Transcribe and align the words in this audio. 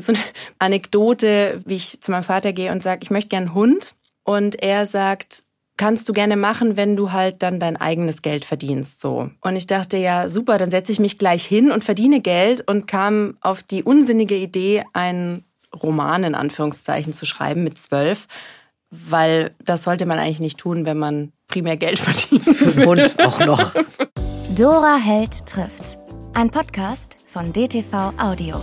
so 0.00 0.12
eine 0.12 0.22
Anekdote, 0.58 1.60
wie 1.64 1.76
ich 1.76 2.00
zu 2.00 2.10
meinem 2.10 2.24
Vater 2.24 2.52
gehe 2.52 2.72
und 2.72 2.82
sage, 2.82 3.00
ich 3.02 3.10
möchte 3.10 3.30
gern 3.30 3.44
einen 3.44 3.54
Hund. 3.54 3.94
Und 4.24 4.60
er 4.62 4.86
sagt, 4.86 5.44
kannst 5.76 6.08
du 6.08 6.12
gerne 6.12 6.36
machen, 6.36 6.76
wenn 6.76 6.96
du 6.96 7.12
halt 7.12 7.42
dann 7.42 7.60
dein 7.60 7.76
eigenes 7.76 8.22
Geld 8.22 8.44
verdienst, 8.44 9.00
so. 9.00 9.30
Und 9.40 9.56
ich 9.56 9.66
dachte, 9.66 9.96
ja, 9.96 10.28
super, 10.28 10.58
dann 10.58 10.70
setze 10.70 10.92
ich 10.92 10.98
mich 10.98 11.18
gleich 11.18 11.44
hin 11.44 11.70
und 11.70 11.84
verdiene 11.84 12.20
Geld 12.20 12.66
und 12.66 12.86
kam 12.86 13.36
auf 13.40 13.62
die 13.62 13.82
unsinnige 13.82 14.36
Idee, 14.36 14.84
einen 14.92 15.44
Roman 15.82 16.24
in 16.24 16.34
Anführungszeichen 16.34 17.12
zu 17.12 17.26
schreiben 17.26 17.62
mit 17.62 17.78
zwölf, 17.78 18.26
weil 18.90 19.54
das 19.62 19.82
sollte 19.82 20.06
man 20.06 20.18
eigentlich 20.18 20.40
nicht 20.40 20.58
tun, 20.58 20.86
wenn 20.86 20.98
man 20.98 21.32
primär 21.48 21.76
Geld 21.76 21.98
verdient. 22.00 22.44
Für 22.44 22.70
den 22.70 22.86
Hund 22.86 23.14
auch 23.24 23.40
noch. 23.40 23.74
Dora 24.56 24.96
Held 24.96 25.44
trifft. 25.46 25.98
Ein 26.34 26.50
Podcast 26.50 27.16
von 27.26 27.52
DTV 27.52 28.12
Audio. 28.18 28.60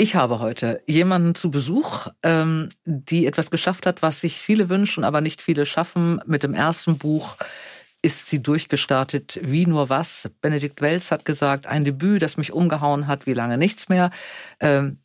Ich 0.00 0.14
habe 0.14 0.38
heute 0.38 0.82
jemanden 0.86 1.34
zu 1.34 1.50
Besuch, 1.50 2.06
ähm, 2.22 2.70
die 2.86 3.26
etwas 3.26 3.50
geschafft 3.50 3.84
hat, 3.84 4.00
was 4.00 4.22
sich 4.22 4.38
viele 4.38 4.70
wünschen, 4.70 5.04
aber 5.04 5.20
nicht 5.20 5.42
viele 5.42 5.66
schaffen. 5.66 6.22
Mit 6.24 6.42
dem 6.42 6.54
ersten 6.54 6.96
Buch 6.96 7.36
ist 8.00 8.26
sie 8.26 8.42
durchgestartet 8.42 9.38
wie 9.42 9.66
nur 9.66 9.90
was. 9.90 10.30
Benedikt 10.40 10.80
Welz 10.80 11.10
hat 11.10 11.26
gesagt, 11.26 11.66
ein 11.66 11.84
Debüt, 11.84 12.22
das 12.22 12.38
mich 12.38 12.50
umgehauen 12.50 13.08
hat, 13.08 13.26
wie 13.26 13.34
lange 13.34 13.58
nichts 13.58 13.90
mehr. 13.90 14.10
Ähm, 14.58 15.00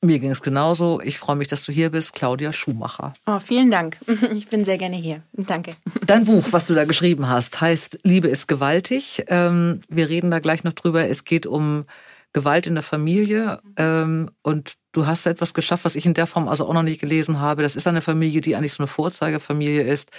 mir 0.00 0.20
ging 0.20 0.30
es 0.30 0.42
genauso. 0.42 1.00
Ich 1.00 1.18
freue 1.18 1.34
mich, 1.34 1.48
dass 1.48 1.64
du 1.64 1.72
hier 1.72 1.90
bist, 1.90 2.14
Claudia 2.14 2.52
Schumacher. 2.52 3.14
Oh, 3.26 3.40
vielen 3.40 3.72
Dank. 3.72 3.98
Ich 4.32 4.46
bin 4.46 4.64
sehr 4.64 4.78
gerne 4.78 4.94
hier. 4.94 5.22
Danke. 5.32 5.74
Dein 6.06 6.24
Buch, 6.24 6.44
was 6.52 6.68
du 6.68 6.74
da 6.74 6.84
geschrieben 6.84 7.28
hast, 7.28 7.60
heißt 7.60 7.98
Liebe 8.04 8.28
ist 8.28 8.46
gewaltig. 8.46 9.24
Ähm, 9.26 9.80
wir 9.88 10.08
reden 10.08 10.30
da 10.30 10.38
gleich 10.38 10.62
noch 10.62 10.74
drüber. 10.74 11.08
Es 11.08 11.24
geht 11.24 11.46
um 11.46 11.86
Gewalt 12.34 12.66
in 12.66 12.74
der 12.74 12.82
Familie. 12.82 13.62
Ähm, 13.76 14.30
und 14.42 14.74
du 14.92 15.06
hast 15.06 15.24
etwas 15.24 15.54
geschafft, 15.54 15.86
was 15.86 15.96
ich 15.96 16.04
in 16.04 16.12
der 16.12 16.26
Form 16.26 16.48
also 16.48 16.68
auch 16.68 16.74
noch 16.74 16.82
nicht 16.82 17.00
gelesen 17.00 17.40
habe. 17.40 17.62
Das 17.62 17.76
ist 17.76 17.86
eine 17.86 18.02
Familie, 18.02 18.42
die 18.42 18.56
eigentlich 18.56 18.74
so 18.74 18.82
eine 18.82 18.88
Vorzeigefamilie 18.88 19.82
ist, 19.82 20.10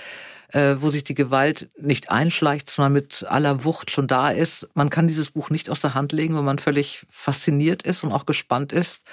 äh, 0.51 0.77
wo 0.79 0.89
sich 0.89 1.03
die 1.03 1.13
Gewalt 1.13 1.69
nicht 1.77 2.09
einschleicht, 2.09 2.69
sondern 2.69 2.93
mit 2.93 3.25
aller 3.29 3.63
Wucht 3.63 3.91
schon 3.91 4.07
da 4.07 4.29
ist. 4.29 4.69
Man 4.73 4.89
kann 4.89 5.07
dieses 5.07 5.31
Buch 5.31 5.51
nicht 5.51 5.69
aus 5.69 5.81
der 5.81 5.93
Hand 5.93 6.13
legen, 6.13 6.35
weil 6.35 6.43
man 6.43 6.57
völlig 6.57 7.05
fasziniert 7.09 7.83
ist 7.83 8.03
und 8.03 8.11
auch 8.11 8.25
gespannt 8.25 8.71
ist, 8.71 9.03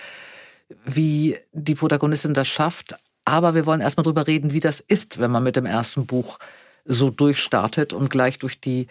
wie 0.86 1.36
die 1.52 1.74
Protagonistin 1.74 2.34
das 2.34 2.48
schafft. 2.48 2.94
Aber 3.24 3.54
wir 3.54 3.66
wollen 3.66 3.80
erstmal 3.80 4.04
drüber 4.04 4.26
reden, 4.26 4.52
wie 4.52 4.60
das 4.60 4.80
ist, 4.80 5.18
wenn 5.18 5.30
man 5.30 5.42
mit 5.42 5.56
dem 5.56 5.66
ersten 5.66 6.06
Buch 6.06 6.38
so 6.84 7.10
durchstartet 7.10 7.92
und 7.92 8.10
gleich 8.10 8.38
durch 8.38 8.60
die 8.60 8.86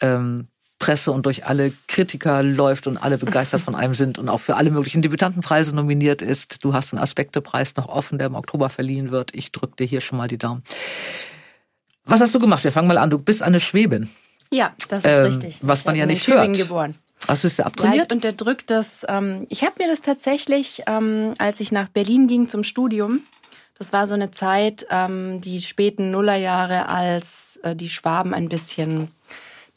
ähm, 0.00 0.48
Presse 0.82 1.12
und 1.12 1.26
durch 1.26 1.46
alle 1.46 1.72
Kritiker 1.86 2.42
läuft 2.42 2.88
und 2.88 2.96
alle 2.96 3.16
begeistert 3.16 3.60
von 3.60 3.76
einem 3.76 3.94
sind 3.94 4.18
und 4.18 4.28
auch 4.28 4.40
für 4.40 4.56
alle 4.56 4.72
möglichen 4.72 5.00
Debütantenpreise 5.00 5.72
nominiert 5.72 6.22
ist. 6.22 6.64
Du 6.64 6.74
hast 6.74 6.92
einen 6.92 7.00
Aspektepreis 7.00 7.76
noch 7.76 7.88
offen, 7.88 8.18
der 8.18 8.26
im 8.26 8.34
Oktober 8.34 8.68
verliehen 8.68 9.12
wird. 9.12 9.32
Ich 9.32 9.52
drücke 9.52 9.76
dir 9.76 9.86
hier 9.86 10.00
schon 10.00 10.18
mal 10.18 10.26
die 10.26 10.38
Daumen. 10.38 10.64
Was 12.04 12.20
hast 12.20 12.34
du 12.34 12.40
gemacht? 12.40 12.64
Wir 12.64 12.72
fangen 12.72 12.88
mal 12.88 12.98
an. 12.98 13.10
Du 13.10 13.18
bist 13.18 13.44
eine 13.44 13.60
Schwäbin. 13.60 14.10
Ja, 14.50 14.74
das 14.88 15.04
ist 15.04 15.10
ähm, 15.10 15.24
richtig. 15.24 15.60
Was 15.62 15.80
ich 15.80 15.86
man 15.86 15.94
ja 15.94 16.04
nicht 16.04 16.26
hört. 16.26 16.52
geboren. 16.56 16.96
Hast 17.28 17.44
du 17.44 17.46
es 17.46 17.60
abtrainiert? 17.60 18.10
Ja, 18.10 18.28
ich 18.28 18.66
das. 18.66 19.06
Ähm, 19.08 19.46
ich 19.50 19.62
habe 19.62 19.74
mir 19.78 19.88
das 19.88 20.02
tatsächlich, 20.02 20.82
ähm, 20.88 21.34
als 21.38 21.60
ich 21.60 21.70
nach 21.70 21.90
Berlin 21.90 22.26
ging 22.26 22.48
zum 22.48 22.64
Studium, 22.64 23.20
das 23.78 23.92
war 23.92 24.08
so 24.08 24.14
eine 24.14 24.32
Zeit, 24.32 24.84
ähm, 24.90 25.40
die 25.40 25.60
späten 25.60 26.10
Nullerjahre, 26.10 26.88
als 26.88 27.60
äh, 27.62 27.76
die 27.76 27.88
Schwaben 27.88 28.34
ein 28.34 28.48
bisschen 28.48 29.12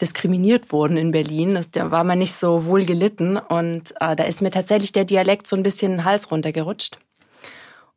diskriminiert 0.00 0.72
wurden 0.72 0.96
in 0.96 1.10
Berlin. 1.10 1.54
Das, 1.54 1.68
da 1.68 1.90
war 1.90 2.04
man 2.04 2.18
nicht 2.18 2.34
so 2.34 2.66
wohl 2.66 2.84
gelitten 2.84 3.36
und 3.36 3.94
äh, 4.00 4.16
da 4.16 4.24
ist 4.24 4.42
mir 4.42 4.50
tatsächlich 4.50 4.92
der 4.92 5.04
Dialekt 5.04 5.46
so 5.46 5.56
ein 5.56 5.62
bisschen 5.62 5.92
den 5.92 6.04
Hals 6.04 6.30
runtergerutscht. 6.30 6.98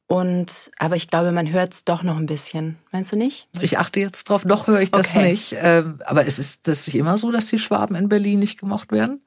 Und 0.08 0.72
aber 0.80 0.95
ich 0.95 1.08
glaube, 1.08 1.31
man 1.31 1.52
hört 1.52 1.73
es 1.73 1.86
doch 1.86 2.02
noch 2.02 2.17
ein 2.17 2.25
bisschen. 2.25 2.80
Meinst 2.92 3.11
du 3.11 3.16
nicht? 3.16 3.47
Ich 3.61 3.77
achte 3.77 4.00
jetzt 4.00 4.27
drauf, 4.27 4.44
noch 4.44 4.66
höre 4.66 4.81
ich 4.81 4.89
das 4.89 5.11
okay. 5.11 5.30
nicht. 5.30 5.55
Ähm, 5.59 5.99
aber 6.04 6.26
ist 6.26 6.39
es 6.39 6.61
das 6.61 6.88
nicht 6.88 6.95
immer 6.95 7.20
so, 7.20 7.32
dass 7.32 7.45
die 7.45 7.59
Schwaben 7.59 7.95
in 7.95 8.09
Berlin 8.09 8.39
nicht 8.39 8.59
gemocht 8.59 8.92
werden? 8.92 9.21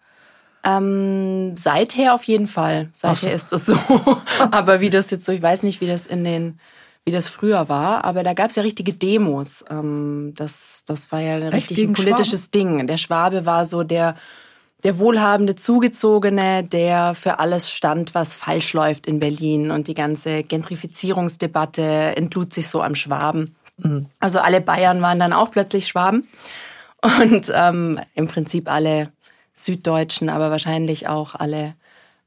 Ähm, 0.64 1.56
seither 1.56 2.14
auf 2.14 2.24
jeden 2.24 2.48
Fall. 2.48 2.88
Seither 2.92 3.30
so. 3.30 3.34
ist 3.36 3.52
das 3.52 3.66
so. 3.66 3.78
aber 4.50 4.80
wie 4.80 4.90
das 4.90 5.10
jetzt 5.10 5.24
so, 5.24 5.30
ich 5.30 5.42
weiß 5.42 5.62
nicht, 5.62 5.80
wie 5.80 5.86
das 5.86 6.08
in 6.08 6.24
den 6.24 6.58
wie 7.04 7.10
das 7.10 7.28
früher 7.28 7.68
war. 7.68 8.04
Aber 8.04 8.22
da 8.22 8.34
gab 8.34 8.50
es 8.50 8.56
ja 8.56 8.62
richtige 8.62 8.92
Demos. 8.92 9.64
Ähm, 9.70 10.34
das, 10.36 10.84
das 10.86 11.10
war 11.12 11.20
ja 11.20 11.34
ein 11.34 11.48
richtig 11.48 11.78
ein 11.78 11.94
politisches 11.94 12.44
Schwaben? 12.44 12.78
Ding. 12.78 12.86
Der 12.86 12.96
Schwabe 12.96 13.44
war 13.44 13.66
so 13.66 13.82
der, 13.82 14.16
der 14.84 14.98
wohlhabende 14.98 15.56
Zugezogene, 15.56 16.64
der 16.64 17.14
für 17.14 17.38
alles 17.38 17.70
stand, 17.70 18.14
was 18.14 18.34
falsch 18.34 18.72
läuft 18.72 19.06
in 19.06 19.20
Berlin. 19.20 19.70
Und 19.70 19.88
die 19.88 19.94
ganze 19.94 20.42
Gentrifizierungsdebatte 20.42 22.16
entlud 22.16 22.52
sich 22.52 22.68
so 22.68 22.82
am 22.82 22.94
Schwaben. 22.94 23.56
Mhm. 23.78 24.06
Also 24.20 24.38
alle 24.38 24.60
Bayern 24.60 25.02
waren 25.02 25.18
dann 25.18 25.32
auch 25.32 25.50
plötzlich 25.50 25.88
Schwaben. 25.88 26.28
Und 27.20 27.50
ähm, 27.52 27.98
im 28.14 28.28
Prinzip 28.28 28.70
alle 28.70 29.10
Süddeutschen, 29.54 30.28
aber 30.28 30.50
wahrscheinlich 30.50 31.08
auch 31.08 31.34
alle 31.34 31.74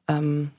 ähm, 0.09 0.51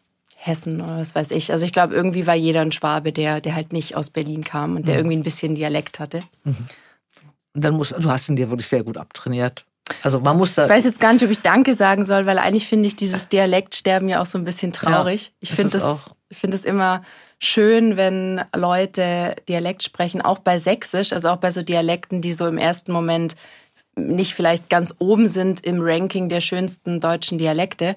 Hessen 0.47 0.81
oder 0.81 0.99
was 0.99 1.15
weiß 1.15 1.31
ich. 1.33 1.53
Also 1.53 1.65
ich 1.65 1.73
glaube, 1.73 1.95
irgendwie 1.95 2.27
war 2.27 2.35
jeder 2.35 2.61
ein 2.61 2.73
Schwabe, 2.73 3.13
der, 3.13 3.41
der 3.41 3.55
halt 3.55 3.73
nicht 3.73 3.97
aus 3.97 4.11
Berlin 4.11 4.45
kam 4.45 4.77
und 4.77 4.87
der 4.87 4.95
mhm. 4.95 5.01
irgendwie 5.01 5.17
ein 5.17 5.23
bisschen 5.23 5.55
Dialekt 5.55 5.99
hatte. 5.99 6.21
Mhm. 6.45 6.67
Dann 7.55 7.75
musst, 7.75 7.95
du 7.99 8.11
hast 8.11 8.29
ihn 8.29 8.37
dir 8.37 8.51
wirklich 8.51 8.69
sehr 8.69 8.85
gut 8.85 8.97
abtrainiert. 8.97 9.65
Also 10.03 10.21
man 10.21 10.37
muss 10.37 10.55
da. 10.55 10.65
Ich 10.65 10.71
weiß 10.71 10.85
jetzt 10.85 11.01
gar 11.01 11.13
nicht, 11.13 11.25
ob 11.25 11.31
ich 11.31 11.41
Danke 11.41 11.75
sagen 11.75 12.05
soll, 12.05 12.27
weil 12.27 12.39
eigentlich 12.39 12.67
finde 12.67 12.87
ich 12.89 12.97
dieses 12.97 13.29
Dialektsterben 13.29 14.09
ja 14.09 14.21
auch 14.21 14.27
so 14.27 14.37
ein 14.37 14.45
bisschen 14.45 14.73
traurig. 14.73 15.27
Ja, 15.27 15.33
ich 15.41 15.53
finde 15.53 15.71
das, 15.71 15.83
das 15.83 16.11
ich 16.29 16.39
finde 16.39 16.57
es 16.57 16.65
immer 16.65 17.03
schön, 17.39 17.97
wenn 17.97 18.43
Leute 18.55 19.37
Dialekt 19.49 19.85
sprechen, 19.85 20.21
auch 20.21 20.41
bei 20.41 20.59
Sächsisch, 20.59 21.13
also 21.13 21.29
auch 21.29 21.37
bei 21.37 21.51
so 21.51 21.63
Dialekten, 21.63 22.21
die 22.21 22.33
so 22.33 22.47
im 22.47 22.59
ersten 22.59 22.93
Moment 22.93 23.37
nicht 23.97 24.35
vielleicht 24.35 24.69
ganz 24.69 24.95
oben 24.99 25.27
sind 25.27 25.65
im 25.65 25.79
Ranking 25.81 26.29
der 26.29 26.41
schönsten 26.41 27.01
deutschen 27.01 27.39
Dialekte. 27.39 27.97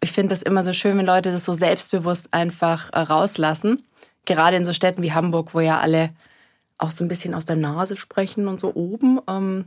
Ich 0.00 0.12
finde 0.12 0.34
das 0.34 0.42
immer 0.42 0.62
so 0.62 0.72
schön, 0.72 0.96
wenn 0.98 1.06
Leute 1.06 1.32
das 1.32 1.44
so 1.44 1.52
selbstbewusst 1.52 2.32
einfach 2.32 2.92
äh, 2.92 3.00
rauslassen. 3.00 3.86
Gerade 4.24 4.56
in 4.56 4.64
so 4.64 4.72
Städten 4.72 5.02
wie 5.02 5.12
Hamburg, 5.12 5.54
wo 5.54 5.60
ja 5.60 5.78
alle 5.78 6.10
auch 6.78 6.90
so 6.90 7.04
ein 7.04 7.08
bisschen 7.08 7.34
aus 7.34 7.46
der 7.46 7.56
Nase 7.56 7.96
sprechen 7.96 8.48
und 8.48 8.60
so 8.60 8.74
oben. 8.74 9.20
Ähm 9.28 9.64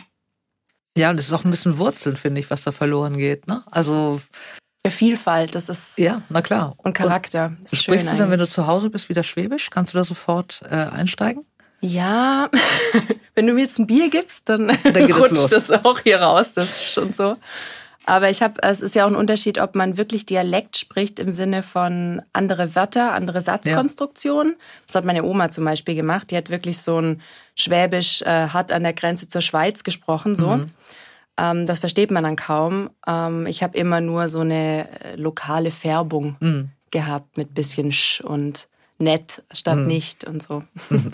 ja, 0.98 1.10
und 1.10 1.18
das 1.18 1.26
ist 1.26 1.34
auch 1.34 1.46
ein 1.46 1.52
bisschen 1.52 1.78
Wurzeln, 1.78 2.18
finde 2.18 2.40
ich, 2.40 2.50
was 2.50 2.64
da 2.64 2.72
verloren 2.72 3.18
geht. 3.18 3.48
Ne? 3.48 3.64
Also 3.72 4.20
Vielfalt, 4.88 5.56
das 5.56 5.70
ist. 5.70 5.98
Ja, 5.98 6.22
na 6.30 6.42
klar. 6.42 6.74
Und 6.78 6.94
Charakter. 6.94 7.54
Und 7.60 7.78
sprichst 7.80 8.12
du 8.12 8.16
dann, 8.16 8.32
wenn 8.32 8.40
du 8.40 8.48
zu 8.48 8.66
Hause 8.66 8.90
bist, 8.90 9.10
wieder 9.10 9.24
Schwäbisch? 9.24 9.70
Kannst 9.70 9.94
du 9.94 9.98
da 9.98 10.04
sofort 10.04 10.62
äh, 10.70 10.76
einsteigen? 10.76 11.46
Ja, 11.82 12.50
wenn 13.36 13.46
du 13.46 13.54
mir 13.54 13.62
jetzt 13.62 13.78
ein 13.78 13.88
Bier 13.88 14.10
gibst, 14.10 14.48
dann, 14.50 14.72
dann 14.84 15.12
rutscht 15.12 15.52
das 15.52 15.70
auch 15.72 16.00
hier 16.00 16.22
raus. 16.22 16.54
Das 16.54 16.70
ist 16.70 16.94
schon 16.94 17.14
so. 17.14 17.36
Aber 18.06 18.30
ich 18.30 18.42
habe, 18.42 18.62
es 18.64 18.82
ist 18.82 18.96
ja 18.96 19.06
auch 19.06 19.10
ein 19.10 19.16
Unterschied, 19.16 19.60
ob 19.60 19.76
man 19.76 19.98
wirklich 19.98 20.26
Dialekt 20.26 20.78
spricht 20.78 21.20
im 21.20 21.32
Sinne 21.32 21.64
von 21.64 22.22
andere 22.34 22.76
Wörter, 22.76 23.14
andere 23.14 23.42
Satzkonstruktionen. 23.42 24.54
Ja. 24.54 24.60
Das 24.88 24.96
hat 24.96 25.06
meine 25.06 25.24
Oma 25.24 25.52
zum 25.52 25.66
Beispiel 25.66 25.96
gemacht. 25.96 26.32
Die 26.32 26.38
hat 26.38 26.50
wirklich 26.50 26.80
so 26.80 27.00
ein 27.00 27.22
Schwäbisch 27.56 28.22
äh, 28.22 28.48
hart 28.48 28.72
an 28.72 28.84
der 28.84 28.94
Grenze 28.94 29.28
zur 29.28 29.42
Schweiz 29.42 29.84
gesprochen. 29.84 30.34
So, 30.34 30.58
mhm. 30.58 30.72
ähm, 31.38 31.66
das 31.66 31.80
versteht 31.80 32.10
man 32.10 32.24
dann 32.24 32.38
kaum. 32.38 32.90
Ähm, 33.06 33.46
ich 33.48 33.62
habe 33.64 33.78
immer 33.78 34.02
nur 34.02 34.30
so 34.30 34.40
eine 34.40 34.88
äh, 35.04 35.16
lokale 35.16 35.72
Färbung 35.72 36.38
mhm. 36.40 36.70
gehabt 36.92 37.38
mit 37.38 37.54
bisschen 37.54 37.92
Sch 37.92 38.22
und 38.22 38.70
nett 38.98 39.44
statt 39.52 39.78
mhm. 39.78 39.88
nicht 39.88 40.24
und 40.24 40.42
so. 40.42 40.64
Mhm. 40.90 41.12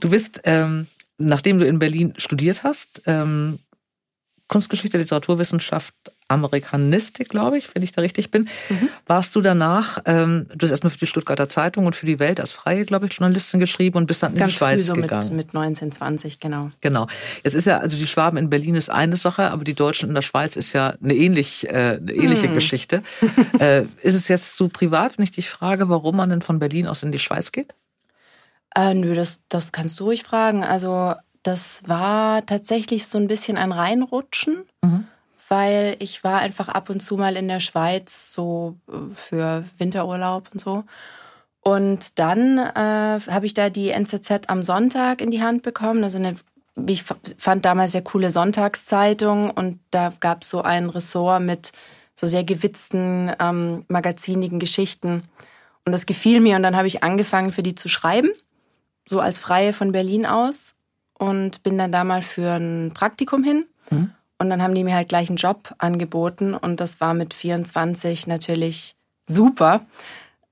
Du 0.00 0.10
bist, 0.10 0.40
ähm, 0.44 0.86
nachdem 1.18 1.58
du 1.58 1.66
in 1.66 1.78
Berlin 1.78 2.14
studiert 2.16 2.64
hast, 2.64 3.02
ähm, 3.06 3.58
Kunstgeschichte, 4.48 4.98
Literaturwissenschaft, 4.98 5.94
Amerikanistik, 6.28 7.28
glaube 7.28 7.58
ich, 7.58 7.74
wenn 7.74 7.82
ich 7.82 7.92
da 7.92 8.00
richtig 8.00 8.30
bin. 8.30 8.48
Mhm. 8.70 8.88
Warst 9.06 9.36
du 9.36 9.42
danach, 9.42 9.98
ähm, 10.06 10.46
du 10.54 10.64
hast 10.64 10.70
erstmal 10.70 10.90
für 10.90 10.98
die 10.98 11.06
Stuttgarter 11.06 11.50
Zeitung 11.50 11.84
und 11.84 11.94
für 11.94 12.06
die 12.06 12.18
Welt 12.18 12.40
als 12.40 12.52
freie, 12.52 12.86
glaube 12.86 13.06
ich, 13.06 13.12
Journalistin 13.12 13.60
geschrieben 13.60 13.98
und 13.98 14.06
bist 14.06 14.22
dann 14.22 14.32
in 14.32 14.38
Ganz 14.38 14.52
die 14.52 14.58
Schweiz 14.58 14.76
früh 14.76 14.82
so 14.82 14.94
gegangen. 14.94 15.36
Mit, 15.36 15.48
mit 15.48 15.54
19, 15.54 15.92
20, 15.92 16.40
genau. 16.40 16.70
Genau. 16.80 17.06
Jetzt 17.42 17.54
ist 17.54 17.66
ja, 17.66 17.78
also 17.78 17.98
die 17.98 18.06
Schwaben 18.06 18.38
in 18.38 18.48
Berlin 18.48 18.74
ist 18.74 18.88
eine 18.88 19.16
Sache, 19.16 19.50
aber 19.50 19.64
die 19.64 19.74
Deutschen 19.74 20.08
in 20.08 20.14
der 20.14 20.22
Schweiz 20.22 20.56
ist 20.56 20.72
ja 20.72 20.94
eine, 21.02 21.14
ähnlich, 21.14 21.68
äh, 21.68 21.98
eine 22.00 22.12
ähnliche 22.12 22.48
hm. 22.48 22.54
Geschichte. 22.54 23.02
äh, 23.58 23.82
ist 24.00 24.14
es 24.14 24.28
jetzt 24.28 24.56
so 24.56 24.68
privat, 24.68 25.18
wenn 25.18 25.24
ich 25.24 25.32
dich 25.32 25.50
frage, 25.50 25.90
warum 25.90 26.16
man 26.16 26.30
denn 26.30 26.42
von 26.42 26.58
Berlin 26.58 26.86
aus 26.86 27.02
in 27.02 27.12
die 27.12 27.18
Schweiz 27.18 27.52
geht? 27.52 27.74
Äh, 28.74 28.94
nö, 28.94 29.14
das, 29.14 29.40
das 29.50 29.72
kannst 29.72 30.00
du 30.00 30.04
ruhig 30.04 30.22
fragen. 30.22 30.64
Also 30.64 31.14
das 31.42 31.82
war 31.86 32.46
tatsächlich 32.46 33.06
so 33.06 33.18
ein 33.18 33.28
bisschen 33.28 33.58
ein 33.58 33.72
Reinrutschen. 33.72 34.64
Mhm 34.82 35.06
weil 35.48 35.96
ich 35.98 36.24
war 36.24 36.38
einfach 36.38 36.68
ab 36.68 36.90
und 36.90 37.00
zu 37.00 37.16
mal 37.16 37.36
in 37.36 37.48
der 37.48 37.60
Schweiz 37.60 38.32
so 38.32 38.76
äh, 38.88 39.14
für 39.14 39.64
Winterurlaub 39.78 40.48
und 40.52 40.60
so. 40.60 40.84
Und 41.60 42.18
dann 42.18 42.58
äh, 42.58 43.20
habe 43.30 43.46
ich 43.46 43.54
da 43.54 43.70
die 43.70 43.90
NZZ 43.90 44.48
am 44.48 44.62
Sonntag 44.62 45.20
in 45.20 45.30
die 45.30 45.42
Hand 45.42 45.62
bekommen, 45.62 46.04
also 46.04 46.18
eine, 46.18 46.36
ich 46.86 47.04
fand 47.04 47.64
damals 47.64 47.92
sehr 47.92 48.02
coole 48.02 48.30
Sonntagszeitung 48.30 49.50
und 49.50 49.80
da 49.90 50.12
gab 50.20 50.42
es 50.42 50.50
so 50.50 50.60
ein 50.60 50.90
Ressort 50.90 51.42
mit 51.42 51.72
so 52.14 52.26
sehr 52.26 52.44
gewitzten, 52.44 53.32
ähm, 53.40 53.84
magazinigen 53.88 54.60
Geschichten. 54.60 55.22
Und 55.86 55.92
das 55.92 56.06
gefiel 56.06 56.40
mir 56.40 56.56
und 56.56 56.62
dann 56.62 56.76
habe 56.76 56.86
ich 56.86 57.02
angefangen, 57.02 57.52
für 57.52 57.62
die 57.62 57.74
zu 57.74 57.88
schreiben, 57.88 58.30
so 59.06 59.20
als 59.20 59.38
Freie 59.38 59.72
von 59.72 59.92
Berlin 59.92 60.26
aus 60.26 60.74
und 61.18 61.62
bin 61.62 61.78
dann 61.78 61.92
da 61.92 62.04
mal 62.04 62.22
für 62.22 62.52
ein 62.52 62.92
Praktikum 62.94 63.42
hin. 63.42 63.66
Mhm. 63.90 64.10
Und 64.38 64.50
dann 64.50 64.62
haben 64.62 64.74
die 64.74 64.84
mir 64.84 64.94
halt 64.94 65.08
gleich 65.08 65.28
einen 65.28 65.36
Job 65.36 65.74
angeboten 65.78 66.54
und 66.54 66.80
das 66.80 67.00
war 67.00 67.14
mit 67.14 67.34
24 67.34 68.26
natürlich 68.26 68.96
super, 69.24 69.86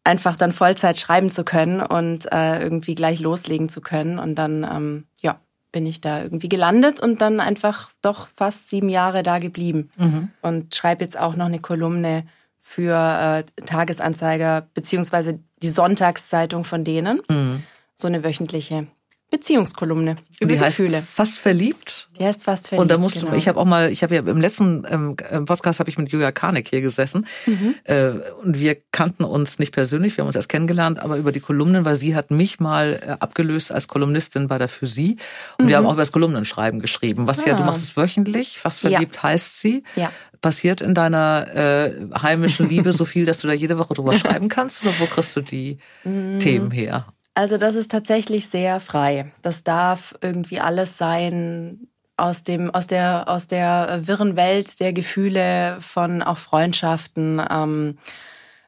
einfach 0.05 0.37
dann 0.37 0.53
Vollzeit 0.53 0.99
schreiben 0.99 1.31
zu 1.31 1.45
können 1.45 1.81
und 1.81 2.31
äh, 2.33 2.63
irgendwie 2.63 2.95
gleich 2.95 3.21
loslegen 3.21 3.69
zu 3.69 3.81
können. 3.81 4.19
Und 4.19 4.37
dann, 4.37 4.65
ähm, 4.65 5.07
ja, 5.21 5.41
bin 5.73 5.87
ich 5.87 6.01
da 6.01 6.23
irgendwie 6.23 6.49
gelandet 6.49 7.01
und 7.01 7.21
dann 7.21 7.41
einfach 7.41 7.91
doch 8.03 8.29
fast 8.37 8.69
sieben 8.69 8.89
Jahre 8.89 9.23
da 9.23 9.39
geblieben 9.39 9.91
mhm. 9.97 10.29
und 10.43 10.75
schreibe 10.75 11.03
jetzt 11.03 11.19
auch 11.19 11.35
noch 11.35 11.47
eine 11.47 11.61
Kolumne 11.61 12.25
für 12.61 12.95
äh, 12.95 13.63
Tagesanzeiger 13.65 14.69
beziehungsweise 14.75 15.41
die 15.63 15.71
Sonntagszeitung 15.71 16.65
von 16.65 16.85
denen. 16.85 17.23
Mhm. 17.29 17.63
So 17.97 18.07
eine 18.07 18.23
wöchentliche 18.23 18.87
Beziehungskolumne 19.33 20.17
über 20.41 20.53
die 20.53 20.59
Gefühle. 20.59 20.99
Heißt 20.99 21.09
fast 21.09 21.39
verliebt. 21.39 22.11
Die 22.19 22.25
heißt 22.25 22.45
fast 22.45 22.69
verliebt. 22.69 22.83
Und 22.83 22.91
da 22.91 22.99
musst 22.99 23.21
genau. 23.21 23.31
du, 23.31 23.37
ich 23.39 23.49
habe 23.49 23.59
auch 23.59 23.65
mal, 23.65 23.91
ich 23.91 24.03
habe 24.03 24.15
ja 24.15 24.21
im 24.21 24.43
letzten 24.43 24.87
ähm, 24.87 25.17
Podcast 25.47 25.81
habe 25.81 25.89
ich 25.89 25.97
mit 25.97 26.13
Julia 26.13 26.31
Karnik 26.33 26.69
hier 26.69 26.83
gesessen 26.83 27.27
mhm. 27.47 27.75
äh, 27.85 28.11
und 28.43 28.59
wir 28.59 28.77
kannten 28.93 29.25
uns 29.25 29.59
nicht 29.59 29.73
persönlich, 29.73 30.19
wir 30.19 30.23
haben 30.23 30.27
uns 30.27 30.37
erst 30.37 30.51
kennengelernt, 30.51 30.99
aber 30.99 31.17
über 31.17 31.33
die 31.33 31.41
Kolumnen, 31.41 31.87
weil 31.87 31.97
sie 31.97 32.15
hat 32.15 32.31
mich 32.31 32.61
mal 32.61 33.01
äh, 33.03 33.11
abgelöst 33.21 33.73
als 33.73 33.89
Kolumnistin 33.89 34.49
bei 34.49 34.59
der 34.59 34.69
Physik 34.69 35.19
und 35.57 35.65
mhm. 35.65 35.69
wir 35.71 35.77
haben 35.79 35.87
auch 35.87 35.95
über 35.95 36.03
das 36.03 36.13
Kolumnenschreiben 36.13 36.81
geschrieben. 36.81 37.27
Was 37.27 37.41
ah. 37.45 37.49
ja, 37.49 37.57
du 37.57 37.63
ah. 37.63 37.67
machst 37.67 37.83
es 37.83 37.97
wöchentlich, 37.97 38.59
fast 38.59 38.81
verliebt 38.81 39.17
ja. 39.17 39.23
heißt 39.23 39.61
sie. 39.61 39.83
Ja. 39.97 40.13
Passiert 40.43 40.83
in 40.83 40.93
deiner 40.93 41.47
äh, 41.55 41.95
heimischen 42.21 42.69
Liebe 42.69 42.93
so 42.93 43.07
viel, 43.07 43.25
dass 43.25 43.39
du 43.39 43.47
da 43.47 43.55
jede 43.55 43.79
Woche 43.79 43.95
drüber 43.95 44.13
schreiben 44.19 44.49
kannst 44.49 44.83
oder 44.83 44.93
wo 44.99 45.07
kriegst 45.07 45.35
du 45.37 45.41
die 45.41 45.79
mhm. 46.05 46.39
Themen 46.39 46.71
her? 46.71 47.07
Also 47.35 47.57
das 47.57 47.75
ist 47.75 47.91
tatsächlich 47.91 48.49
sehr 48.49 48.81
frei. 48.81 49.33
Das 49.41 49.65
darf 49.65 50.15
irgendwie 50.21 50.61
alles 50.61 50.99
sein 50.99 51.89
aus 52.17 52.45
dem 52.45 52.73
aus 52.75 52.87
der 52.87 53.25
aus 53.27 53.49
der 53.49 54.03
wirren 54.05 54.37
Welt 54.37 54.81
der 54.81 54.93
Gefühle 54.93 55.79
von 55.81 56.23
auch 56.23 56.39
Freundschaften, 56.39 57.43
ähm, 57.51 57.99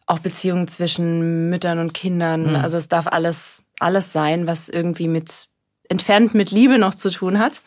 auch 0.06 0.18
Beziehungen 0.18 0.66
zwischen 0.66 1.50
Müttern 1.50 1.78
und 1.78 1.92
Kindern. 1.92 2.50
Mhm. 2.50 2.56
Also 2.56 2.78
es 2.78 2.88
darf 2.88 3.06
alles 3.06 3.66
alles 3.80 4.12
sein, 4.12 4.46
was 4.46 4.68
irgendwie 4.70 5.08
mit 5.08 5.48
entfernt 5.88 6.32
mit 6.34 6.50
Liebe 6.50 6.78
noch 6.78 6.94
zu 6.94 7.10
tun 7.10 7.38
hat. 7.38 7.60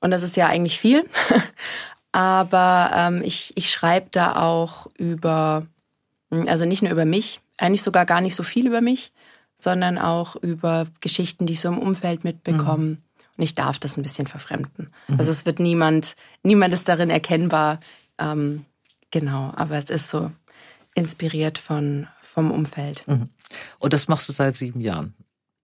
Und 0.00 0.10
das 0.10 0.22
ist 0.22 0.36
ja 0.36 0.46
eigentlich 0.46 0.78
viel. 0.78 1.08
Aber 2.12 2.90
ähm, 2.94 3.22
ich 3.24 3.52
ich 3.56 3.70
schreibe 3.70 4.08
da 4.10 4.36
auch 4.36 4.88
über 4.98 5.66
also 6.30 6.66
nicht 6.66 6.82
nur 6.82 6.92
über 6.92 7.06
mich, 7.06 7.40
eigentlich 7.56 7.82
sogar 7.82 8.04
gar 8.04 8.20
nicht 8.20 8.34
so 8.34 8.42
viel 8.42 8.66
über 8.66 8.82
mich, 8.82 9.12
sondern 9.58 9.98
auch 9.98 10.36
über 10.36 10.86
Geschichten, 11.00 11.44
die 11.44 11.54
ich 11.54 11.60
so 11.60 11.68
im 11.68 11.78
Umfeld 11.78 12.24
mitbekomme. 12.24 12.84
Mhm. 12.84 12.98
Und 13.36 13.44
ich 13.44 13.54
darf 13.54 13.78
das 13.78 13.96
ein 13.96 14.02
bisschen 14.02 14.26
verfremden. 14.26 14.92
Mhm. 15.08 15.18
Also 15.18 15.30
es 15.30 15.46
wird 15.46 15.58
niemand, 15.58 16.16
niemand 16.42 16.72
ist 16.74 16.88
darin 16.88 17.10
erkennbar. 17.10 17.80
Ähm, 18.18 18.64
genau, 19.10 19.52
aber 19.56 19.76
es 19.76 19.90
ist 19.90 20.10
so 20.10 20.30
inspiriert 20.94 21.58
von, 21.58 22.06
vom 22.20 22.50
Umfeld. 22.50 23.06
Mhm. 23.06 23.28
Und 23.78 23.92
das 23.92 24.08
machst 24.08 24.28
du 24.28 24.32
seit 24.32 24.56
sieben 24.56 24.80
Jahren? 24.80 25.14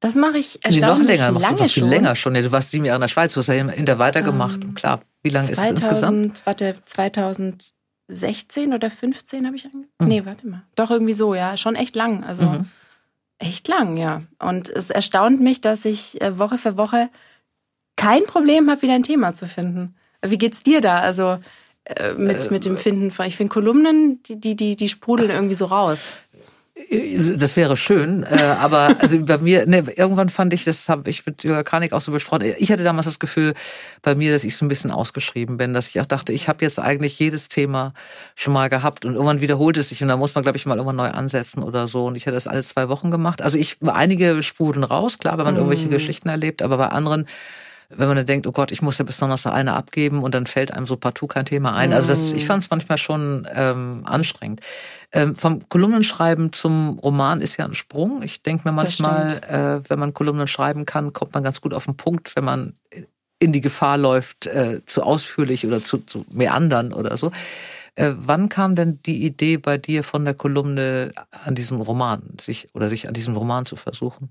Das 0.00 0.16
mache 0.16 0.38
ich 0.38 0.62
erstaunlich 0.64 0.80
nee, 0.80 0.86
noch 0.86 0.98
länger, 1.06 1.32
machst 1.32 1.42
lange 1.44 1.56
du 1.56 1.62
noch 1.62 1.70
viel 1.70 1.82
schon. 1.82 1.90
länger 1.90 2.14
schon. 2.14 2.34
Du 2.34 2.52
warst 2.52 2.70
sieben 2.70 2.84
Jahre 2.84 2.96
in 2.96 3.00
der 3.00 3.08
Schweiz, 3.08 3.32
du 3.32 3.40
hast 3.40 3.46
ja 3.46 3.54
hinter 3.54 3.98
weitergemacht. 3.98 4.62
Ähm, 4.62 4.74
Klar, 4.74 5.00
wie 5.22 5.30
lange 5.30 5.46
2000, 5.46 5.78
ist 5.78 5.84
es 5.84 5.90
insgesamt? 5.90 6.42
Warte, 6.44 6.76
2016 6.84 8.74
oder 8.74 8.90
15 8.90 9.46
habe 9.46 9.56
ich 9.56 9.64
angefangen. 9.64 9.88
Mhm. 10.00 10.08
Nee, 10.08 10.26
warte 10.26 10.46
mal. 10.46 10.62
Doch 10.74 10.90
irgendwie 10.90 11.14
so, 11.14 11.34
ja. 11.34 11.56
Schon 11.56 11.74
echt 11.74 11.96
lang. 11.96 12.22
Also 12.22 12.42
mhm. 12.42 12.66
Echt 13.38 13.68
lang, 13.68 13.96
ja. 13.96 14.22
Und 14.38 14.68
es 14.68 14.90
erstaunt 14.90 15.40
mich, 15.40 15.60
dass 15.60 15.84
ich 15.84 16.20
äh, 16.20 16.38
Woche 16.38 16.58
für 16.58 16.76
Woche 16.76 17.10
kein 17.96 18.24
Problem 18.24 18.70
habe, 18.70 18.82
wieder 18.82 18.94
ein 18.94 19.02
Thema 19.02 19.32
zu 19.32 19.46
finden. 19.46 19.96
Wie 20.22 20.38
geht's 20.38 20.62
dir 20.62 20.80
da? 20.80 21.00
Also 21.00 21.38
äh, 21.84 22.14
mit, 22.14 22.50
mit 22.50 22.64
dem 22.64 22.76
Finden 22.76 23.10
von, 23.10 23.26
ich 23.26 23.36
finde 23.36 23.52
Kolumnen, 23.52 24.22
die, 24.22 24.40
die, 24.40 24.56
die, 24.56 24.76
die 24.76 24.88
sprudeln 24.88 25.30
irgendwie 25.30 25.54
so 25.54 25.66
raus. 25.66 26.12
Das 27.36 27.54
wäre 27.54 27.76
schön, 27.76 28.24
äh, 28.24 28.42
aber 28.42 28.96
also 28.98 29.24
bei 29.24 29.38
mir, 29.38 29.64
ne, 29.64 29.84
irgendwann 29.94 30.28
fand 30.28 30.52
ich, 30.52 30.64
das 30.64 30.88
habe 30.88 31.08
ich 31.08 31.24
mit 31.24 31.44
Jürgen 31.44 31.62
Karnik 31.62 31.92
auch 31.92 32.00
so 32.00 32.10
besprochen, 32.10 32.52
ich 32.58 32.72
hatte 32.72 32.82
damals 32.82 33.06
das 33.06 33.20
Gefühl 33.20 33.54
bei 34.02 34.16
mir, 34.16 34.32
dass 34.32 34.42
ich 34.42 34.56
so 34.56 34.64
ein 34.64 34.68
bisschen 34.68 34.90
ausgeschrieben 34.90 35.56
bin, 35.56 35.72
dass 35.72 35.86
ich 35.86 36.00
auch 36.00 36.06
dachte, 36.06 36.32
ich 36.32 36.48
habe 36.48 36.64
jetzt 36.64 36.80
eigentlich 36.80 37.16
jedes 37.20 37.48
Thema 37.48 37.94
schon 38.34 38.54
mal 38.54 38.68
gehabt 38.68 39.04
und 39.04 39.14
irgendwann 39.14 39.40
wiederholt 39.40 39.76
es 39.76 39.90
sich 39.90 40.02
und 40.02 40.08
da 40.08 40.16
muss 40.16 40.34
man, 40.34 40.42
glaube 40.42 40.58
ich, 40.58 40.66
mal 40.66 40.76
irgendwann 40.76 40.96
neu 40.96 41.10
ansetzen 41.10 41.62
oder 41.62 41.86
so 41.86 42.06
und 42.06 42.16
ich 42.16 42.26
hatte 42.26 42.34
das 42.34 42.48
alle 42.48 42.64
zwei 42.64 42.88
Wochen 42.88 43.12
gemacht. 43.12 43.40
Also 43.40 43.56
ich, 43.56 43.76
einige 43.86 44.42
sprudeln 44.42 44.82
raus, 44.82 45.20
klar, 45.20 45.38
wenn 45.38 45.44
man 45.44 45.54
mm. 45.54 45.58
irgendwelche 45.58 45.88
Geschichten 45.88 46.28
erlebt, 46.28 46.60
aber 46.60 46.76
bei 46.76 46.88
anderen 46.88 47.26
wenn 47.96 48.08
man 48.08 48.16
dann 48.16 48.26
denkt, 48.26 48.46
oh 48.46 48.52
Gott, 48.52 48.70
ich 48.70 48.82
muss 48.82 48.98
ja 48.98 49.04
bis 49.04 49.18
Donnerstag 49.18 49.52
eine 49.52 49.74
abgeben 49.74 50.22
und 50.22 50.34
dann 50.34 50.46
fällt 50.46 50.72
einem 50.72 50.86
so 50.86 50.96
partout 50.96 51.28
kein 51.28 51.44
Thema 51.44 51.74
ein. 51.74 51.92
Also 51.92 52.08
das, 52.08 52.32
ich 52.32 52.46
fand 52.46 52.62
es 52.62 52.70
manchmal 52.70 52.98
schon 52.98 53.46
ähm, 53.52 54.02
anstrengend. 54.04 54.60
Ähm, 55.12 55.34
vom 55.34 55.68
Kolumnenschreiben 55.68 56.52
zum 56.52 56.98
Roman 56.98 57.40
ist 57.40 57.56
ja 57.56 57.64
ein 57.64 57.74
Sprung. 57.74 58.22
Ich 58.22 58.42
denke 58.42 58.68
mir 58.68 58.72
manchmal, 58.72 59.82
äh, 59.84 59.88
wenn 59.88 59.98
man 59.98 60.14
Kolumnen 60.14 60.48
schreiben 60.48 60.86
kann, 60.86 61.12
kommt 61.12 61.34
man 61.34 61.42
ganz 61.42 61.60
gut 61.60 61.74
auf 61.74 61.84
den 61.84 61.96
Punkt, 61.96 62.34
wenn 62.36 62.44
man 62.44 62.74
in 63.38 63.52
die 63.52 63.60
Gefahr 63.60 63.98
läuft, 63.98 64.46
äh, 64.46 64.80
zu 64.86 65.02
ausführlich 65.02 65.66
oder 65.66 65.82
zu, 65.82 65.98
zu 65.98 66.24
meandern 66.30 66.92
oder 66.92 67.16
so. 67.16 67.30
Äh, 67.96 68.14
wann 68.16 68.48
kam 68.48 68.74
denn 68.74 69.00
die 69.02 69.24
Idee 69.24 69.56
bei 69.56 69.78
dir 69.78 70.02
von 70.02 70.24
der 70.24 70.34
Kolumne 70.34 71.12
an 71.44 71.54
diesem 71.54 71.80
Roman, 71.80 72.22
sich 72.40 72.74
oder 72.74 72.88
sich 72.88 73.06
an 73.06 73.14
diesem 73.14 73.36
Roman 73.36 73.66
zu 73.66 73.76
versuchen? 73.76 74.30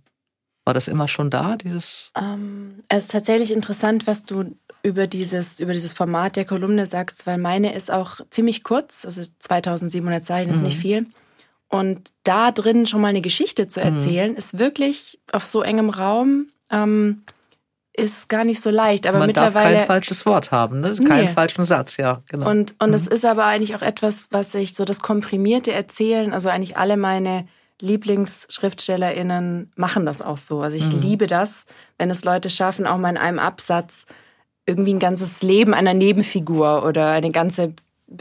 War 0.66 0.74
das 0.74 0.88
immer 0.88 1.08
schon 1.08 1.30
da, 1.30 1.58
dieses? 1.58 2.12
Ähm, 2.18 2.84
es 2.88 3.04
ist 3.04 3.12
tatsächlich 3.12 3.52
interessant, 3.52 4.08
was 4.08 4.24
du 4.24 4.56
über 4.82 5.08
dieses, 5.08 5.60
über 5.60 5.74
dieses 5.74 5.94
Format 5.94 6.36
der 6.36 6.46
Kolumne 6.46 6.86
sagst, 6.86 7.26
weil 7.28 7.38
meine 7.38 7.74
ist 7.74 7.92
auch 7.92 8.22
ziemlich 8.30 8.64
kurz, 8.64 9.06
also 9.06 9.24
2700 9.40 10.24
Zeichen 10.24 10.52
ist 10.52 10.58
mhm. 10.58 10.64
nicht 10.64 10.78
viel. 10.78 11.08
Und 11.70 12.10
da 12.24 12.52
drin 12.52 12.86
schon 12.86 13.02
mal 13.02 13.08
eine 13.08 13.22
Geschichte 13.22 13.68
zu 13.68 13.80
mhm. 13.80 13.86
erzählen, 13.88 14.32
mhm. 14.32 14.38
ist 14.38 14.60
wirklich 14.60 15.20
auf 15.32 15.44
so 15.44 15.64
engem 15.64 15.90
Raum, 15.90 16.48
ähm, 16.70 17.24
ist 17.96 18.30
gar 18.30 18.44
nicht 18.44 18.62
so 18.62 18.70
leicht. 18.70 19.06
Aber 19.08 19.20
Man 19.20 19.28
mittlerweile. 19.28 19.70
darf 19.70 19.78
kein 19.78 19.86
falsches 19.88 20.26
Wort 20.26 20.52
haben, 20.52 20.80
ne? 20.80 20.96
Keinen 20.96 21.26
nee. 21.26 21.32
falschen 21.32 21.64
Satz, 21.64 21.98
ja, 21.98 22.22
genau. 22.30 22.50
Und, 22.50 22.76
und 22.80 22.90
mhm. 22.90 22.96
es 22.96 23.08
ist 23.08 23.26
aber 23.26 23.46
eigentlich 23.46 23.76
auch 23.76 23.82
etwas, 23.82 24.28
was 24.32 24.54
ich 24.56 24.76
so 24.76 24.86
das 24.86 25.00
komprimierte 25.00 25.72
Erzählen, 25.72 26.34
also 26.34 26.50
eigentlich 26.50 26.78
alle 26.78 26.98
meine 26.98 27.48
LieblingsschriftstellerInnen 27.82 29.72
machen 29.76 30.06
das 30.06 30.22
auch 30.22 30.38
so. 30.38 30.62
Also 30.62 30.78
ich 30.78 30.88
mhm. 30.88 31.02
liebe 31.02 31.28
das, 31.28 31.66
wenn 31.98 32.10
es 32.10 32.24
Leute 32.24 32.50
schaffen, 32.50 32.88
auch 32.88 32.98
mal 32.98 33.10
in 33.10 33.18
einem 33.18 33.40
Absatz 33.40 34.06
irgendwie 34.66 34.94
ein 34.94 35.00
ganzes 35.00 35.42
Leben 35.42 35.74
einer 35.74 35.94
Nebenfigur 35.94 36.86
oder 36.86 37.12
eine 37.12 37.32
ganze 37.32 37.74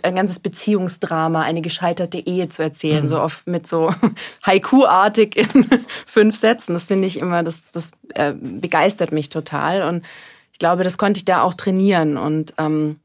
ein 0.03 0.15
ganzes 0.15 0.39
Beziehungsdrama, 0.39 1.43
eine 1.43 1.61
gescheiterte 1.61 2.19
Ehe 2.19 2.49
zu 2.49 2.63
erzählen, 2.63 3.05
mhm. 3.05 3.09
so 3.09 3.21
oft 3.21 3.47
mit 3.47 3.67
so 3.67 3.93
Haiku-artig 4.47 5.37
in 5.37 5.67
fünf 6.07 6.37
Sätzen. 6.37 6.73
Das 6.73 6.87
finde 6.87 7.07
ich 7.07 7.19
immer, 7.19 7.43
das, 7.43 7.65
das 7.73 7.93
äh, 8.15 8.33
begeistert 8.33 9.13
mich 9.13 9.29
total. 9.29 9.83
Und 9.83 10.05
ich 10.53 10.59
glaube, 10.59 10.85
das 10.85 10.99
konnte 10.99 11.19
ich 11.19 11.25
da 11.25 11.43
auch 11.43 11.55
trainieren. 11.55 12.17
Und 12.17 12.55
ähm, 12.59 13.01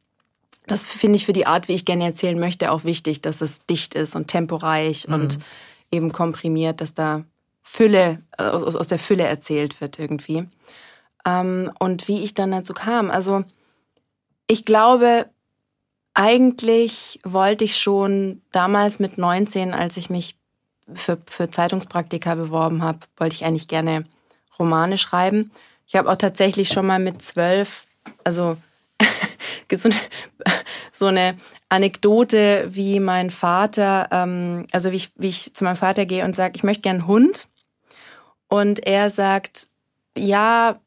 das 0.68 0.86
finde 0.86 1.18
ich 1.18 1.26
für 1.26 1.34
die 1.34 1.48
Art, 1.48 1.68
wie 1.68 1.74
ich 1.74 1.86
gerne 1.86 2.06
erzählen 2.06 2.40
möchte, 2.40 2.72
auch 2.72 2.84
wichtig, 2.84 3.22
dass 3.22 3.42
es 3.42 3.66
dicht 3.66 3.94
ist 3.94 4.16
und 4.16 4.28
temporeich 4.28 5.08
mhm. 5.08 5.14
und 5.14 5.40
eben 5.92 6.12
komprimiert, 6.12 6.82
dass 6.82 6.94
da 6.94 7.24
Fülle, 7.64 8.22
aus, 8.38 8.76
aus 8.76 8.88
der 8.88 9.00
Fülle 9.00 9.24
erzählt 9.24 9.82
wird 9.82 10.00
irgendwie. 10.00 10.48
Ähm, 11.26 11.72
und 11.80 12.08
wie 12.08 12.24
ich 12.24 12.34
dann 12.34 12.52
dazu 12.52 12.74
kam, 12.74 13.12
also 13.12 13.44
ich 14.48 14.64
glaube, 14.66 15.28
eigentlich 16.14 17.20
wollte 17.24 17.66
ich 17.66 17.78
schon 17.78 18.42
damals 18.52 19.00
mit 19.00 19.18
19, 19.18 19.74
als 19.74 19.98
ich 19.98 20.10
mich 20.10 20.38
für, 20.94 21.18
für 21.26 21.52
Zeitungspraktika 21.52 22.36
beworben 22.36 22.82
habe, 22.82 23.00
wollte 23.18 23.36
ich 23.36 23.46
eigentlich 23.46 23.68
gerne 23.68 24.06
Romane 24.58 24.98
schreiben. 24.98 25.52
Ich 25.86 25.96
habe 25.96 26.10
auch 26.10 26.18
tatsächlich 26.18 26.70
schon 26.70 26.88
mal 26.88 27.00
mit 27.00 27.22
zwölf, 27.22 27.86
also 28.24 28.58
so 30.92 31.08
eine, 31.08 31.36
Anekdote, 31.70 32.68
wie 32.70 33.00
mein 33.00 33.30
Vater, 33.30 34.08
ähm, 34.12 34.68
also 34.72 34.92
wie 34.92 34.98
ich, 34.98 35.12
wie 35.16 35.28
ich 35.28 35.54
zu 35.54 35.64
meinem 35.64 35.76
Vater 35.76 36.06
gehe 36.06 36.24
und 36.24 36.36
sage, 36.36 36.54
ich 36.56 36.64
möchte 36.64 36.84
gern 36.84 36.98
einen 36.98 37.08
Hund. 37.08 37.48
Und 38.48 38.86
er 38.88 39.10
sagt, 39.10 39.68
ja, 40.18 40.80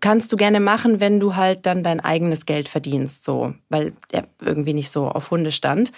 kannst 0.00 0.30
du 0.32 0.36
gerne 0.36 0.60
machen, 0.60 1.00
wenn 1.00 1.20
du 1.20 1.36
halt 1.36 1.64
dann 1.64 1.82
dein 1.82 2.00
eigenes 2.00 2.44
Geld 2.44 2.68
verdienst, 2.68 3.24
so, 3.24 3.54
weil 3.70 3.94
er 4.12 4.24
irgendwie 4.40 4.74
nicht 4.74 4.90
so 4.90 5.08
auf 5.08 5.30
Hunde 5.30 5.52
stand. 5.52 5.92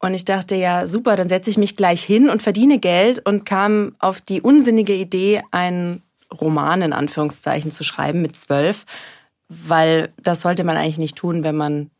Und 0.00 0.14
ich 0.14 0.24
dachte, 0.24 0.56
ja, 0.56 0.86
super, 0.86 1.14
dann 1.14 1.28
setze 1.28 1.48
ich 1.48 1.56
mich 1.56 1.76
gleich 1.76 2.02
hin 2.02 2.28
und 2.28 2.42
verdiene 2.42 2.80
Geld 2.80 3.24
und 3.24 3.46
kam 3.46 3.94
auf 4.00 4.20
die 4.20 4.40
unsinnige 4.40 4.94
Idee, 4.94 5.42
einen 5.52 6.02
Roman 6.40 6.82
in 6.82 6.92
Anführungszeichen 6.92 7.70
zu 7.70 7.84
schreiben 7.84 8.20
mit 8.20 8.36
zwölf, 8.36 8.84
weil 9.48 10.12
das 10.22 10.42
sollte 10.42 10.64
man 10.64 10.76
eigentlich 10.76 10.98
nicht 10.98 11.16
tun, 11.16 11.44
wenn 11.44 11.56
man 11.56 11.90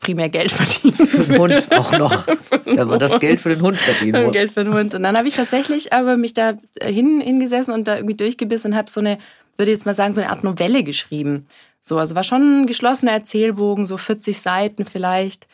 primär 0.00 0.28
Geld 0.28 0.52
verdienen. 0.52 1.06
Für 1.06 1.24
den 1.24 1.38
Hund 1.38 1.72
auch 1.72 1.98
noch. 1.98 2.26
Wenn 2.64 2.88
man 2.88 2.98
das 2.98 3.20
Geld 3.20 3.40
für 3.40 3.50
den 3.50 3.60
Hund 3.60 3.76
verdienen 3.76 4.24
muss. 4.24 4.34
Geld 4.34 4.52
für 4.52 4.64
den 4.64 4.74
Hund. 4.74 4.94
Und 4.94 5.02
dann 5.02 5.16
habe 5.16 5.28
ich 5.28 5.36
tatsächlich 5.36 5.92
aber 5.92 6.16
mich 6.16 6.34
da 6.34 6.54
hin, 6.82 7.20
hingesessen 7.20 7.72
und 7.72 7.86
da 7.86 7.96
irgendwie 7.96 8.16
durchgebissen 8.16 8.72
und 8.72 8.76
habe 8.76 8.90
so 8.90 9.00
eine, 9.00 9.18
würde 9.56 9.70
jetzt 9.70 9.86
mal 9.86 9.94
sagen, 9.94 10.14
so 10.14 10.20
eine 10.20 10.30
Art 10.30 10.44
Novelle 10.44 10.82
geschrieben. 10.82 11.46
So, 11.80 11.98
also 11.98 12.14
war 12.14 12.24
schon 12.24 12.62
ein 12.62 12.66
geschlossener 12.66 13.12
Erzählbogen, 13.12 13.86
so 13.86 13.96
40 13.96 14.40
Seiten 14.40 14.84
vielleicht. 14.86 15.46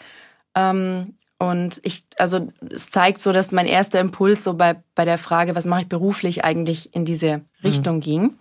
Ähm, 0.55 1.15
und 1.39 1.81
ich, 1.85 2.05
also 2.19 2.49
es 2.71 2.91
zeigt 2.91 3.21
so, 3.21 3.33
dass 3.33 3.51
mein 3.51 3.67
erster 3.67 3.99
Impuls 3.99 4.45
so 4.45 4.55
bei, 4.55 4.77
bei 4.95 5.05
der 5.05 5.19
Frage, 5.19 5.57
was 5.57 5.67
mache 5.67 5.83
ich 5.83 5.89
beruflich, 5.89 6.45
eigentlich 6.45 6.95
in 6.95 7.05
diese 7.05 7.39
mhm. 7.39 7.45
Richtung 7.65 7.97
mhm. 7.97 8.01
ging. 8.01 8.35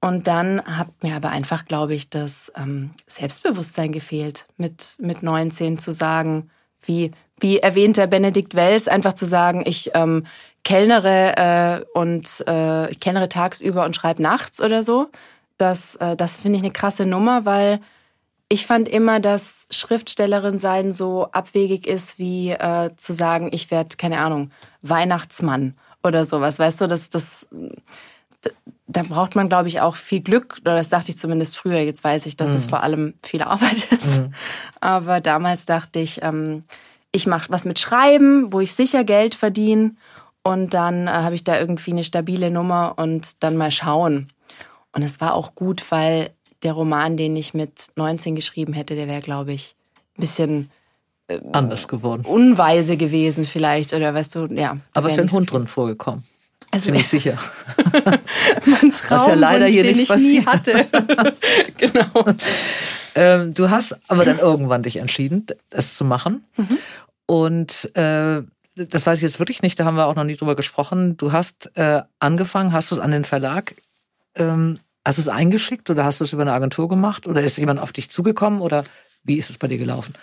Und 0.00 0.28
dann 0.28 0.62
hat 0.64 1.02
mir 1.02 1.16
aber 1.16 1.30
einfach, 1.30 1.64
glaube 1.64 1.94
ich, 1.94 2.08
das 2.08 2.52
ähm, 2.56 2.90
Selbstbewusstsein 3.08 3.90
gefehlt, 3.90 4.46
mit, 4.56 4.96
mit 5.00 5.22
19 5.22 5.78
zu 5.78 5.92
sagen, 5.92 6.50
wie, 6.82 7.10
wie 7.40 7.58
erwähnt 7.58 7.96
der 7.96 8.06
Benedikt 8.06 8.54
Wells, 8.54 8.86
einfach 8.86 9.14
zu 9.14 9.26
sagen, 9.26 9.64
ich 9.66 9.90
ähm, 9.94 10.24
kellnere 10.62 11.84
äh, 11.94 11.98
und 11.98 12.44
äh, 12.46 12.94
kellnere 12.94 13.28
tagsüber 13.28 13.84
und 13.84 13.96
schreibe 13.96 14.22
nachts 14.22 14.60
oder 14.60 14.84
so. 14.84 15.08
Das, 15.56 15.96
äh, 15.96 16.14
das 16.14 16.36
finde 16.36 16.58
ich 16.58 16.62
eine 16.62 16.72
krasse 16.72 17.04
Nummer, 17.04 17.44
weil 17.44 17.80
ich 18.48 18.66
fand 18.66 18.88
immer, 18.88 19.20
dass 19.20 19.66
Schriftstellerin 19.70 20.58
sein 20.58 20.92
so 20.92 21.26
abwegig 21.32 21.86
ist, 21.86 22.18
wie 22.18 22.50
äh, 22.50 22.90
zu 22.96 23.12
sagen, 23.12 23.50
ich 23.52 23.70
werde, 23.70 23.96
keine 23.96 24.20
Ahnung, 24.20 24.52
Weihnachtsmann 24.80 25.74
oder 26.02 26.24
sowas. 26.24 26.58
Weißt 26.58 26.80
du, 26.80 26.86
das, 26.86 27.10
das, 27.10 27.48
da 28.88 29.02
braucht 29.02 29.36
man, 29.36 29.48
glaube 29.50 29.68
ich, 29.68 29.80
auch 29.80 29.94
viel 29.94 30.20
Glück. 30.20 30.56
Oder 30.62 30.76
das 30.76 30.88
dachte 30.88 31.10
ich 31.10 31.18
zumindest 31.18 31.56
früher. 31.56 31.80
Jetzt 31.80 32.02
weiß 32.02 32.24
ich, 32.26 32.36
dass 32.36 32.50
mhm. 32.50 32.56
es 32.56 32.66
vor 32.66 32.82
allem 32.82 33.14
viel 33.22 33.42
Arbeit 33.42 33.92
ist. 33.92 34.06
Mhm. 34.06 34.32
Aber 34.80 35.20
damals 35.20 35.66
dachte 35.66 36.00
ich, 36.00 36.20
ähm, 36.22 36.64
ich 37.12 37.26
mache 37.26 37.50
was 37.50 37.64
mit 37.64 37.78
Schreiben, 37.78 38.52
wo 38.52 38.60
ich 38.60 38.72
sicher 38.72 39.04
Geld 39.04 39.34
verdiene. 39.34 39.94
Und 40.42 40.72
dann 40.72 41.06
äh, 41.06 41.10
habe 41.10 41.34
ich 41.34 41.44
da 41.44 41.58
irgendwie 41.60 41.92
eine 41.92 42.04
stabile 42.04 42.50
Nummer 42.50 42.94
und 42.96 43.42
dann 43.42 43.58
mal 43.58 43.70
schauen. 43.70 44.32
Und 44.92 45.02
es 45.02 45.20
war 45.20 45.34
auch 45.34 45.54
gut, 45.54 45.84
weil 45.90 46.30
der 46.62 46.72
Roman, 46.72 47.18
den 47.18 47.36
ich 47.36 47.52
mit 47.52 47.88
19 47.96 48.34
geschrieben 48.34 48.72
hätte, 48.72 48.94
der 48.94 49.06
wäre, 49.06 49.20
glaube 49.20 49.52
ich, 49.52 49.76
ein 50.16 50.20
bisschen 50.20 50.70
äh, 51.28 51.38
anders 51.52 51.88
geworden. 51.88 52.24
Unweise 52.24 52.96
gewesen 52.96 53.44
vielleicht 53.44 53.92
oder 53.92 54.14
weißt 54.14 54.34
du, 54.34 54.46
ja. 54.46 54.78
Aber 54.94 55.08
es 55.08 55.16
wäre 55.16 55.26
ein 55.26 55.32
Hund 55.32 55.52
drin 55.52 55.66
vorgekommen. 55.66 56.24
Also 56.70 56.86
Ziemlich 56.86 57.08
sicher. 57.08 57.38
mein 58.66 58.92
Traum, 58.92 59.18
Was 59.18 59.26
ja 59.26 59.34
leider 59.34 59.66
hier 59.66 59.82
den 59.82 59.96
nicht 59.96 60.02
ich 60.02 60.08
passiert. 60.08 60.44
nie 60.44 60.46
hatte. 60.46 60.86
genau. 61.78 62.24
Ähm, 63.14 63.54
du 63.54 63.70
hast 63.70 63.98
aber 64.08 64.24
dann 64.24 64.38
irgendwann 64.38 64.82
dich 64.82 64.96
entschieden, 64.96 65.46
es 65.70 65.96
zu 65.96 66.04
machen. 66.04 66.44
Mhm. 66.56 66.78
Und 67.26 67.96
äh, 67.96 68.42
das 68.74 69.06
weiß 69.06 69.18
ich 69.18 69.22
jetzt 69.22 69.38
wirklich 69.38 69.62
nicht, 69.62 69.80
da 69.80 69.84
haben 69.84 69.96
wir 69.96 70.06
auch 70.06 70.14
noch 70.14 70.24
nie 70.24 70.36
drüber 70.36 70.56
gesprochen. 70.56 71.16
Du 71.16 71.32
hast 71.32 71.76
äh, 71.76 72.02
angefangen, 72.20 72.72
hast 72.72 72.90
du 72.90 72.96
es 72.96 73.00
an 73.00 73.10
den 73.10 73.24
Verlag 73.24 73.74
ähm, 74.34 74.78
Hast 75.08 75.16
du 75.16 75.22
es 75.22 75.28
eingeschickt 75.28 75.88
oder 75.88 76.04
hast 76.04 76.20
du 76.20 76.24
es 76.24 76.34
über 76.34 76.42
eine 76.42 76.52
Agentur 76.52 76.86
gemacht 76.86 77.26
oder 77.26 77.42
ist 77.42 77.56
jemand 77.56 77.80
auf 77.80 77.92
dich 77.92 78.10
zugekommen 78.10 78.60
oder 78.60 78.84
wie 79.24 79.38
ist 79.38 79.48
es 79.48 79.56
bei 79.56 79.66
dir 79.66 79.78
gelaufen? 79.78 80.14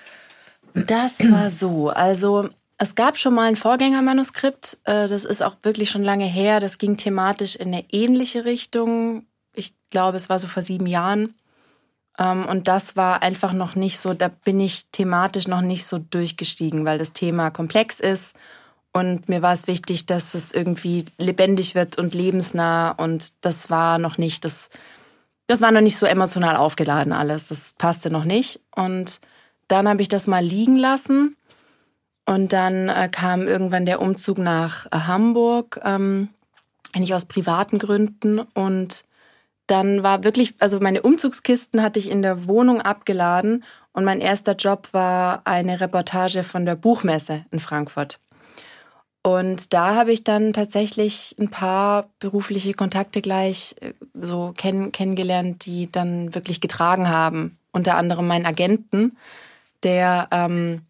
Das 0.76 1.20
war 1.32 1.50
so. 1.50 1.90
Also 1.90 2.50
es 2.78 2.96
gab 2.96 3.18
schon 3.18 3.34
mal 3.34 3.48
ein 3.48 3.56
Vorgängermanuskript. 3.56 4.78
Äh, 4.84 5.08
das 5.08 5.26
ist 5.26 5.42
auch 5.42 5.56
wirklich 5.64 5.90
schon 5.90 6.04
lange 6.04 6.26
her. 6.26 6.60
Das 6.60 6.78
ging 6.78 6.98
thematisch 6.98 7.56
in 7.56 7.70
eine 7.70 7.86
ähnliche 7.92 8.46
Richtung. 8.46 9.26
Ich 9.54 9.74
glaube, 9.90 10.18
es 10.18 10.30
war 10.30 10.40
so 10.40 10.48
vor 10.48 10.64
sieben 10.64 10.88
Jahren. 10.88 11.36
Ähm, 12.18 12.46
und 12.46 12.68
das 12.68 12.96
war 12.96 13.24
einfach 13.24 13.54
noch 13.54 13.76
nicht 13.76 14.00
so, 14.00 14.14
da 14.14 14.28
bin 14.28 14.60
ich 14.60 14.88
thematisch 14.92 15.48
noch 15.48 15.62
nicht 15.62 15.86
so 15.86 15.98
durchgestiegen, 16.00 16.86
weil 16.86 16.98
das 16.98 17.14
Thema 17.14 17.50
komplex 17.50 18.00
ist 18.00 18.36
und 18.96 19.28
mir 19.28 19.42
war 19.42 19.52
es 19.52 19.68
wichtig, 19.68 20.06
dass 20.06 20.34
es 20.36 20.54
irgendwie 20.54 21.04
lebendig 21.18 21.76
wird 21.76 21.98
und 21.98 22.14
lebensnah. 22.14 22.92
Und 22.92 23.34
das 23.42 23.70
war 23.70 23.98
noch 23.98 24.18
nicht, 24.18 24.46
das, 24.46 24.70
das 25.48 25.60
war 25.60 25.74
noch 25.74 25.82
nicht 25.82 25.98
so 25.98 26.06
emotional 26.06 26.56
aufgeladen 26.56 27.12
alles. 27.12 27.50
Das 27.50 27.74
passte 27.74 28.10
noch 28.10 28.24
nicht. 28.24 28.62
Und 28.74 29.20
dann 29.68 29.90
habe 29.90 30.02
ich 30.02 30.08
das 30.08 30.28
mal 30.28 30.42
liegen 30.42 30.78
lassen. 30.78 31.36
Und 32.26 32.54
dann 32.54 32.90
äh, 32.90 33.10
kam 33.12 33.48
irgendwann 33.48 33.86
der 33.86 34.02
Umzug 34.02 34.38
nach 34.40 34.88
äh, 34.88 35.00
Hamburg, 35.08 35.80
ähm, 35.84 36.30
eigentlich 36.94 37.14
aus 37.14 37.26
privaten 37.26 37.78
Gründen. 37.78 38.40
Und 38.40 39.06
dann 39.68 40.02
war 40.02 40.24
wirklich, 40.24 40.56
also 40.60 40.80
meine 40.80 41.02
Umzugskisten 41.02 41.82
hatte 41.82 42.00
ich 42.00 42.10
in 42.10 42.22
der 42.22 42.48
Wohnung 42.48 42.82
abgeladen. 42.82 43.64
Und 43.94 44.06
mein 44.06 44.22
erster 44.22 44.56
Job 44.56 44.90
war 44.92 45.42
eine 45.46 45.80
Reportage 45.80 46.44
von 46.44 46.66
der 46.66 46.76
Buchmesse 46.76 47.46
in 47.52 47.60
Frankfurt. 47.60 48.20
Und 49.26 49.74
da 49.74 49.96
habe 49.96 50.12
ich 50.12 50.24
dann 50.24 50.54
tatsächlich 50.54 51.36
ein 51.40 51.50
paar 51.50 52.10
berufliche 52.20 52.76
Kontakte 52.76 53.22
gleich 53.22 53.76
äh, 53.82 53.94
so 54.14 54.54
kenn 54.56 54.92
kennengelernt, 54.92 55.66
die 55.66 55.92
dann 55.92 56.36
wirklich 56.36 56.62
getragen 56.62 57.10
haben. 57.10 57.58
Unter 57.72 57.96
anderem 57.96 58.28
meinen 58.28 58.46
Agenten, 58.46 59.18
der 59.84 60.28
ähm, 60.32 60.82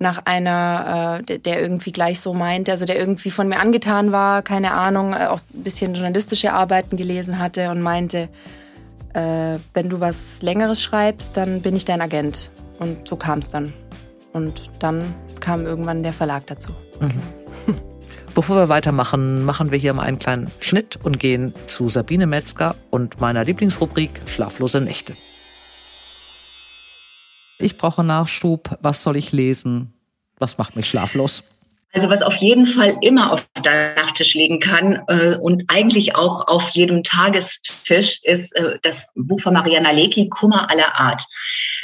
nach 0.00 0.22
einer, 0.24 1.20
äh, 1.28 1.38
der 1.38 1.60
irgendwie 1.60 1.92
gleich 1.92 2.20
so 2.20 2.32
meinte, 2.32 2.72
also 2.72 2.86
der 2.86 2.98
irgendwie 2.98 3.30
von 3.30 3.48
mir 3.48 3.60
angetan 3.60 4.12
war, 4.12 4.42
keine 4.42 4.72
Ahnung, 4.72 5.12
äh, 5.12 5.26
auch 5.26 5.40
ein 5.54 5.62
bisschen 5.62 5.94
journalistische 5.94 6.54
Arbeiten 6.54 6.96
gelesen 6.96 7.38
hatte 7.38 7.70
und 7.70 7.82
meinte, 7.82 8.30
äh, 9.12 9.58
wenn 9.74 9.90
du 9.90 10.00
was 10.00 10.40
Längeres 10.40 10.82
schreibst, 10.82 11.36
dann 11.36 11.60
bin 11.60 11.76
ich 11.76 11.84
dein 11.84 12.00
Agent. 12.00 12.50
Und 12.78 13.06
so 13.06 13.16
kam 13.16 13.40
es 13.40 13.50
dann. 13.50 13.74
Und 14.32 14.70
dann 14.78 15.02
kam 15.40 15.66
irgendwann 15.66 16.02
der 16.02 16.14
Verlag 16.14 16.46
dazu. 16.46 16.72
Mhm. 17.00 17.74
Bevor 18.34 18.56
wir 18.56 18.68
weitermachen, 18.70 19.44
machen 19.44 19.70
wir 19.70 19.78
hier 19.78 19.92
mal 19.92 20.04
einen 20.04 20.18
kleinen 20.18 20.50
Schnitt 20.60 20.98
und 21.02 21.18
gehen 21.18 21.52
zu 21.66 21.90
Sabine 21.90 22.26
Metzger 22.26 22.74
und 22.90 23.20
meiner 23.20 23.44
Lieblingsrubrik 23.44 24.10
Schlaflose 24.26 24.80
Nächte. 24.80 25.14
Ich 27.60 27.76
brauche 27.76 28.02
Nachschub. 28.02 28.78
Was 28.80 29.02
soll 29.02 29.16
ich 29.16 29.32
lesen? 29.32 29.92
Was 30.38 30.58
macht 30.58 30.76
mich 30.76 30.88
schlaflos? 30.88 31.44
Also 31.92 32.08
was 32.08 32.22
auf 32.22 32.36
jeden 32.36 32.66
Fall 32.66 32.96
immer 33.02 33.32
auf 33.32 33.44
deinem 33.62 33.96
Nachttisch 33.96 34.34
liegen 34.34 34.60
kann 34.60 35.02
äh, 35.08 35.36
und 35.36 35.64
eigentlich 35.66 36.14
auch 36.14 36.46
auf 36.46 36.68
jedem 36.70 37.02
Tagestisch 37.02 38.20
ist 38.22 38.54
äh, 38.54 38.78
das 38.82 39.08
Buch 39.16 39.40
von 39.40 39.54
Mariana 39.54 39.90
Lecki, 39.90 40.28
Kummer 40.28 40.70
aller 40.70 40.94
Art. 40.94 41.22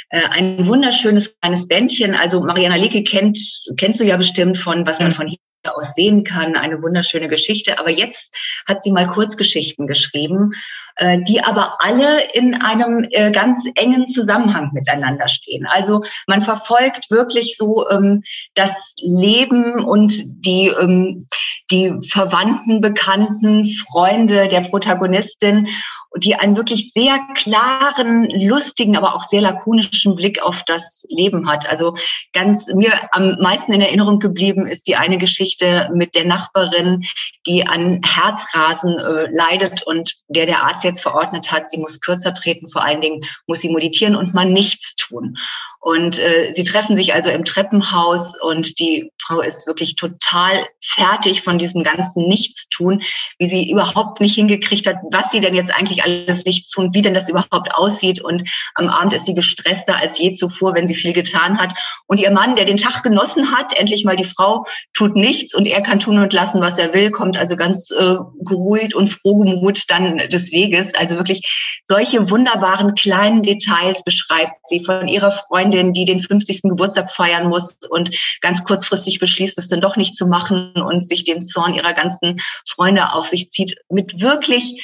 Äh, 0.09 0.21
ein 0.29 0.65
wunderschönes 0.65 1.37
kleines 1.39 1.67
Bändchen. 1.67 2.15
Also 2.15 2.39
Mariana 2.39 2.77
Lecki 2.77 3.03
kennt, 3.03 3.37
kennst 3.75 3.99
du 3.99 4.05
ja 4.05 4.15
bestimmt 4.15 4.57
von, 4.57 4.87
was 4.87 4.99
man 4.99 5.11
von 5.11 5.27
hier 5.27 5.37
aus 5.75 5.93
sehen 5.93 6.23
kann. 6.23 6.55
Eine 6.55 6.81
wunderschöne 6.81 7.27
Geschichte. 7.27 7.77
Aber 7.77 7.89
jetzt 7.89 8.33
hat 8.65 8.83
sie 8.83 8.91
mal 8.91 9.07
Kurzgeschichten 9.07 9.87
geschrieben, 9.87 10.53
äh, 10.97 11.19
die 11.27 11.43
aber 11.43 11.77
alle 11.79 12.23
in 12.33 12.55
einem 12.61 13.05
äh, 13.11 13.31
ganz 13.31 13.65
engen 13.75 14.07
Zusammenhang 14.07 14.71
miteinander 14.73 15.27
stehen. 15.27 15.65
Also 15.69 16.03
man 16.27 16.41
verfolgt 16.41 17.09
wirklich 17.09 17.55
so 17.57 17.89
ähm, 17.89 18.23
das 18.53 18.93
Leben 18.99 19.83
und 19.83 20.23
die, 20.45 20.67
ähm, 20.67 21.27
die 21.71 21.93
Verwandten, 22.09 22.81
Bekannten, 22.81 23.65
Freunde 23.65 24.47
der 24.47 24.61
Protagonistin 24.61 25.67
die 26.17 26.35
einen 26.35 26.55
wirklich 26.55 26.91
sehr 26.91 27.19
klaren, 27.35 28.29
lustigen, 28.29 28.97
aber 28.97 29.15
auch 29.15 29.21
sehr 29.21 29.41
lakonischen 29.41 30.15
Blick 30.15 30.41
auf 30.41 30.63
das 30.63 31.05
Leben 31.09 31.49
hat. 31.49 31.69
Also 31.69 31.95
ganz 32.33 32.67
mir 32.73 32.93
am 33.11 33.37
meisten 33.39 33.73
in 33.73 33.81
Erinnerung 33.81 34.19
geblieben 34.19 34.67
ist 34.67 34.87
die 34.87 34.95
eine 34.95 35.17
Geschichte 35.17 35.89
mit 35.93 36.15
der 36.15 36.25
Nachbarin, 36.25 37.03
die 37.45 37.65
an 37.65 38.01
Herzrasen 38.03 38.97
äh, 38.97 39.27
leidet 39.31 39.83
und 39.83 40.13
der 40.27 40.45
der 40.45 40.63
Arzt 40.63 40.83
jetzt 40.83 41.01
verordnet 41.01 41.51
hat, 41.51 41.69
sie 41.69 41.77
muss 41.77 41.99
kürzer 41.99 42.33
treten, 42.33 42.67
vor 42.67 42.83
allen 42.83 43.01
Dingen 43.01 43.21
muss 43.45 43.61
sie 43.61 43.69
meditieren 43.69 44.15
und 44.15 44.33
mal 44.33 44.45
nichts 44.45 44.95
tun. 44.95 45.37
Und 45.79 46.19
äh, 46.19 46.51
sie 46.53 46.63
treffen 46.63 46.95
sich 46.95 47.13
also 47.13 47.29
im 47.29 47.45
Treppenhaus 47.45 48.33
und 48.41 48.79
die 48.79 49.11
Frau 49.21 49.41
ist 49.41 49.67
wirklich 49.67 49.95
total 49.95 50.65
fertig 50.81 51.43
von 51.43 51.57
diesem 51.57 51.83
ganzen 51.83 52.27
Nichtstun, 52.27 53.03
wie 53.37 53.45
sie 53.45 53.69
überhaupt 53.69 54.19
nicht 54.19 54.35
hingekriegt 54.35 54.87
hat, 54.87 54.97
was 55.11 55.31
sie 55.31 55.39
denn 55.39 55.55
jetzt 55.55 55.73
eigentlich 55.73 56.03
alles 56.03 56.43
nichts 56.45 56.69
tun, 56.71 56.93
wie 56.93 57.01
denn 57.01 57.13
das 57.13 57.29
überhaupt 57.29 57.73
aussieht. 57.75 58.21
Und 58.21 58.43
am 58.75 58.89
Abend 58.89 59.13
ist 59.13 59.25
sie 59.25 59.33
gestresster 59.33 59.95
als 59.95 60.17
je 60.17 60.33
zuvor, 60.33 60.73
wenn 60.73 60.87
sie 60.87 60.95
viel 60.95 61.13
getan 61.13 61.59
hat. 61.59 61.73
Und 62.07 62.19
ihr 62.19 62.31
Mann, 62.31 62.55
der 62.55 62.65
den 62.65 62.77
Tag 62.77 63.03
genossen 63.03 63.51
hat, 63.55 63.77
endlich 63.77 64.03
mal 64.03 64.15
die 64.15 64.25
Frau 64.25 64.65
tut 64.93 65.15
nichts 65.15 65.53
und 65.53 65.67
er 65.67 65.81
kann 65.81 65.99
tun 65.99 66.19
und 66.19 66.33
lassen, 66.33 66.59
was 66.59 66.79
er 66.79 66.93
will, 66.93 67.11
kommt 67.11 67.37
also 67.37 67.55
ganz 67.55 67.91
äh, 67.91 68.15
geruhigt 68.43 68.95
und 68.95 69.09
frohgemut 69.09 69.83
dann 69.89 70.17
des 70.17 70.51
Weges. 70.51 70.95
Also 70.95 71.17
wirklich 71.17 71.81
solche 71.85 72.29
wunderbaren 72.29 72.95
kleinen 72.95 73.43
Details 73.43 74.03
beschreibt 74.03 74.57
sie 74.63 74.83
von 74.83 75.07
ihrer 75.07 75.31
Freundin 75.31 75.66
Freundin, 75.67 75.91
die 75.91 76.05
den 76.05 76.21
50. 76.21 76.61
Geburtstag 76.63 77.11
feiern 77.11 77.49
muss 77.49 77.77
und 77.89 78.11
ganz 78.41 78.63
kurzfristig 78.63 79.19
beschließt, 79.19 79.57
es 79.57 79.67
dann 79.67 79.81
doch 79.81 79.97
nicht 79.97 80.15
zu 80.15 80.25
machen 80.27 80.71
und 80.75 81.05
sich 81.05 81.25
den 81.25 81.43
Zorn 81.43 81.73
ihrer 81.73 81.93
ganzen 81.93 82.39
Freunde 82.65 83.11
auf 83.11 83.27
sich 83.27 83.49
zieht, 83.49 83.75
mit 83.89 84.21
wirklich 84.21 84.81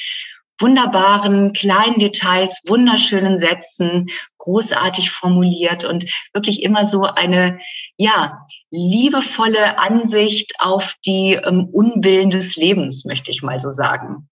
wunderbaren 0.60 1.52
kleinen 1.54 1.98
Details, 1.98 2.60
wunderschönen 2.66 3.38
Sätzen, 3.38 4.08
großartig 4.38 5.10
formuliert 5.10 5.84
und 5.84 6.04
wirklich 6.34 6.62
immer 6.62 6.86
so 6.86 7.04
eine, 7.04 7.58
ja, 7.96 8.46
liebevolle 8.70 9.78
Ansicht 9.78 10.52
auf 10.58 10.94
die 11.06 11.32
ähm, 11.32 11.68
Unbillen 11.72 12.30
des 12.30 12.56
Lebens, 12.56 13.04
möchte 13.04 13.30
ich 13.30 13.42
mal 13.42 13.58
so 13.58 13.70
sagen. 13.70 14.28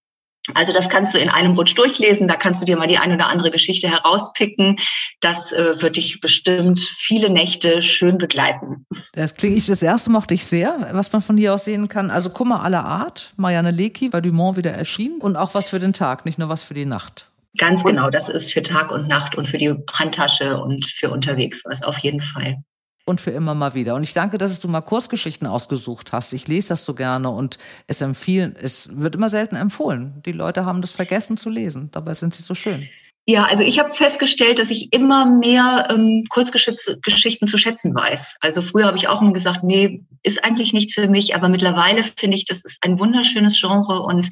Also 0.55 0.73
das 0.73 0.89
kannst 0.89 1.15
du 1.15 1.19
in 1.19 1.29
einem 1.29 1.55
Rutsch 1.55 1.77
durchlesen, 1.77 2.27
da 2.27 2.35
kannst 2.35 2.61
du 2.61 2.67
dir 2.67 2.77
mal 2.77 2.89
die 2.89 2.99
eine 2.99 3.15
oder 3.15 3.29
andere 3.29 3.51
Geschichte 3.51 3.89
herauspicken. 3.89 4.79
Das 5.21 5.53
äh, 5.53 5.81
wird 5.81 5.97
dich 5.97 6.21
bestimmt 6.21 6.81
viele 6.81 7.31
Nächte 7.31 7.81
schön 7.81 8.19
begleiten. 8.19 8.85
Das 9.13 9.37
klingt 9.37 9.57
ich 9.57 9.67
das 9.67 9.83
erste 9.83 10.11
mochte 10.11 10.35
ich 10.35 10.45
sehr, 10.45 10.89
was 10.93 11.13
man 11.13 11.23
von 11.23 11.37
hier 11.37 11.55
aus 11.55 11.65
sehen 11.65 11.87
kann. 11.89 12.11
Also 12.11 12.31
Kummer 12.31 12.63
aller 12.65 12.85
Art, 12.85 13.33
Marianne 13.37 13.71
Lecki 13.71 14.09
bei 14.09 14.21
Dumont 14.21 14.57
wieder 14.57 14.73
erschienen 14.73 15.21
und 15.21 15.37
auch 15.37 15.55
was 15.55 15.69
für 15.69 15.79
den 15.79 15.93
Tag, 15.93 16.27
nicht 16.27 16.39
nur 16.39 16.49
was 16.49 16.63
für 16.63 16.75
die 16.75 16.87
Nacht. 16.87 17.29
Ganz 17.59 17.85
genau, 17.85 18.11
das 18.11 18.29
ist 18.29 18.53
für 18.53 18.63
Tag 18.63 18.91
und 18.91 19.09
Nacht 19.09 19.37
und 19.37 19.47
für 19.47 19.59
die 19.59 19.75
Handtasche 19.93 20.59
und 20.61 20.87
für 20.87 21.11
unterwegs 21.11 21.63
was 21.65 21.83
auf 21.83 21.99
jeden 21.99 22.23
Fall 22.23 22.57
und 23.05 23.21
für 23.21 23.31
immer 23.31 23.55
mal 23.55 23.75
wieder. 23.75 23.95
Und 23.95 24.03
ich 24.03 24.13
danke, 24.13 24.39
dass 24.39 24.59
du 24.61 24.69
mal 24.69 24.81
Kursgeschichten 24.81 25.47
ausgesucht 25.47 26.13
hast. 26.13 26.33
Ich 26.33 26.49
lese 26.49 26.71
das 26.71 26.85
so 26.85 26.95
gerne 26.95 27.31
und 27.31 27.59
es 27.87 28.01
empfehlen, 28.01 28.57
es 28.61 28.89
wird 28.93 29.15
immer 29.15 29.29
selten 29.29 29.57
empfohlen. 29.57 30.23
Die 30.25 30.33
Leute 30.33 30.65
haben 30.65 30.81
das 30.81 30.93
vergessen 30.93 31.37
zu 31.37 31.51
lesen. 31.51 31.91
Dabei 31.93 32.15
sind 32.15 32.35
sie 32.35 32.43
so 32.43 32.55
schön. 32.55 32.89
Ja, 33.25 33.45
also 33.45 33.63
ich 33.63 33.79
habe 33.79 33.93
festgestellt, 33.93 34.59
dass 34.59 34.71
ich 34.71 34.93
immer 34.93 35.27
mehr 35.27 35.87
ähm, 35.91 36.25
Kurzgeschichten 36.29 37.47
zu 37.47 37.57
schätzen 37.57 37.95
weiß. 37.95 38.37
Also 38.41 38.63
früher 38.63 38.87
habe 38.87 38.97
ich 38.97 39.07
auch 39.07 39.23
immer 39.23 39.33
gesagt, 39.33 39.63
nee, 39.63 40.03
ist 40.25 40.43
eigentlich 40.43 40.73
nichts 40.73 40.95
für 40.95 41.09
mich, 41.09 41.35
aber 41.37 41.49
mittlerweile 41.49 42.03
finde 42.03 42.37
ich, 42.37 42.47
das 42.47 42.65
ist 42.65 42.79
ein 42.83 42.99
wunderschönes 42.99 43.61
Genre 43.61 44.01
und 44.03 44.29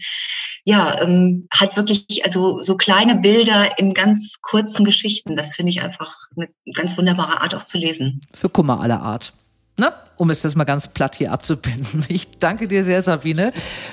ja, 0.64 1.00
ähm, 1.00 1.46
hat 1.50 1.76
wirklich 1.76 2.24
also 2.24 2.62
so 2.62 2.76
kleine 2.76 3.16
Bilder 3.16 3.78
in 3.78 3.94
ganz 3.94 4.34
kurzen 4.42 4.84
Geschichten. 4.84 5.36
Das 5.36 5.54
finde 5.54 5.70
ich 5.70 5.80
einfach 5.80 6.14
eine 6.36 6.48
ganz 6.74 6.96
wunderbare 6.96 7.40
Art 7.40 7.54
auch 7.54 7.64
zu 7.64 7.78
lesen. 7.78 8.20
Für 8.34 8.48
Kummer 8.48 8.80
aller 8.80 9.00
Art. 9.00 9.32
Na, 9.76 9.94
um 10.16 10.28
es 10.28 10.42
das 10.42 10.54
mal 10.54 10.64
ganz 10.64 10.88
platt 10.88 11.16
hier 11.16 11.32
abzubinden. 11.32 12.04
Ich 12.08 12.38
danke 12.38 12.68
dir 12.68 12.84
sehr, 12.84 13.02
Sabine, 13.02 13.52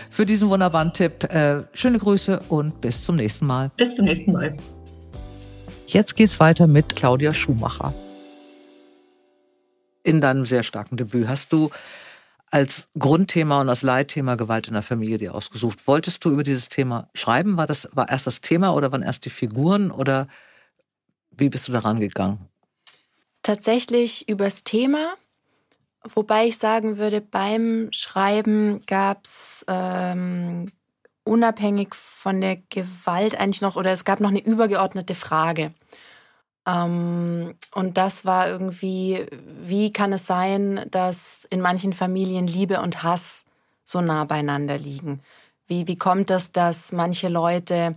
für 0.09 0.25
diesen 0.25 0.49
wunderbaren 0.49 0.91
Tipp. 0.91 1.23
Äh, 1.23 1.63
schöne 1.73 1.99
Grüße 1.99 2.41
und 2.49 2.81
bis 2.81 3.05
zum 3.05 3.15
nächsten 3.15 3.45
Mal. 3.45 3.71
Bis 3.77 3.95
zum 3.95 4.05
nächsten 4.05 4.33
Mal. 4.33 4.57
Jetzt 5.85 6.15
geht's 6.15 6.41
weiter 6.41 6.67
mit 6.67 6.97
Claudia 6.97 7.31
Schumacher. 7.33 7.93
In 10.03 10.19
deinem 10.19 10.43
sehr 10.43 10.63
starken 10.63 10.97
Debüt 10.97 11.29
hast 11.29 11.53
du 11.53 11.69
als 12.49 12.87
Grundthema 12.97 13.61
und 13.61 13.69
als 13.69 13.81
Leitthema 13.81 14.35
Gewalt 14.35 14.67
in 14.67 14.73
der 14.73 14.83
Familie 14.83 15.17
dir 15.17 15.35
ausgesucht. 15.35 15.85
Wolltest 15.87 16.23
du 16.23 16.31
über 16.31 16.43
dieses 16.43 16.69
Thema 16.69 17.09
schreiben? 17.13 17.57
War 17.57 17.67
das 17.67 17.89
war 17.93 18.09
erst 18.09 18.27
das 18.27 18.41
Thema 18.41 18.73
oder 18.73 18.91
waren 18.91 19.03
erst 19.03 19.25
die 19.25 19.29
Figuren 19.29 19.91
oder 19.91 20.27
wie 21.31 21.49
bist 21.49 21.67
du 21.67 21.71
daran 21.71 21.99
gegangen? 21.99 22.47
Tatsächlich 23.43 24.27
übers 24.27 24.63
Thema, 24.63 25.15
wobei 26.03 26.47
ich 26.47 26.57
sagen 26.57 26.97
würde, 26.97 27.21
beim 27.21 27.89
Schreiben 27.91 28.79
gab 28.87 29.25
es 29.25 29.65
ähm, 29.67 30.71
unabhängig 31.23 31.93
von 31.95 32.41
der 32.41 32.57
Gewalt 32.69 33.39
eigentlich 33.39 33.61
noch 33.61 33.75
oder 33.75 33.91
es 33.91 34.05
gab 34.05 34.19
noch 34.19 34.29
eine 34.29 34.43
übergeordnete 34.43 35.15
Frage. 35.15 35.73
Ähm, 36.67 37.55
und 37.73 37.97
das 37.97 38.25
war 38.25 38.49
irgendwie, 38.49 39.25
wie 39.63 39.91
kann 39.93 40.11
es 40.13 40.27
sein, 40.27 40.85
dass 40.91 41.45
in 41.49 41.61
manchen 41.61 41.93
Familien 41.93 42.45
Liebe 42.45 42.81
und 42.81 43.01
Hass 43.03 43.45
so 43.83 44.01
nah 44.01 44.25
beieinander 44.25 44.77
liegen? 44.77 45.21
Wie, 45.65 45.87
wie 45.87 45.97
kommt 45.97 46.29
es, 46.29 46.51
dass 46.51 46.91
manche 46.91 47.29
Leute 47.29 47.95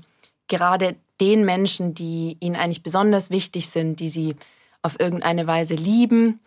gerade 0.49 0.97
den 1.21 1.45
Menschen, 1.45 1.95
die 1.95 2.37
ihnen 2.41 2.57
eigentlich 2.57 2.83
besonders 2.83 3.31
wichtig 3.31 3.69
sind, 3.69 4.01
die 4.01 4.09
sie 4.09 4.37
auf 4.83 4.99
irgendeine 4.99 5.47
Weise 5.47 5.75
lieben, 5.75 6.41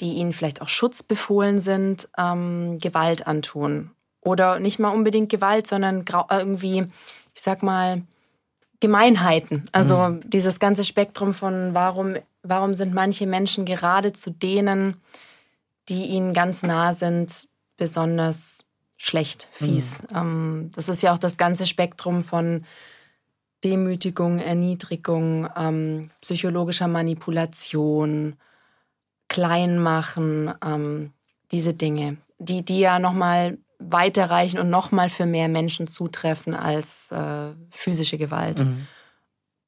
die 0.00 0.14
ihnen 0.14 0.32
vielleicht 0.32 0.62
auch 0.62 0.68
schutzbefohlen 0.68 1.60
sind, 1.60 2.08
ähm, 2.16 2.78
Gewalt 2.78 3.26
antun? 3.26 3.90
Oder 4.20 4.58
nicht 4.58 4.78
mal 4.78 4.88
unbedingt 4.88 5.28
Gewalt, 5.28 5.66
sondern 5.66 6.04
irgendwie, 6.30 6.86
ich 7.34 7.42
sag 7.42 7.62
mal, 7.62 8.02
Gemeinheiten. 8.84 9.64
Also 9.72 9.96
mhm. 9.96 10.28
dieses 10.28 10.60
ganze 10.60 10.84
Spektrum 10.84 11.32
von 11.32 11.72
warum, 11.72 12.16
warum 12.42 12.74
sind 12.74 12.92
manche 12.92 13.26
Menschen 13.26 13.64
gerade 13.64 14.12
zu 14.12 14.30
denen, 14.30 14.98
die 15.88 16.04
ihnen 16.04 16.34
ganz 16.34 16.62
nah 16.62 16.92
sind, 16.92 17.48
besonders 17.78 18.66
schlecht, 18.98 19.48
fies. 19.52 20.02
Mhm. 20.02 20.16
Ähm, 20.16 20.70
das 20.74 20.90
ist 20.90 21.02
ja 21.02 21.14
auch 21.14 21.18
das 21.18 21.38
ganze 21.38 21.66
Spektrum 21.66 22.22
von 22.22 22.66
Demütigung, 23.64 24.38
Erniedrigung, 24.38 25.48
ähm, 25.56 26.10
psychologischer 26.20 26.86
Manipulation, 26.86 28.36
Kleinmachen, 29.28 30.52
ähm, 30.62 31.12
diese 31.52 31.72
Dinge, 31.72 32.18
die, 32.38 32.62
die 32.62 32.80
ja 32.80 32.98
nochmal 32.98 33.56
weiterreichen 33.90 34.58
und 34.58 34.68
nochmal 34.68 35.08
für 35.08 35.26
mehr 35.26 35.48
Menschen 35.48 35.86
zutreffen 35.86 36.54
als 36.54 37.10
äh, 37.10 37.52
physische 37.70 38.18
Gewalt. 38.18 38.60
Mhm. 38.60 38.86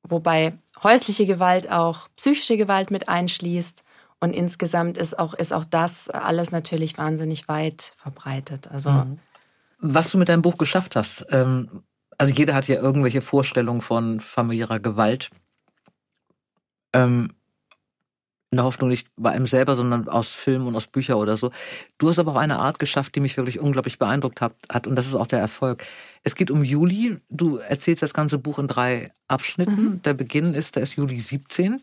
Wobei 0.02 0.58
häusliche 0.82 1.26
Gewalt 1.26 1.70
auch 1.70 2.08
psychische 2.16 2.56
Gewalt 2.56 2.90
mit 2.90 3.08
einschließt. 3.08 3.82
Und 4.20 4.34
insgesamt 4.34 4.96
ist 4.96 5.18
auch, 5.18 5.34
ist 5.34 5.52
auch 5.52 5.64
das 5.64 6.08
alles 6.08 6.50
natürlich 6.50 6.96
wahnsinnig 6.96 7.48
weit 7.48 7.92
verbreitet. 7.96 8.68
Also 8.70 8.90
mhm. 8.90 9.18
Was 9.78 10.10
du 10.10 10.18
mit 10.18 10.28
deinem 10.28 10.42
Buch 10.42 10.56
geschafft 10.56 10.96
hast, 10.96 11.26
ähm, 11.30 11.82
also 12.16 12.32
jeder 12.32 12.54
hat 12.54 12.66
ja 12.66 12.76
irgendwelche 12.76 13.20
Vorstellungen 13.20 13.82
von 13.82 14.20
familiärer 14.20 14.80
Gewalt. 14.80 15.30
Ähm, 16.94 17.35
in 18.50 18.58
der 18.58 18.64
Hoffnung 18.64 18.88
nicht 18.88 19.08
bei 19.16 19.30
einem 19.30 19.46
selber, 19.46 19.74
sondern 19.74 20.08
aus 20.08 20.32
Filmen 20.32 20.66
und 20.66 20.76
aus 20.76 20.86
Büchern 20.86 21.16
oder 21.16 21.36
so. 21.36 21.50
Du 21.98 22.08
hast 22.08 22.18
aber 22.18 22.32
auch 22.32 22.36
eine 22.36 22.58
Art 22.58 22.78
geschafft, 22.78 23.14
die 23.16 23.20
mich 23.20 23.36
wirklich 23.36 23.58
unglaublich 23.58 23.98
beeindruckt 23.98 24.40
hat, 24.40 24.54
hat 24.68 24.86
und 24.86 24.94
das 24.96 25.06
ist 25.06 25.16
auch 25.16 25.26
der 25.26 25.40
Erfolg. 25.40 25.84
Es 26.22 26.36
geht 26.36 26.50
um 26.50 26.62
Juli. 26.62 27.18
Du 27.28 27.56
erzählst 27.56 28.02
das 28.02 28.14
ganze 28.14 28.38
Buch 28.38 28.58
in 28.58 28.68
drei 28.68 29.10
Abschnitten. 29.26 29.84
Mhm. 29.84 30.02
Der 30.02 30.14
Beginn 30.14 30.54
ist, 30.54 30.76
da 30.76 30.80
ist 30.80 30.96
Juli 30.96 31.18
17. 31.18 31.80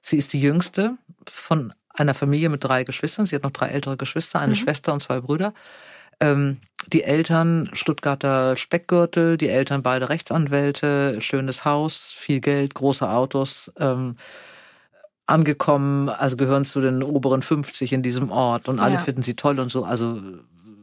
Sie 0.00 0.16
ist 0.16 0.32
die 0.32 0.40
jüngste 0.40 0.96
von 1.28 1.74
einer 1.90 2.14
Familie 2.14 2.48
mit 2.48 2.64
drei 2.64 2.84
Geschwistern. 2.84 3.26
Sie 3.26 3.36
hat 3.36 3.42
noch 3.42 3.50
drei 3.50 3.68
ältere 3.68 3.98
Geschwister, 3.98 4.40
eine 4.40 4.52
mhm. 4.52 4.56
Schwester 4.56 4.94
und 4.94 5.02
zwei 5.02 5.20
Brüder. 5.20 5.52
Ähm, 6.18 6.58
die 6.88 7.02
Eltern 7.02 7.68
Stuttgarter 7.74 8.56
Speckgürtel, 8.56 9.36
die 9.36 9.48
Eltern 9.48 9.82
beide 9.82 10.08
Rechtsanwälte, 10.08 11.20
schönes 11.20 11.66
Haus, 11.66 12.10
viel 12.10 12.40
Geld, 12.40 12.74
große 12.74 13.08
Autos. 13.08 13.70
Ähm, 13.78 14.16
angekommen, 15.30 16.08
also 16.08 16.36
gehören 16.36 16.64
zu 16.64 16.80
den 16.80 17.02
oberen 17.02 17.42
50 17.42 17.92
in 17.92 18.02
diesem 18.02 18.30
Ort 18.30 18.68
und 18.68 18.78
alle 18.78 18.94
ja. 18.94 18.98
finden 18.98 19.22
sie 19.22 19.34
toll 19.34 19.58
und 19.60 19.70
so. 19.70 19.84
Also 19.84 20.20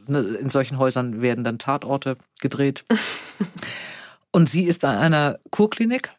ne, 0.08 0.20
in 0.20 0.50
solchen 0.50 0.78
Häusern 0.78 1.22
werden 1.22 1.44
dann 1.44 1.60
Tatorte 1.60 2.18
gedreht. 2.40 2.86
und 4.32 4.50
sie 4.50 4.64
ist 4.64 4.86
an 4.86 4.98
einer 4.98 5.40
Kurklinik 5.52 6.10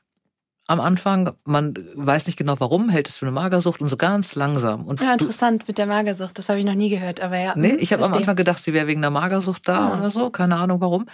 am 0.66 0.80
Anfang. 0.80 1.32
Man 1.44 1.74
weiß 1.94 2.26
nicht 2.26 2.36
genau 2.36 2.56
warum, 2.58 2.90
hält 2.90 3.08
es 3.08 3.16
für 3.16 3.26
eine 3.26 3.32
Magersucht 3.32 3.80
und 3.80 3.88
so 3.88 3.96
ganz 3.96 4.34
langsam. 4.34 4.84
Und 4.84 5.00
ja, 5.00 5.14
interessant 5.14 5.66
mit 5.66 5.78
der 5.78 5.86
Magersucht. 5.86 6.38
Das 6.38 6.48
habe 6.48 6.58
ich 6.58 6.64
noch 6.64 6.74
nie 6.74 6.90
gehört, 6.90 7.20
aber 7.20 7.38
ja. 7.38 7.54
Nee, 7.56 7.70
hm, 7.70 7.78
ich 7.80 7.92
habe 7.92 8.04
am 8.04 8.12
Anfang 8.12 8.36
gedacht, 8.36 8.62
sie 8.62 8.72
wäre 8.72 8.86
wegen 8.86 9.00
der 9.00 9.10
Magersucht 9.10 9.66
da 9.66 9.88
ja. 9.88 9.98
oder 9.98 10.10
so. 10.10 10.30
Keine 10.30 10.56
Ahnung 10.56 10.80
warum. 10.80 11.06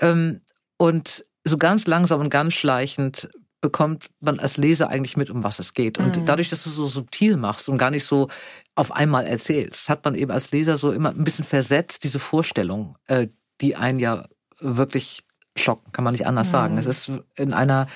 Ähm, 0.00 0.40
und 0.76 1.24
so 1.44 1.56
ganz 1.58 1.86
langsam 1.86 2.20
und 2.20 2.28
ganz 2.28 2.54
schleichend 2.54 3.30
bekommt 3.60 4.08
man 4.20 4.38
als 4.38 4.56
Leser 4.56 4.90
eigentlich 4.90 5.16
mit, 5.16 5.30
um 5.30 5.42
was 5.42 5.58
es 5.58 5.74
geht. 5.74 5.98
Und 5.98 6.16
mhm. 6.16 6.26
dadurch, 6.26 6.48
dass 6.48 6.64
du 6.64 6.70
so 6.70 6.86
subtil 6.86 7.36
machst 7.36 7.68
und 7.68 7.78
gar 7.78 7.90
nicht 7.90 8.04
so 8.04 8.28
auf 8.74 8.92
einmal 8.92 9.26
erzählst, 9.26 9.88
hat 9.88 10.04
man 10.04 10.14
eben 10.14 10.30
als 10.30 10.50
Leser 10.50 10.76
so 10.76 10.92
immer 10.92 11.10
ein 11.10 11.24
bisschen 11.24 11.44
versetzt 11.44 12.04
diese 12.04 12.18
Vorstellung, 12.18 12.96
äh, 13.06 13.28
die 13.60 13.76
einen 13.76 13.98
ja 13.98 14.26
wirklich 14.60 15.22
schocken, 15.56 15.92
kann 15.92 16.04
man 16.04 16.12
nicht 16.12 16.26
anders 16.26 16.48
mhm. 16.48 16.52
sagen. 16.52 16.78
Es 16.78 16.86
ist 16.86 17.10
in 17.34 17.54
einer 17.54 17.88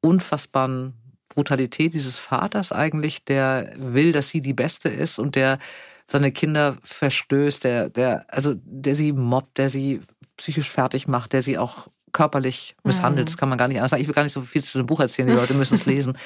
unfassbaren 0.00 0.94
Brutalität 1.28 1.94
dieses 1.94 2.18
Vaters 2.18 2.72
eigentlich, 2.72 3.24
der 3.24 3.72
will, 3.76 4.12
dass 4.12 4.28
sie 4.28 4.40
die 4.40 4.54
Beste 4.54 4.88
ist 4.88 5.18
und 5.18 5.36
der 5.36 5.58
seine 6.06 6.32
Kinder 6.32 6.76
verstößt, 6.82 7.64
der, 7.64 7.90
der, 7.90 8.24
also 8.28 8.54
der 8.56 8.94
sie 8.94 9.12
mobbt, 9.12 9.58
der 9.58 9.68
sie 9.68 10.00
psychisch 10.36 10.70
fertig 10.70 11.06
macht, 11.06 11.32
der 11.32 11.42
sie 11.42 11.58
auch 11.58 11.88
körperlich 12.12 12.76
misshandelt. 12.84 13.26
Mhm. 13.26 13.30
Das 13.30 13.36
kann 13.36 13.48
man 13.48 13.58
gar 13.58 13.68
nicht 13.68 13.78
anders 13.78 13.90
sagen. 13.90 14.02
Ich 14.02 14.08
will 14.08 14.14
gar 14.14 14.24
nicht 14.24 14.32
so 14.32 14.42
viel 14.42 14.62
zu 14.62 14.78
dem 14.78 14.86
Buch 14.86 15.00
erzählen, 15.00 15.28
die 15.28 15.34
Leute 15.34 15.54
müssen 15.54 15.74
es 15.74 15.86
lesen. 15.86 16.16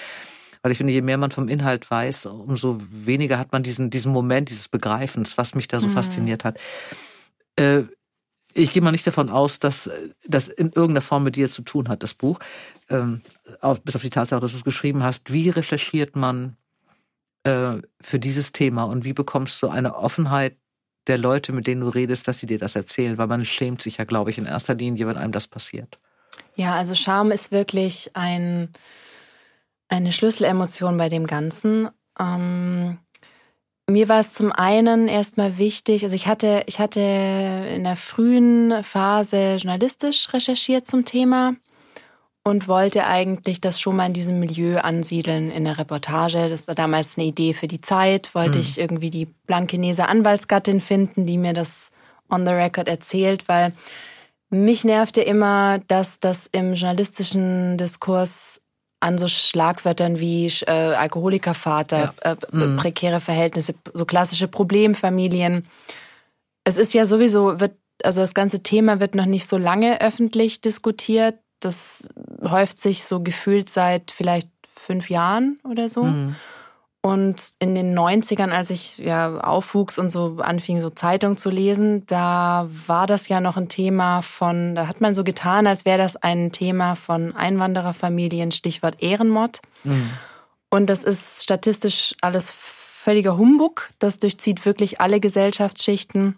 Weil 0.63 0.73
ich 0.73 0.79
finde, 0.79 0.93
je 0.93 1.03
mehr 1.03 1.19
man 1.19 1.33
vom 1.33 1.49
Inhalt 1.49 1.91
weiß, 1.91 2.27
umso 2.27 2.81
weniger 2.91 3.39
hat 3.39 3.53
man 3.53 3.63
diesen, 3.63 3.91
diesen 3.91 4.13
Moment 4.13 4.49
dieses 4.49 4.69
Begreifens, 4.69 5.37
was 5.37 5.55
mich 5.55 5.67
da 5.67 5.81
so 5.81 5.89
mhm. 5.89 5.93
fasziniert 5.93 6.45
hat. 6.45 6.59
Äh, 7.57 7.83
ich 8.55 8.73
gehe 8.73 8.83
mal 8.83 8.93
nicht 8.93 9.07
davon 9.07 9.31
aus, 9.31 9.59
dass 9.59 9.91
das 10.27 10.49
in 10.49 10.67
irgendeiner 10.67 11.01
Form 11.01 11.25
mit 11.25 11.37
dir 11.37 11.51
zu 11.51 11.63
tun 11.63 11.89
hat, 11.89 12.03
das 12.03 12.15
Buch. 12.15 12.39
Ähm, 12.91 13.23
auch, 13.61 13.79
bis 13.79 13.97
auf 13.97 14.03
die 14.03 14.11
Tatsache, 14.11 14.41
dass 14.41 14.53
du 14.53 14.59
es 14.59 14.65
geschrieben 14.65 15.03
hast. 15.03 15.33
Wie 15.33 15.49
recherchiert 15.49 16.17
man 16.17 16.57
äh, 17.45 17.79
für 18.01 18.19
dieses 18.19 18.53
Thema 18.53 18.85
und 18.85 19.05
wie 19.05 19.15
bekommst 19.15 19.63
du 19.63 19.69
eine 19.69 19.97
Offenheit 19.97 20.57
der 21.07 21.19
Leute, 21.19 21.53
mit 21.53 21.67
denen 21.67 21.81
du 21.81 21.89
redest, 21.89 22.29
dass 22.29 22.39
sie 22.39 22.47
dir 22.47 22.59
das 22.59 22.77
erzählen, 22.77 23.19
weil 23.19 23.27
man 23.27 23.45
schämt 23.45 23.83
sich 23.83 23.99
ja, 23.99 24.05
glaube 24.05 24.31
ich, 24.31 24.39
in 24.39 24.47
erster 24.47 24.75
Linie, 24.75 25.07
wenn 25.07 25.17
einem 25.17 25.33
das 25.33 25.49
passiert. 25.49 25.99
Ja, 26.55 26.75
also 26.75 26.95
Scham 26.95 27.31
ist 27.31 27.51
wirklich 27.51 28.11
ein, 28.15 28.71
eine 29.89 30.13
Schlüsselemotion 30.13 30.97
bei 30.97 31.09
dem 31.09 31.27
Ganzen. 31.27 31.89
Ähm, 32.19 32.99
mir 33.89 34.09
war 34.09 34.21
es 34.21 34.33
zum 34.33 34.53
einen 34.53 35.09
erstmal 35.09 35.59
wichtig, 35.59 36.05
also 36.05 36.15
ich 36.15 36.27
hatte, 36.27 36.63
ich 36.67 36.79
hatte 36.79 37.01
in 37.75 37.85
der 37.85 37.97
frühen 37.97 38.83
Phase 38.85 39.57
journalistisch 39.57 40.33
recherchiert 40.33 40.87
zum 40.87 41.05
Thema 41.05 41.55
und 42.45 42.67
wollte 42.67 43.07
eigentlich 43.07 43.61
das 43.61 43.81
schon 43.81 43.97
mal 43.97 44.07
in 44.07 44.13
diesem 44.13 44.41
Milieu 44.41 44.79
ansiedeln 44.79 45.51
in 45.51 45.65
der 45.65 45.79
Reportage. 45.79 46.49
Das 46.49 46.67
war 46.67 46.75
damals 46.75 47.17
eine 47.17 47.27
Idee 47.27 47.55
für 47.55 47.69
die 47.69 47.81
Zeit. 47.81 48.35
Wollte 48.35 48.59
mhm. 48.59 48.63
ich 48.63 48.79
irgendwie 48.79 49.11
die 49.11 49.27
blankenese 49.47 50.09
Anwaltsgattin 50.09 50.81
finden, 50.81 51.27
die 51.27 51.39
mir 51.39 51.53
das 51.53 51.93
on 52.29 52.47
the 52.47 52.53
record 52.53 52.89
erzählt, 52.89 53.49
weil 53.49 53.73
mich 54.51 54.85
nervte 54.85 55.23
immer, 55.23 55.79
dass 55.89 56.21
das 56.21 56.47
im 56.47 56.75
journalistischen 56.75 57.79
Diskurs 57.79 58.61
an 59.01 59.19
so 59.19 59.27
Schlagwörtern 59.27 60.21
wie 60.21 60.47
äh, 60.47 60.71
Alkoholikervater, 60.71 62.15
ja. 62.25 62.33
äh, 62.33 62.37
mhm. 62.51 62.77
prekäre 62.77 63.21
Verhältnisse, 63.21 63.75
so 63.93 64.05
klassische 64.05 64.49
Problemfamilien. 64.49 65.67
Es 66.65 66.77
ist 66.77 66.95
ja 66.95 67.07
sowieso, 67.07 67.61
wird, 67.61 67.73
also 68.05 68.21
das 68.21 68.35
ganze 68.35 68.63
Thema 68.63 69.01
wird 69.01 69.15
noch 69.15 69.27
nicht 69.27 69.49
so 69.49 69.59
lange 69.59 70.01
öffentlich 70.01 70.61
diskutiert. 70.61 71.37
Das 71.65 72.09
häuft 72.43 72.81
sich 72.81 73.05
so 73.05 73.21
gefühlt 73.21 73.69
seit 73.69 74.11
vielleicht 74.11 74.49
fünf 74.67 75.11
Jahren 75.11 75.59
oder 75.65 75.89
so. 75.89 76.05
Mhm. 76.05 76.37
Und 77.05 77.55
in 77.59 77.75
den 77.75 77.99
90ern, 77.99 78.51
als 78.51 78.71
ich 78.71 78.99
ja 78.99 79.41
aufwuchs 79.41 79.99
und 79.99 80.11
so 80.11 80.37
anfing, 80.39 80.79
so 80.79 80.89
Zeitung 80.89 81.37
zu 81.37 81.51
lesen, 81.51 82.07
da 82.07 82.69
war 82.87 83.09
das 83.09 83.27
ja 83.27 83.41
noch 83.41 83.57
ein 83.57 83.69
Thema 83.69 84.23
von, 84.23 84.77
da 84.77 84.87
hat 84.87 85.01
man 85.01 85.13
so 85.13 85.25
getan, 85.25 85.67
als 85.67 85.85
wäre 85.85 85.99
das 85.99 86.15
ein 86.15 86.53
Thema 86.53 86.95
von 86.95 87.35
Einwandererfamilien, 87.35 88.53
Stichwort 88.53 89.03
Ehrenmord. 89.03 89.63
Mhm. 89.83 90.11
Und 90.71 90.87
das 90.87 91.03
ist 91.03 91.43
statistisch 91.43 92.15
alles 92.21 92.53
völliger 92.53 93.37
Humbug. 93.37 93.91
Das 93.99 94.21
durchzieht 94.21 94.65
wirklich 94.65 95.01
alle 95.01 95.19
Gesellschaftsschichten. 95.19 96.37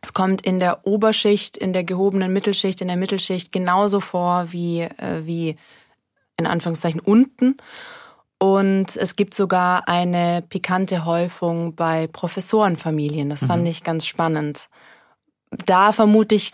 Es 0.00 0.12
kommt 0.12 0.42
in 0.42 0.60
der 0.60 0.86
Oberschicht, 0.86 1.56
in 1.56 1.72
der 1.72 1.84
gehobenen 1.84 2.32
Mittelschicht, 2.32 2.80
in 2.80 2.88
der 2.88 2.96
Mittelschicht 2.96 3.50
genauso 3.50 4.00
vor 4.00 4.52
wie, 4.52 4.82
äh, 4.82 5.22
wie 5.24 5.56
in 6.36 6.46
Anführungszeichen 6.46 7.00
unten. 7.00 7.56
Und 8.38 8.96
es 8.96 9.16
gibt 9.16 9.34
sogar 9.34 9.88
eine 9.88 10.42
pikante 10.48 11.04
Häufung 11.04 11.74
bei 11.74 12.06
Professorenfamilien. 12.06 13.28
Das 13.28 13.44
fand 13.44 13.62
mhm. 13.62 13.70
ich 13.70 13.82
ganz 13.82 14.06
spannend. 14.06 14.68
Da 15.66 15.92
vermute 15.92 16.36
ich, 16.36 16.52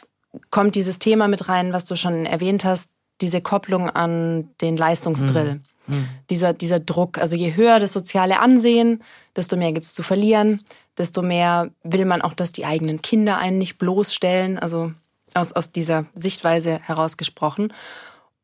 kommt 0.50 0.76
dieses 0.76 0.98
Thema 0.98 1.28
mit 1.28 1.48
rein, 1.48 1.74
was 1.74 1.85
du 1.85 1.94
schon 1.94 2.24
erwähnt 2.24 2.64
hast, 2.64 2.88
diese 3.20 3.42
Kopplung 3.42 3.90
an 3.90 4.48
den 4.62 4.78
Leistungsdrill. 4.78 5.61
Mhm. 5.87 5.96
mhm. 5.96 6.09
Dieser, 6.30 6.54
dieser 6.54 6.80
Druck. 6.80 7.18
Also 7.18 7.37
je 7.37 7.54
höher 7.54 7.78
das 7.78 7.92
soziale 7.92 8.40
Ansehen, 8.40 9.02
desto 9.37 9.57
mehr 9.57 9.72
gibt's 9.72 9.92
zu 9.92 10.02
verlieren, 10.02 10.62
desto 10.98 11.22
mehr 11.22 11.70
will 11.83 12.04
man 12.04 12.22
auch, 12.22 12.35
dass 12.35 12.52
die 12.52 12.66
eigenen 12.66 13.02
Kinder 13.02 13.38
einen 13.38 13.59
nicht 13.59 13.78
bloßstellen. 13.78 14.59
Also 14.59 14.92
aus, 15.35 15.52
aus 15.52 15.72
dieser 15.72 16.07
Sichtweise 16.14 16.80
herausgesprochen. 16.80 17.72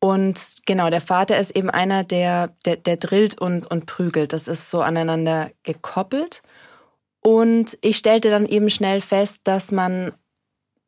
Und 0.00 0.62
genau, 0.66 0.90
der 0.90 1.00
Vater 1.00 1.38
ist 1.38 1.50
eben 1.50 1.70
einer, 1.70 2.04
der, 2.04 2.48
der, 2.64 2.76
der 2.76 2.96
drillt 2.96 3.38
und, 3.38 3.70
und 3.70 3.86
prügelt. 3.86 4.32
Das 4.32 4.48
ist 4.48 4.70
so 4.70 4.80
aneinander 4.80 5.50
gekoppelt. 5.62 6.42
Und 7.20 7.76
ich 7.82 7.98
stellte 7.98 8.30
dann 8.30 8.46
eben 8.46 8.70
schnell 8.70 9.02
fest, 9.02 9.42
dass 9.44 9.72
man, 9.72 10.12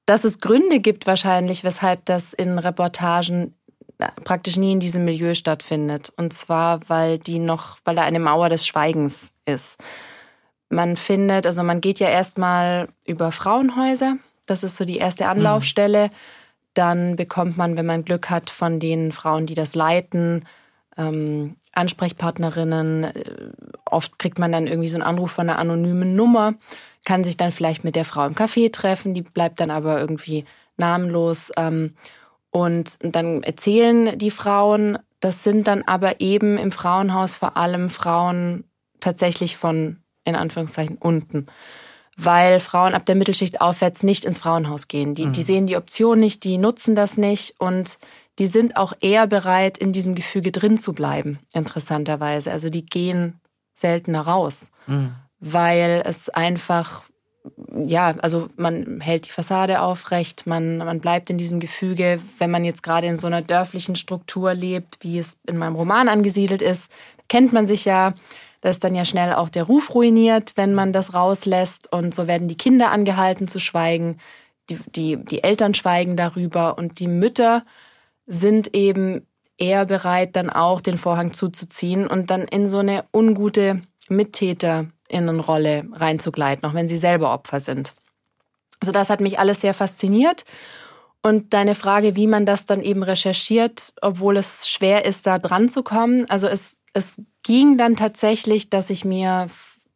dass 0.07 0.25
es 0.25 0.41
Gründe 0.41 0.81
gibt 0.81 1.07
wahrscheinlich, 1.07 1.63
weshalb 1.63 2.07
das 2.07 2.33
in 2.33 2.59
Reportagen 2.59 3.55
praktisch 4.25 4.57
nie 4.57 4.73
in 4.73 4.81
diesem 4.81 5.05
Milieu 5.05 5.35
stattfindet. 5.35 6.11
Und 6.17 6.33
zwar, 6.33 6.81
weil 6.89 7.19
die 7.19 7.39
noch, 7.39 7.77
weil 7.85 7.97
da 7.97 8.03
eine 8.03 8.19
Mauer 8.19 8.49
des 8.49 8.67
Schweigens 8.67 9.33
ist. 9.45 9.79
Man 10.73 10.97
findet, 10.97 11.47
also 11.47 11.63
man 11.63 11.81
geht 11.81 12.01
ja 12.01 12.09
erstmal 12.09 12.89
über 13.07 13.31
Frauenhäuser. 13.31 14.17
Das 14.47 14.65
ist 14.65 14.77
so 14.77 14.85
die 14.85 14.99
erste 14.99 15.29
Anlaufstelle. 15.29 16.09
Mhm 16.09 16.13
dann 16.75 17.17
bekommt 17.17 17.57
man, 17.57 17.77
wenn 17.77 17.87
man 17.87 18.05
Glück 18.05 18.31
hat, 18.31 18.51
von 18.51 18.81
den 18.81 19.13
Frauen, 19.13 19.47
die 19.47 19.55
das 19.55 19.75
leiten, 19.75 20.47
ähm, 20.97 21.57
Ansprechpartnerinnen. 21.73 23.05
Äh, 23.05 23.13
oft 23.85 24.19
kriegt 24.19 24.39
man 24.39 24.53
dann 24.53 24.67
irgendwie 24.67 24.89
so 24.89 24.97
einen 24.97 25.03
Anruf 25.03 25.33
von 25.33 25.49
einer 25.49 25.59
anonymen 25.59 26.17
Nummer, 26.17 26.55
kann 27.05 27.25
sich 27.25 27.37
dann 27.37 27.53
vielleicht 27.53 27.85
mit 27.85 27.97
der 27.97 28.05
Frau 28.05 28.27
im 28.27 28.35
Café 28.35 28.73
treffen, 28.73 29.15
die 29.15 29.23
bleibt 29.23 29.61
dann 29.61 29.71
aber 29.71 30.01
irgendwie 30.01 30.45
namenlos. 30.77 31.53
Ähm, 31.57 31.95
und 32.51 32.99
dann 33.03 33.43
erzählen 33.43 34.19
die 34.19 34.31
Frauen, 34.31 34.99
das 35.21 35.43
sind 35.43 35.67
dann 35.67 35.83
aber 35.83 36.21
eben 36.21 36.59
im 36.59 36.73
Frauenhaus 36.73 37.37
vor 37.37 37.57
allem 37.57 37.89
Frauen 37.89 38.65
tatsächlich 39.01 39.57
von, 39.57 39.99
in 40.25 40.37
Anführungszeichen, 40.37 40.97
unten 40.99 41.47
weil 42.17 42.61
Frauen 42.61 42.95
ab 42.95 43.07
der 43.07 43.15
Mittelschicht 43.15 43.61
aufwärts 43.61 44.03
nicht 44.03 44.25
ins 44.25 44.39
Frauenhaus 44.39 44.89
gehen. 44.89 45.15
Die, 45.15 45.27
mhm. 45.27 45.33
die 45.33 45.43
sehen 45.43 45.67
die 45.67 45.77
Option 45.77 46.21
nicht, 46.21 46.45
die 46.45 46.59
nutzen 46.59 46.95
das 46.95 47.17
nicht 47.17 47.55
und 47.59 47.99
die 48.39 48.47
sind 48.47 48.77
auch 48.77 48.93
eher 49.01 49.27
bereit, 49.27 49.79
in 49.79 49.93
diesem 49.93 50.15
Gefüge 50.15 50.53
drin 50.53 50.79
zu 50.79 50.93
bleiben, 50.93 51.39
interessanterweise. 51.53 52.51
Also 52.51 52.71
die 52.71 52.85
gehen 52.85 53.41
seltener 53.75 54.23
raus, 54.23 54.71
mhm. 54.87 55.15
weil 55.39 56.03
es 56.05 56.29
einfach, 56.29 57.03
ja, 57.85 58.15
also 58.19 58.49
man 58.57 59.01
hält 59.01 59.27
die 59.27 59.33
Fassade 59.33 59.81
aufrecht, 59.81 60.47
man, 60.47 60.79
man 60.79 61.01
bleibt 61.01 61.31
in 61.31 61.39
diesem 61.39 61.61
Gefüge. 61.61 62.21
Wenn 62.39 62.51
man 62.51 62.65
jetzt 62.65 62.83
gerade 62.83 63.07
in 63.07 63.19
so 63.19 63.27
einer 63.27 63.43
dörflichen 63.43 63.97
Struktur 63.97 64.55
lebt, 64.55 64.99
wie 65.01 65.19
es 65.19 65.39
in 65.47 65.59
meinem 65.59 65.77
Roman 65.77 66.09
angesiedelt 66.09 66.63
ist, 66.63 66.91
kennt 67.29 67.53
man 67.53 67.67
sich 67.67 67.85
ja 67.85 68.15
da 68.63 68.71
ist 68.71 68.85
dann 68.85 68.95
ja 68.95 69.05
schnell 69.05 69.35
auch 69.35 69.49
der 69.49 69.65
Ruf 69.65 69.93
ruiniert, 69.95 70.53
wenn 70.57 70.73
man 70.73 70.93
das 70.93 71.15
rauslässt. 71.15 71.93
Und 71.93 72.15
so 72.15 72.29
werden 72.29 72.47
die 72.47 72.57
Kinder 72.57 72.93
angehalten 72.93 73.49
zu 73.49 73.59
schweigen. 73.59 74.19
Die, 74.71 74.79
die, 74.95 75.17
die 75.17 75.43
Eltern 75.43 75.75
schweigen 75.75 76.17
darüber. 76.17 76.79
Und 76.79 77.01
die 77.01 77.09
Mütter 77.09 77.65
sind 78.25 78.73
eben 78.73 79.27
eher 79.59 79.85
bereit, 79.85 80.37
dann 80.37 80.49
auch 80.49 80.81
den 80.81 80.97
Vorhang 80.97 81.33
zuzuziehen 81.33 82.07
und 82.07 82.31
dann 82.31 82.43
in 82.43 82.69
so 82.69 82.79
eine 82.79 83.05
ungute 83.13 83.83
Mittäterinnenrolle 84.09 85.89
reinzugleiten, 85.93 86.65
auch 86.65 86.75
wenn 86.75 86.89
sie 86.89 86.97
selber 86.97 87.35
Opfer 87.35 87.59
sind. 87.59 87.95
Also 88.81 88.93
das 88.93 89.11
hat 89.11 89.21
mich 89.21 89.41
alles 89.41 89.61
sehr 89.61 89.75
fasziniert. 89.75 90.45
Und 91.21 91.53
deine 91.53 91.75
Frage, 91.75 92.15
wie 92.15 92.29
man 92.29 92.47
das 92.47 92.65
dann 92.67 92.81
eben 92.81 93.03
recherchiert, 93.03 93.93
obwohl 94.01 94.37
es 94.37 94.69
schwer 94.69 95.05
ist, 95.05 95.27
da 95.27 95.41
dran 95.41 95.69
zu 95.69 95.83
kommen. 95.83 96.31
Also 96.31 96.47
es, 96.47 96.79
es 96.93 97.21
ging 97.43 97.79
dann 97.79 97.97
tatsächlich, 97.97 98.71
dass 98.71 98.91
ich 98.91 99.05
mir 99.05 99.49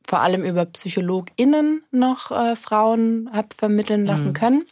vor 0.06 0.20
allem 0.20 0.44
über 0.44 0.64
PsychologInnen 0.64 1.82
noch 1.90 2.30
äh, 2.30 2.56
Frauen 2.56 3.28
habe 3.32 3.48
vermitteln 3.56 4.06
lassen 4.06 4.28
mhm. 4.28 4.34
können. 4.34 4.66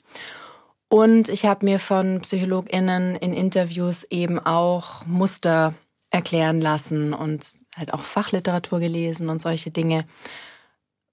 Und 0.88 1.28
ich 1.28 1.44
habe 1.44 1.64
mir 1.64 1.80
von 1.80 2.20
PsychologInnen 2.20 3.16
in 3.16 3.32
Interviews 3.32 4.04
eben 4.10 4.38
auch 4.38 5.04
Muster 5.06 5.74
erklären 6.10 6.60
lassen 6.60 7.12
und 7.12 7.56
halt 7.76 7.92
auch 7.92 8.02
Fachliteratur 8.02 8.78
gelesen 8.78 9.28
und 9.28 9.42
solche 9.42 9.72
Dinge, 9.72 10.04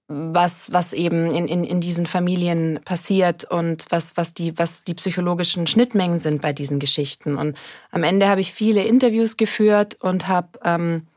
was, 0.06 0.72
was 0.72 0.92
eben 0.92 1.32
in, 1.32 1.48
in, 1.48 1.64
in 1.64 1.80
diesen 1.80 2.06
Familien 2.06 2.80
passiert 2.84 3.44
und 3.44 3.86
was, 3.90 4.16
was, 4.16 4.34
die, 4.34 4.56
was 4.58 4.84
die 4.84 4.94
psychologischen 4.94 5.66
Schnittmengen 5.66 6.20
sind 6.20 6.42
bei 6.42 6.52
diesen 6.52 6.78
Geschichten. 6.78 7.36
Und 7.36 7.56
am 7.90 8.04
Ende 8.04 8.28
habe 8.28 8.40
ich 8.40 8.52
viele 8.52 8.84
Interviews 8.84 9.36
geführt 9.36 9.96
und 10.00 10.28
habe 10.28 10.60
ähm, 10.62 11.08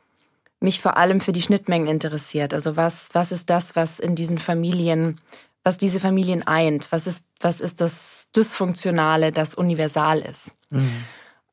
mich 0.66 0.82
vor 0.82 0.98
allem 0.98 1.22
für 1.22 1.32
die 1.32 1.42
Schnittmengen 1.42 1.88
interessiert. 1.88 2.54
Also 2.54 2.76
was, 2.76 3.10
was 3.14 3.32
ist 3.32 3.50
das, 3.50 3.78
was 3.78 4.00
in 4.00 4.16
diesen 4.16 4.38
Familien, 4.38 5.22
was 5.64 5.78
diese 5.78 6.02
Familien 6.02 6.46
eint? 6.46 6.92
Was 6.92 7.08
ist, 7.08 7.26
was 7.40 7.62
ist 7.62 7.80
das 7.80 8.28
Dysfunktionale, 8.36 9.32
das 9.32 9.56
universal 9.56 10.20
ist? 10.20 10.54
Mhm. 10.72 11.06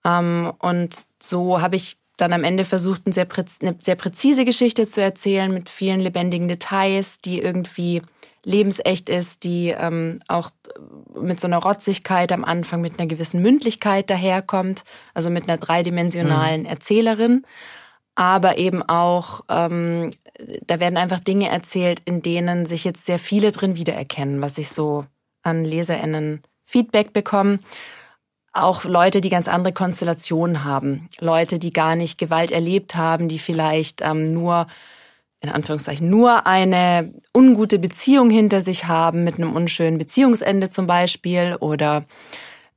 Ähm, 0.04 0.52
und 0.58 0.96
so 1.22 1.60
habe 1.60 1.76
ich 1.76 1.98
dann 2.16 2.32
am 2.32 2.42
Ende 2.42 2.64
versucht, 2.64 3.02
eine 3.04 3.12
sehr, 3.12 3.28
eine 3.60 3.76
sehr 3.78 3.94
präzise 3.94 4.44
Geschichte 4.44 4.86
zu 4.86 5.00
erzählen 5.00 5.52
mit 5.52 5.68
vielen 5.68 6.00
lebendigen 6.00 6.48
Details, 6.48 7.20
die 7.20 7.40
irgendwie 7.40 8.02
lebensecht 8.44 9.08
ist, 9.08 9.44
die 9.44 9.68
ähm, 9.68 10.20
auch 10.26 10.50
mit 11.14 11.38
so 11.38 11.46
einer 11.46 11.58
Rotzigkeit 11.58 12.32
am 12.32 12.44
Anfang 12.44 12.80
mit 12.80 12.98
einer 12.98 13.06
gewissen 13.06 13.40
Mündlichkeit 13.40 14.10
daherkommt, 14.10 14.82
also 15.14 15.30
mit 15.30 15.48
einer 15.48 15.58
dreidimensionalen 15.58 16.62
mhm. 16.62 16.66
Erzählerin 16.66 17.44
aber 18.14 18.58
eben 18.58 18.82
auch, 18.82 19.42
ähm, 19.48 20.10
da 20.66 20.80
werden 20.80 20.96
einfach 20.96 21.20
Dinge 21.20 21.48
erzählt, 21.48 22.00
in 22.04 22.22
denen 22.22 22.66
sich 22.66 22.84
jetzt 22.84 23.06
sehr 23.06 23.18
viele 23.18 23.52
drin 23.52 23.76
wiedererkennen, 23.76 24.42
was 24.42 24.58
ich 24.58 24.68
so 24.68 25.06
an 25.42 25.64
LeserInnen 25.64 26.42
Feedback 26.64 27.12
bekomme. 27.12 27.58
Auch 28.52 28.84
Leute, 28.84 29.22
die 29.22 29.30
ganz 29.30 29.48
andere 29.48 29.72
Konstellationen 29.72 30.64
haben. 30.64 31.08
Leute, 31.20 31.58
die 31.58 31.72
gar 31.72 31.96
nicht 31.96 32.18
Gewalt 32.18 32.50
erlebt 32.50 32.94
haben, 32.96 33.28
die 33.28 33.38
vielleicht 33.38 34.02
ähm, 34.02 34.34
nur, 34.34 34.66
in 35.40 35.48
Anführungszeichen, 35.48 36.08
nur 36.08 36.46
eine 36.46 37.14
ungute 37.34 37.78
Beziehung 37.78 38.28
hinter 38.28 38.60
sich 38.60 38.84
haben, 38.86 39.24
mit 39.24 39.36
einem 39.36 39.54
unschönen 39.54 39.96
Beziehungsende 39.96 40.68
zum 40.68 40.86
Beispiel 40.86 41.56
oder 41.60 42.04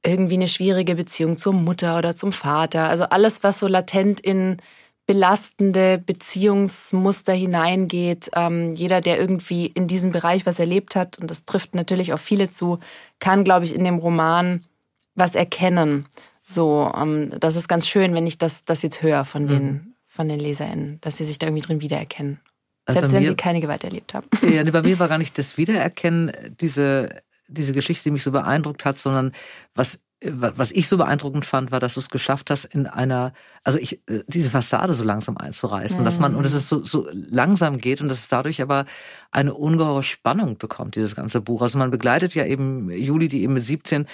irgendwie 0.05 0.35
eine 0.35 0.47
schwierige 0.47 0.95
Beziehung 0.95 1.35
zur 1.35 1.51
Mutter 1.51 1.97
oder 1.97 2.15
zum 2.15 2.31
Vater. 2.31 2.87
Also 2.87 3.03
alles, 3.05 3.43
was 3.43 3.59
so 3.59 3.67
latent 3.67 4.21
in 4.21 4.57
belastende 5.05 5.97
Beziehungsmuster 5.97 7.33
hineingeht. 7.33 8.31
Ähm, 8.35 8.71
jeder, 8.71 9.01
der 9.01 9.19
irgendwie 9.19 9.67
in 9.67 9.87
diesem 9.87 10.11
Bereich 10.11 10.45
was 10.45 10.59
erlebt 10.59 10.95
hat, 10.95 11.19
und 11.19 11.29
das 11.29 11.45
trifft 11.45 11.75
natürlich 11.75 12.13
auf 12.13 12.21
viele 12.21 12.49
zu, 12.49 12.79
kann, 13.19 13.43
glaube 13.43 13.65
ich, 13.65 13.75
in 13.75 13.83
dem 13.83 13.97
Roman 13.97 14.65
was 15.13 15.35
erkennen. 15.35 16.07
So, 16.43 16.91
ähm, 16.95 17.31
das 17.39 17.55
ist 17.55 17.67
ganz 17.67 17.87
schön, 17.87 18.13
wenn 18.13 18.27
ich 18.27 18.37
das, 18.37 18.65
das 18.65 18.81
jetzt 18.81 19.01
höre 19.01 19.25
von 19.25 19.47
den, 19.47 19.65
mhm. 19.65 19.93
von 20.07 20.27
den 20.27 20.39
LeserInnen, 20.39 20.99
dass 21.01 21.17
sie 21.17 21.25
sich 21.25 21.39
da 21.39 21.47
irgendwie 21.47 21.63
drin 21.63 21.81
wiedererkennen. 21.81 22.39
Also 22.85 22.99
Selbst 22.99 23.13
wenn 23.13 23.23
mir, 23.23 23.29
sie 23.29 23.35
keine 23.35 23.61
Gewalt 23.61 23.83
erlebt 23.83 24.13
haben. 24.13 24.27
Ja, 24.41 24.63
bei 24.63 24.81
mir 24.83 24.99
war 24.99 25.07
gar 25.07 25.17
nicht 25.17 25.37
das 25.37 25.57
Wiedererkennen, 25.57 26.31
diese, 26.59 27.21
diese 27.47 27.73
Geschichte, 27.73 28.03
die 28.05 28.11
mich 28.11 28.23
so 28.23 28.31
beeindruckt 28.31 28.85
hat, 28.85 28.99
sondern 28.99 29.31
was 29.73 30.01
was 30.23 30.71
ich 30.71 30.87
so 30.87 30.97
beeindruckend 30.97 31.45
fand, 31.45 31.71
war, 31.71 31.79
dass 31.79 31.95
du 31.95 31.99
es 31.99 32.09
geschafft 32.09 32.49
hast, 32.49 32.65
in 32.65 32.87
einer, 32.87 33.33
also 33.63 33.77
ich, 33.77 34.01
diese 34.27 34.49
Fassade 34.49 34.93
so 34.93 35.03
langsam 35.03 35.37
einzureißen, 35.37 35.99
mhm. 35.99 36.05
dass 36.05 36.19
man, 36.19 36.35
und 36.35 36.45
dass 36.45 36.53
es 36.53 36.69
so, 36.69 36.83
so 36.83 37.07
langsam 37.11 37.77
geht 37.77 38.01
und 38.01 38.07
dass 38.07 38.19
es 38.19 38.27
dadurch 38.27 38.61
aber 38.61 38.85
eine 39.31 39.53
ungeheure 39.53 40.03
Spannung 40.03 40.57
bekommt, 40.57 40.95
dieses 40.95 41.15
ganze 41.15 41.41
Buch. 41.41 41.61
Also 41.61 41.77
man 41.77 41.91
begleitet 41.91 42.33
ja 42.33 42.45
eben 42.45 42.89
Juli, 42.89 43.27
die 43.27 43.43
eben 43.43 43.53
mit 43.53 43.65
17, 43.65 44.05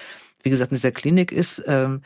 wie 0.44 0.50
gesagt, 0.50 0.72
in 0.72 0.76
dieser 0.76 0.92
Klinik 0.92 1.32
ist, 1.32 1.64
ähm, 1.68 2.02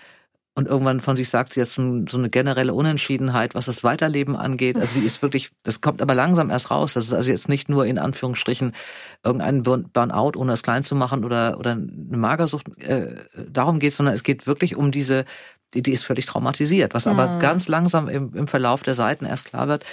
und 0.58 0.70
irgendwann 0.70 1.02
von 1.02 1.18
sich 1.18 1.28
sagt 1.28 1.52
sie 1.54 1.60
jetzt 1.60 1.74
so 1.74 1.82
eine 2.18 2.30
generelle 2.30 2.74
Unentschiedenheit, 2.74 3.56
was 3.56 3.66
das 3.66 3.84
Weiterleben 3.84 4.38
angeht. 4.38 4.78
Also 4.78 4.98
die 4.98 5.06
ist 5.06 5.22
wirklich, 5.22 5.52
das 5.64 5.82
kommt 5.82 6.02
aber 6.02 6.16
langsam 6.16 6.50
erst 6.50 6.72
raus. 6.72 6.94
Das 6.94 7.06
ist 7.06 7.14
also 7.14 7.30
jetzt 7.30 7.50
nicht 7.50 7.68
nur 7.68 7.86
in 7.86 8.00
Anführungsstrichen 8.00 8.72
irgendein 9.22 9.64
Burnout, 9.64 10.40
ohne 10.40 10.54
es 10.54 10.64
klein 10.64 10.84
zu 10.84 10.96
machen 10.96 11.26
oder, 11.26 11.60
oder 11.60 11.72
eine 11.72 12.18
Magersucht, 12.18 12.70
äh, 12.82 13.16
darum 13.36 13.80
geht, 13.80 13.94
sondern 13.94 14.16
es 14.16 14.24
geht 14.24 14.48
wirklich 14.48 14.78
um 14.78 14.92
diese, 14.92 15.26
die, 15.74 15.82
die 15.82 15.92
ist 15.92 16.06
völlig 16.06 16.26
traumatisiert, 16.26 16.94
was 16.94 17.06
aber 17.06 17.28
mhm. 17.28 17.40
ganz 17.40 17.68
langsam 17.68 18.08
im, 18.08 18.34
im 18.34 18.48
Verlauf 18.48 18.82
der 18.82 18.94
Seiten 18.94 19.26
erst 19.26 19.46
klar 19.46 19.68
wird. 19.68 19.84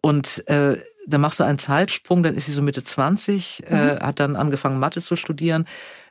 Und 0.00 0.48
äh, 0.48 0.78
dann 1.06 1.20
machst 1.20 1.40
du 1.40 1.44
einen 1.44 1.58
Zeitsprung, 1.58 2.22
dann 2.22 2.34
ist 2.34 2.46
sie 2.46 2.52
so 2.52 2.62
Mitte 2.62 2.82
20, 2.82 3.64
äh, 3.68 3.74
mhm. 3.74 3.78
äh, 3.78 4.00
hat 4.00 4.20
dann 4.20 4.36
angefangen 4.36 4.78
Mathe 4.78 5.02
zu 5.02 5.16
studieren 5.16 5.66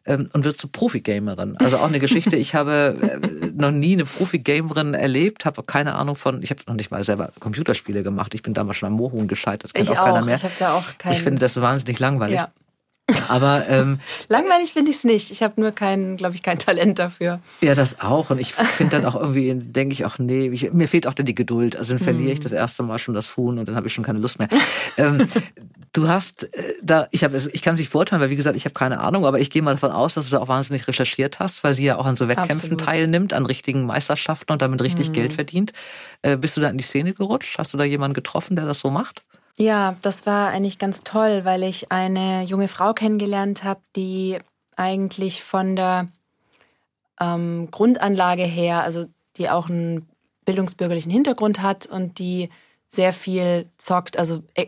ähm, 0.05 0.29
und 0.33 0.45
wird 0.45 0.57
zur 0.57 0.71
Profi-Gamerin. 0.71 1.57
Also 1.57 1.77
auch 1.77 1.87
eine 1.87 1.99
Geschichte, 1.99 2.35
ich 2.35 2.53
habe 2.53 2.95
äh, 3.01 3.47
noch 3.47 3.71
nie 3.71 3.93
eine 3.93 4.05
Profi-Gamerin 4.05 4.93
erlebt, 4.93 5.45
habe 5.45 5.63
keine 5.63 5.95
Ahnung 5.95 6.15
von, 6.15 6.41
ich 6.43 6.51
habe 6.51 6.61
noch 6.67 6.75
nicht 6.75 6.91
mal 6.91 7.03
selber 7.03 7.31
Computerspiele 7.39 8.03
gemacht. 8.03 8.33
Ich 8.35 8.43
bin 8.43 8.53
damals 8.53 8.77
schon 8.77 8.87
am 8.87 8.93
Moorhuhn 8.93 9.27
gescheitert, 9.27 9.65
das 9.65 9.73
kennt 9.73 9.89
auch, 9.89 9.97
auch 9.97 10.05
keiner 10.05 10.25
mehr. 10.25 10.35
Ich, 10.35 10.43
hab 10.43 10.57
da 10.59 10.73
auch 10.73 10.97
keinen... 10.97 11.13
ich 11.13 11.21
finde 11.21 11.39
das 11.39 11.59
wahnsinnig 11.59 11.99
langweilig. 11.99 12.37
Ja. 12.37 12.51
Aber 13.27 13.67
ähm, 13.67 13.99
langweilig 14.27 14.73
finde 14.73 14.91
ich 14.91 14.97
es 14.97 15.03
nicht. 15.03 15.31
Ich 15.31 15.43
habe 15.43 15.59
nur 15.59 15.71
kein, 15.71 16.17
glaube 16.17 16.35
ich, 16.35 16.43
kein 16.43 16.59
Talent 16.59 16.99
dafür. 16.99 17.39
Ja, 17.61 17.75
das 17.75 18.01
auch. 18.01 18.29
Und 18.29 18.39
ich 18.39 18.53
finde 18.53 18.97
dann 18.97 19.05
auch 19.05 19.15
irgendwie, 19.15 19.53
denke 19.55 19.93
ich 19.93 20.05
auch, 20.05 20.19
nee, 20.19 20.49
ich, 20.49 20.71
mir 20.73 20.87
fehlt 20.87 21.07
auch 21.07 21.13
dann 21.13 21.25
die 21.25 21.35
Geduld. 21.35 21.75
Also 21.75 21.93
dann 21.93 22.03
verliere 22.03 22.31
ich 22.31 22.39
mhm. 22.39 22.43
das 22.43 22.51
erste 22.51 22.83
Mal 22.83 22.99
schon 22.99 23.15
das 23.15 23.37
Huhn 23.37 23.57
und 23.59 23.67
dann 23.67 23.75
habe 23.75 23.87
ich 23.87 23.93
schon 23.93 24.03
keine 24.03 24.19
Lust 24.19 24.39
mehr. 24.39 24.49
ähm, 24.97 25.27
du 25.93 26.07
hast 26.07 26.53
äh, 26.55 26.73
da, 26.81 27.07
ich 27.11 27.23
habe, 27.23 27.37
ich 27.37 27.61
kann 27.61 27.73
es 27.73 27.79
nicht 27.79 27.91
beurteilen, 27.91 28.21
weil 28.21 28.29
wie 28.29 28.35
gesagt, 28.35 28.55
ich 28.55 28.65
habe 28.65 28.73
keine 28.73 28.99
Ahnung, 28.99 29.25
aber 29.25 29.39
ich 29.39 29.49
gehe 29.49 29.61
mal 29.61 29.71
davon 29.71 29.91
aus, 29.91 30.13
dass 30.13 30.25
du 30.25 30.31
da 30.31 30.39
auch 30.39 30.47
wahnsinnig 30.47 30.87
recherchiert 30.87 31.39
hast, 31.39 31.63
weil 31.63 31.73
sie 31.73 31.85
ja 31.85 31.97
auch 31.97 32.05
an 32.05 32.17
so 32.17 32.27
Wettkämpfen 32.27 32.73
Absolut. 32.73 32.81
teilnimmt, 32.81 33.33
an 33.33 33.45
richtigen 33.45 33.85
Meisterschaften 33.85 34.51
und 34.51 34.61
damit 34.61 34.81
richtig 34.81 35.09
mhm. 35.09 35.13
Geld 35.13 35.33
verdient. 35.33 35.73
Äh, 36.21 36.37
bist 36.37 36.57
du 36.57 36.61
da 36.61 36.69
in 36.69 36.77
die 36.77 36.83
Szene 36.83 37.13
gerutscht? 37.13 37.57
Hast 37.57 37.73
du 37.73 37.77
da 37.77 37.83
jemanden 37.83 38.13
getroffen, 38.13 38.55
der 38.55 38.65
das 38.65 38.79
so 38.79 38.89
macht? 38.89 39.21
Ja, 39.61 39.97
das 40.01 40.25
war 40.25 40.51
eigentlich 40.51 40.77
ganz 40.77 41.03
toll, 41.03 41.43
weil 41.43 41.63
ich 41.63 41.91
eine 41.91 42.43
junge 42.43 42.69
Frau 42.69 42.93
kennengelernt 42.93 43.65
habe, 43.65 43.81
die 43.93 44.39
eigentlich 44.77 45.43
von 45.43 45.75
der 45.75 46.07
ähm, 47.19 47.67
Grundanlage 47.69 48.43
her, 48.43 48.83
also 48.83 49.05
die 49.35 49.49
auch 49.49 49.67
einen 49.67 50.07
bildungsbürgerlichen 50.45 51.11
Hintergrund 51.11 51.61
hat 51.61 51.85
und 51.87 52.19
die 52.19 52.49
sehr 52.87 53.11
viel 53.11 53.67
zockt, 53.77 54.17
also 54.17 54.43
e 54.55 54.67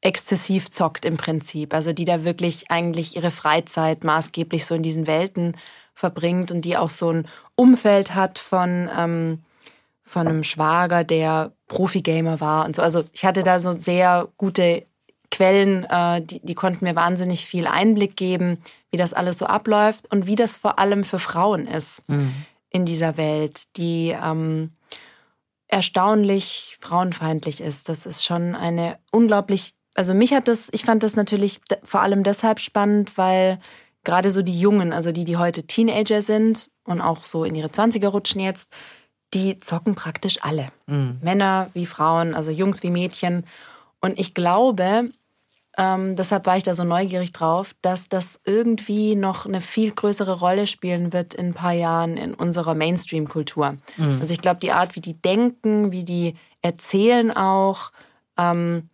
exzessiv 0.00 0.70
zockt 0.70 1.04
im 1.04 1.16
Prinzip. 1.16 1.74
Also 1.74 1.92
die 1.92 2.04
da 2.04 2.24
wirklich 2.24 2.70
eigentlich 2.70 3.16
ihre 3.16 3.30
Freizeit 3.32 4.04
maßgeblich 4.04 4.64
so 4.64 4.76
in 4.76 4.82
diesen 4.82 5.08
Welten 5.08 5.56
verbringt 5.94 6.52
und 6.52 6.64
die 6.64 6.76
auch 6.76 6.90
so 6.90 7.10
ein 7.10 7.28
Umfeld 7.56 8.14
hat 8.14 8.38
von 8.38 8.88
ähm, 8.96 9.42
von 10.04 10.28
einem 10.28 10.44
Schwager, 10.44 11.04
der 11.04 11.52
Profi-Gamer 11.68 12.40
war 12.40 12.66
und 12.66 12.76
so. 12.76 12.82
Also 12.82 13.04
ich 13.12 13.24
hatte 13.24 13.42
da 13.42 13.60
so 13.60 13.72
sehr 13.72 14.28
gute 14.36 14.84
Quellen, 15.30 15.84
äh, 15.84 16.20
die, 16.22 16.40
die 16.44 16.54
konnten 16.54 16.84
mir 16.84 16.94
wahnsinnig 16.94 17.46
viel 17.46 17.66
Einblick 17.66 18.16
geben, 18.16 18.58
wie 18.90 18.98
das 18.98 19.14
alles 19.14 19.38
so 19.38 19.46
abläuft 19.46 20.10
und 20.12 20.26
wie 20.26 20.36
das 20.36 20.56
vor 20.56 20.78
allem 20.78 21.04
für 21.04 21.18
Frauen 21.18 21.66
ist 21.66 22.06
mhm. 22.08 22.34
in 22.68 22.84
dieser 22.84 23.16
Welt, 23.16 23.76
die 23.76 24.14
ähm, 24.22 24.72
erstaunlich 25.68 26.76
frauenfeindlich 26.80 27.62
ist. 27.62 27.88
Das 27.88 28.04
ist 28.04 28.24
schon 28.24 28.54
eine 28.54 28.98
unglaublich, 29.10 29.72
also 29.94 30.12
mich 30.12 30.34
hat 30.34 30.46
das, 30.46 30.68
ich 30.72 30.84
fand 30.84 31.02
das 31.02 31.16
natürlich 31.16 31.60
vor 31.82 32.02
allem 32.02 32.22
deshalb 32.22 32.60
spannend, 32.60 33.16
weil 33.16 33.58
gerade 34.04 34.30
so 34.30 34.42
die 34.42 34.60
Jungen, 34.60 34.92
also 34.92 35.12
die, 35.12 35.24
die 35.24 35.38
heute 35.38 35.66
Teenager 35.66 36.20
sind 36.20 36.70
und 36.84 37.00
auch 37.00 37.22
so 37.22 37.44
in 37.44 37.54
ihre 37.54 37.72
Zwanziger 37.72 38.08
rutschen 38.08 38.40
jetzt, 38.40 38.70
die 39.34 39.60
zocken 39.60 39.94
praktisch 39.94 40.42
alle. 40.42 40.70
Mhm. 40.86 41.18
Männer 41.22 41.70
wie 41.74 41.86
Frauen, 41.86 42.34
also 42.34 42.50
Jungs 42.50 42.82
wie 42.82 42.90
Mädchen. 42.90 43.44
Und 44.00 44.18
ich 44.18 44.34
glaube, 44.34 45.10
ähm, 45.78 46.16
deshalb 46.16 46.44
war 46.44 46.56
ich 46.58 46.64
da 46.64 46.74
so 46.74 46.84
neugierig 46.84 47.32
drauf, 47.32 47.74
dass 47.80 48.08
das 48.08 48.40
irgendwie 48.44 49.14
noch 49.14 49.46
eine 49.46 49.62
viel 49.62 49.90
größere 49.92 50.38
Rolle 50.38 50.66
spielen 50.66 51.12
wird 51.12 51.34
in 51.34 51.48
ein 51.48 51.54
paar 51.54 51.72
Jahren 51.72 52.16
in 52.18 52.34
unserer 52.34 52.74
Mainstream-Kultur. 52.74 53.76
Mhm. 53.96 54.18
Also 54.20 54.34
ich 54.34 54.40
glaube, 54.42 54.60
die 54.60 54.72
Art, 54.72 54.96
wie 54.96 55.00
die 55.00 55.14
denken, 55.14 55.90
wie 55.90 56.04
die 56.04 56.34
erzählen 56.60 57.34
auch, 57.34 57.90
ähm, 58.36 58.90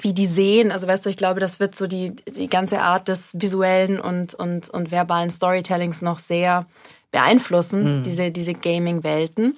wie 0.00 0.12
die 0.12 0.26
sehen, 0.26 0.70
also 0.70 0.86
weißt 0.86 1.06
du, 1.06 1.10
ich 1.10 1.16
glaube, 1.16 1.40
das 1.40 1.60
wird 1.60 1.74
so 1.74 1.86
die, 1.86 2.14
die 2.14 2.48
ganze 2.48 2.80
Art 2.80 3.08
des 3.08 3.40
visuellen 3.40 4.00
und, 4.00 4.34
und, 4.34 4.68
und 4.68 4.90
verbalen 4.90 5.30
Storytellings 5.30 6.02
noch 6.02 6.18
sehr 6.18 6.66
beeinflussen, 7.10 7.98
mhm. 7.98 8.02
diese, 8.02 8.30
diese 8.30 8.54
Gaming-Welten. 8.54 9.56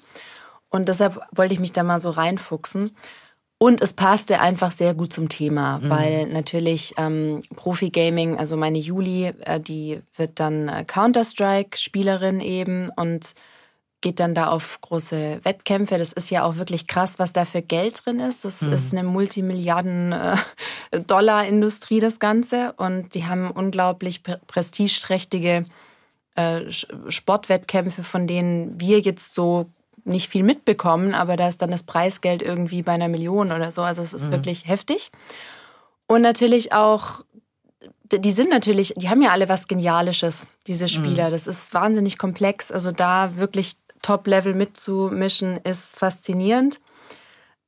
Und 0.68 0.88
deshalb 0.88 1.20
wollte 1.32 1.54
ich 1.54 1.60
mich 1.60 1.72
da 1.72 1.82
mal 1.82 2.00
so 2.00 2.10
reinfuchsen. 2.10 2.92
Und 3.62 3.82
es 3.82 3.92
passte 3.92 4.40
einfach 4.40 4.70
sehr 4.70 4.94
gut 4.94 5.12
zum 5.12 5.28
Thema, 5.28 5.78
mhm. 5.78 5.90
weil 5.90 6.26
natürlich 6.28 6.94
ähm, 6.96 7.42
Profi-Gaming, 7.56 8.38
also 8.38 8.56
meine 8.56 8.78
Juli, 8.78 9.26
äh, 9.26 9.60
die 9.60 10.00
wird 10.16 10.40
dann 10.40 10.68
äh, 10.68 10.84
Counter-Strike-Spielerin 10.86 12.40
eben 12.40 12.88
und 12.96 13.34
geht 14.00 14.18
dann 14.18 14.34
da 14.34 14.46
auf 14.46 14.80
große 14.80 15.40
Wettkämpfe. 15.42 15.98
Das 15.98 16.14
ist 16.14 16.30
ja 16.30 16.44
auch 16.44 16.56
wirklich 16.56 16.86
krass, 16.86 17.18
was 17.18 17.34
da 17.34 17.44
für 17.44 17.60
Geld 17.60 18.00
drin 18.02 18.18
ist. 18.18 18.46
Das 18.46 18.62
mhm. 18.62 18.72
ist 18.72 18.94
eine 18.94 19.04
Multimilliarden-Dollar-Industrie, 19.04 21.98
äh, 21.98 22.00
das 22.00 22.18
Ganze. 22.18 22.72
Und 22.78 23.14
die 23.14 23.26
haben 23.26 23.50
unglaublich 23.50 24.22
prestigeträchtige 24.22 25.66
äh, 26.40 26.70
Sportwettkämpfe, 26.70 28.02
von 28.02 28.26
denen 28.26 28.80
wir 28.80 29.00
jetzt 29.00 29.34
so 29.34 29.66
nicht 30.04 30.30
viel 30.30 30.42
mitbekommen, 30.42 31.14
aber 31.14 31.36
da 31.36 31.48
ist 31.48 31.62
dann 31.62 31.70
das 31.70 31.82
Preisgeld 31.82 32.42
irgendwie 32.42 32.82
bei 32.82 32.92
einer 32.92 33.08
Million 33.08 33.52
oder 33.52 33.70
so. 33.70 33.82
Also 33.82 34.02
es 34.02 34.14
ist 34.14 34.28
mhm. 34.28 34.32
wirklich 34.32 34.66
heftig. 34.66 35.10
Und 36.06 36.22
natürlich 36.22 36.72
auch, 36.72 37.24
die 38.10 38.32
sind 38.32 38.50
natürlich, 38.50 38.94
die 38.96 39.08
haben 39.08 39.22
ja 39.22 39.30
alle 39.30 39.48
was 39.48 39.68
Genialisches, 39.68 40.48
diese 40.66 40.88
Spieler. 40.88 41.28
Mhm. 41.28 41.30
Das 41.30 41.46
ist 41.46 41.72
wahnsinnig 41.74 42.18
komplex. 42.18 42.72
Also 42.72 42.92
da 42.92 43.36
wirklich 43.36 43.76
Top-Level 44.02 44.54
mitzumischen, 44.54 45.58
ist 45.58 45.96
faszinierend. 45.96 46.80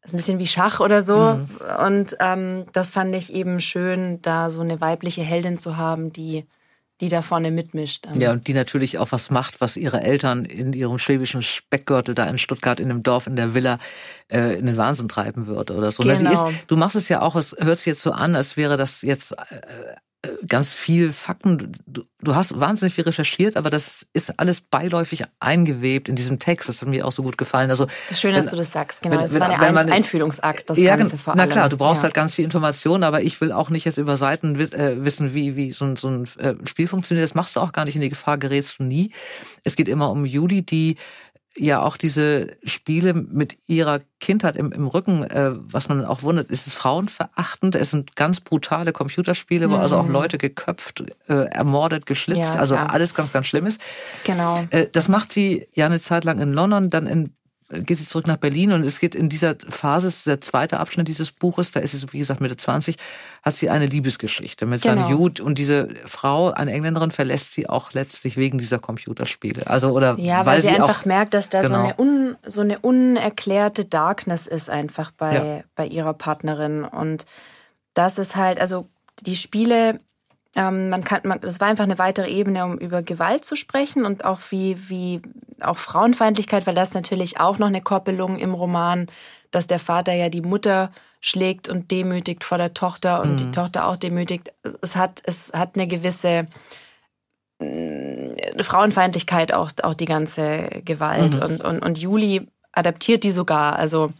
Ist 0.04 0.14
ein 0.14 0.16
bisschen 0.16 0.40
wie 0.40 0.48
Schach 0.48 0.80
oder 0.80 1.02
so. 1.02 1.16
Mhm. 1.16 1.48
Und 1.86 2.16
ähm, 2.18 2.66
das 2.72 2.90
fand 2.90 3.14
ich 3.14 3.32
eben 3.32 3.60
schön, 3.60 4.20
da 4.22 4.50
so 4.50 4.60
eine 4.60 4.80
weibliche 4.80 5.22
Heldin 5.22 5.58
zu 5.58 5.76
haben, 5.76 6.12
die 6.12 6.44
die 7.02 7.08
da 7.08 7.20
vorne 7.20 7.50
mitmischt. 7.50 8.06
Ja, 8.14 8.30
und 8.30 8.46
die 8.46 8.54
natürlich 8.54 8.98
auch 8.98 9.10
was 9.10 9.28
macht, 9.28 9.60
was 9.60 9.76
ihre 9.76 10.02
Eltern 10.02 10.44
in 10.44 10.72
ihrem 10.72 10.98
schwäbischen 10.98 11.42
Speckgürtel 11.42 12.14
da 12.14 12.26
in 12.26 12.38
Stuttgart 12.38 12.78
in 12.78 12.88
dem 12.88 13.02
Dorf 13.02 13.26
in 13.26 13.34
der 13.34 13.54
Villa 13.54 13.80
äh, 14.30 14.56
in 14.56 14.66
den 14.66 14.76
Wahnsinn 14.76 15.08
treiben 15.08 15.48
würde 15.48 15.74
oder 15.74 15.90
so. 15.90 16.04
Genau. 16.04 16.48
Ist, 16.48 16.64
du 16.68 16.76
machst 16.76 16.94
es 16.94 17.08
ja 17.08 17.20
auch, 17.20 17.34
es 17.34 17.56
hört 17.58 17.80
sich 17.80 17.86
jetzt 17.86 18.02
so 18.02 18.12
an, 18.12 18.36
als 18.36 18.56
wäre 18.56 18.76
das 18.76 19.02
jetzt 19.02 19.32
äh, 19.32 19.96
ganz 20.46 20.72
viel 20.72 21.12
Fakten. 21.12 21.72
Du, 21.86 22.04
du, 22.20 22.34
hast 22.36 22.58
wahnsinnig 22.58 22.94
viel 22.94 23.04
recherchiert, 23.04 23.56
aber 23.56 23.70
das 23.70 24.06
ist 24.12 24.38
alles 24.38 24.60
beiläufig 24.60 25.24
eingewebt 25.40 26.08
in 26.08 26.14
diesem 26.14 26.38
Text. 26.38 26.68
Das 26.68 26.80
hat 26.80 26.88
mir 26.88 27.06
auch 27.06 27.12
so 27.12 27.24
gut 27.24 27.36
gefallen. 27.36 27.70
Also 27.70 27.86
das 27.86 28.12
ist 28.12 28.20
schön, 28.20 28.34
dass 28.34 28.48
du 28.48 28.56
das 28.56 28.70
sagst. 28.70 29.02
Genau, 29.02 29.16
wenn, 29.16 29.22
das 29.22 29.38
war 29.38 29.50
ein 29.50 29.76
Ein 29.78 29.90
Einfühlungsakt. 29.90 30.70
Das 30.70 30.78
ja, 30.78 30.94
Ganze 30.94 31.18
vor 31.18 31.32
allem. 31.32 31.38
Na 31.38 31.52
klar, 31.52 31.68
du 31.68 31.76
brauchst 31.76 32.02
ja. 32.02 32.04
halt 32.04 32.14
ganz 32.14 32.34
viel 32.34 32.44
Information, 32.44 33.02
aber 33.02 33.22
ich 33.22 33.40
will 33.40 33.50
auch 33.50 33.68
nicht 33.68 33.84
jetzt 33.84 33.98
über 33.98 34.16
Seiten 34.16 34.54
äh, 34.60 35.04
wissen, 35.04 35.34
wie 35.34 35.56
wie 35.56 35.72
so 35.72 35.86
ein, 35.86 35.96
so 35.96 36.08
ein 36.08 36.28
äh, 36.38 36.54
Spiel 36.66 36.86
funktioniert. 36.86 37.24
Das 37.24 37.34
machst 37.34 37.56
du 37.56 37.60
auch 37.60 37.72
gar 37.72 37.84
nicht. 37.84 37.96
In 37.96 38.02
die 38.02 38.10
Gefahr 38.10 38.38
gerätst 38.38 38.78
du 38.78 38.84
nie. 38.84 39.10
Es 39.64 39.74
geht 39.74 39.88
immer 39.88 40.10
um 40.10 40.24
Juli, 40.24 40.62
die 40.62 40.96
ja 41.56 41.82
auch 41.82 41.96
diese 41.96 42.56
Spiele 42.64 43.12
mit 43.12 43.58
ihrer 43.66 44.00
Kindheit 44.20 44.56
im, 44.56 44.72
im 44.72 44.86
Rücken, 44.86 45.24
äh, 45.24 45.52
was 45.54 45.88
man 45.88 46.04
auch 46.04 46.22
wundert, 46.22 46.48
ist 46.50 46.66
es 46.66 46.74
frauenverachtend. 46.74 47.74
Es 47.74 47.90
sind 47.90 48.16
ganz 48.16 48.40
brutale 48.40 48.92
Computerspiele, 48.92 49.70
wo 49.70 49.76
also 49.76 49.98
auch 49.98 50.06
mhm. 50.06 50.12
Leute 50.12 50.38
geköpft, 50.38 51.04
äh, 51.28 51.34
ermordet, 51.34 52.06
geschlitzt, 52.06 52.54
ja, 52.54 52.60
also 52.60 52.76
alles 52.76 53.14
ganz, 53.14 53.32
ganz 53.32 53.46
Schlimmes. 53.46 53.78
Genau. 54.24 54.64
Äh, 54.70 54.86
das 54.92 55.08
macht 55.08 55.32
sie 55.32 55.68
ja 55.74 55.86
eine 55.86 56.00
Zeit 56.00 56.24
lang 56.24 56.40
in 56.40 56.52
London, 56.52 56.90
dann 56.90 57.06
in 57.06 57.34
geht 57.72 57.98
sie 57.98 58.06
zurück 58.06 58.26
nach 58.26 58.36
Berlin 58.36 58.72
und 58.72 58.84
es 58.84 59.00
geht 59.00 59.14
in 59.14 59.28
dieser 59.28 59.56
Phase, 59.68 60.06
das 60.06 60.16
ist 60.18 60.26
der 60.26 60.40
zweite 60.40 60.78
Abschnitt 60.78 61.08
dieses 61.08 61.32
Buches, 61.32 61.72
da 61.72 61.80
ist 61.80 61.92
sie, 61.92 62.12
wie 62.12 62.18
gesagt, 62.18 62.40
Mitte 62.40 62.56
20, 62.56 62.96
hat 63.42 63.54
sie 63.54 63.70
eine 63.70 63.86
Liebesgeschichte 63.86 64.66
mit 64.66 64.82
genau. 64.82 65.02
seinem 65.02 65.10
Jude 65.10 65.42
und 65.42 65.58
diese 65.58 65.88
Frau, 66.04 66.50
eine 66.50 66.72
Engländerin, 66.72 67.10
verlässt 67.10 67.54
sie 67.54 67.68
auch 67.68 67.92
letztlich 67.92 68.36
wegen 68.36 68.58
dieser 68.58 68.78
Computerspiele. 68.78 69.66
Also, 69.66 69.90
oder 69.90 70.18
ja, 70.18 70.40
weil, 70.40 70.46
weil 70.46 70.60
sie, 70.60 70.68
sie, 70.68 70.74
einfach 70.74 71.00
auch, 71.02 71.04
merkt, 71.06 71.34
dass 71.34 71.48
da 71.48 71.62
genau. 71.62 71.74
so, 71.74 71.80
eine 71.82 71.94
un, 71.98 72.36
so 72.46 72.60
eine 72.60 72.78
unerklärte 72.78 73.84
Darkness 73.84 74.46
ist 74.46 74.70
einfach 74.70 75.10
bei, 75.12 75.34
ja. 75.34 75.64
bei 75.74 75.86
ihrer 75.86 76.14
Partnerin 76.14 76.84
und 76.84 77.24
das 77.94 78.18
ist 78.18 78.36
halt, 78.36 78.60
also 78.60 78.86
die 79.20 79.36
Spiele 79.36 80.00
ähm, 80.54 80.90
man 80.90 81.02
kann, 81.04 81.22
man, 81.24 81.40
das 81.40 81.60
war 81.60 81.68
einfach 81.68 81.84
eine 81.84 81.98
weitere 81.98 82.30
Ebene, 82.30 82.64
um 82.64 82.78
über 82.78 83.02
Gewalt 83.02 83.44
zu 83.44 83.56
sprechen 83.56 84.04
und 84.04 84.24
auch 84.24 84.40
wie, 84.50 84.88
wie 84.88 85.22
auch 85.60 85.78
Frauenfeindlichkeit, 85.78 86.66
weil 86.66 86.74
das 86.74 86.94
natürlich 86.94 87.40
auch 87.40 87.58
noch 87.58 87.68
eine 87.68 87.80
Koppelung 87.80 88.38
im 88.38 88.52
Roman, 88.52 89.06
dass 89.50 89.66
der 89.66 89.78
Vater 89.78 90.12
ja 90.12 90.28
die 90.28 90.42
Mutter 90.42 90.90
schlägt 91.20 91.68
und 91.68 91.90
demütigt 91.90 92.44
vor 92.44 92.58
der 92.58 92.74
Tochter 92.74 93.22
und 93.22 93.32
mhm. 93.32 93.36
die 93.36 93.50
Tochter 93.52 93.86
auch 93.86 93.96
demütigt. 93.96 94.52
Es 94.82 94.96
hat, 94.96 95.22
es 95.24 95.52
hat 95.54 95.76
eine 95.76 95.86
gewisse 95.86 96.48
äh, 97.60 98.62
Frauenfeindlichkeit 98.62 99.54
auch, 99.54 99.70
auch 99.82 99.94
die 99.94 100.04
ganze 100.04 100.82
Gewalt 100.84 101.36
mhm. 101.36 101.42
und, 101.42 101.64
und, 101.64 101.78
und 101.80 101.98
Juli 101.98 102.48
adaptiert 102.72 103.24
die 103.24 103.30
sogar. 103.30 103.76
Also 103.76 104.10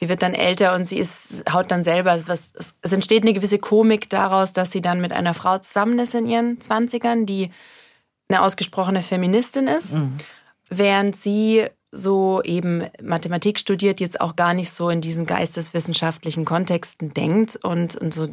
sie 0.00 0.08
wird 0.08 0.22
dann 0.22 0.32
älter 0.32 0.74
und 0.74 0.86
sie 0.86 0.96
ist, 0.96 1.44
haut 1.52 1.70
dann 1.70 1.82
selber 1.82 2.18
was. 2.26 2.54
Es 2.80 2.92
entsteht 2.92 3.22
eine 3.22 3.34
gewisse 3.34 3.58
Komik 3.58 4.08
daraus, 4.08 4.54
dass 4.54 4.70
sie 4.70 4.80
dann 4.80 5.02
mit 5.02 5.12
einer 5.12 5.34
Frau 5.34 5.58
zusammen 5.58 5.98
ist 5.98 6.14
in 6.14 6.26
ihren 6.26 6.58
Zwanzigern, 6.58 7.26
die 7.26 7.50
eine 8.30 8.40
ausgesprochene 8.40 9.02
Feministin 9.02 9.66
ist, 9.66 9.92
mhm. 9.92 10.16
während 10.70 11.16
sie 11.16 11.66
so 11.92 12.40
eben 12.44 12.86
Mathematik 13.02 13.58
studiert, 13.58 14.00
jetzt 14.00 14.22
auch 14.22 14.36
gar 14.36 14.54
nicht 14.54 14.70
so 14.70 14.88
in 14.88 15.02
diesen 15.02 15.26
geisteswissenschaftlichen 15.26 16.46
Kontexten 16.46 17.12
denkt 17.12 17.56
und, 17.62 17.94
und 17.96 18.14
so 18.14 18.28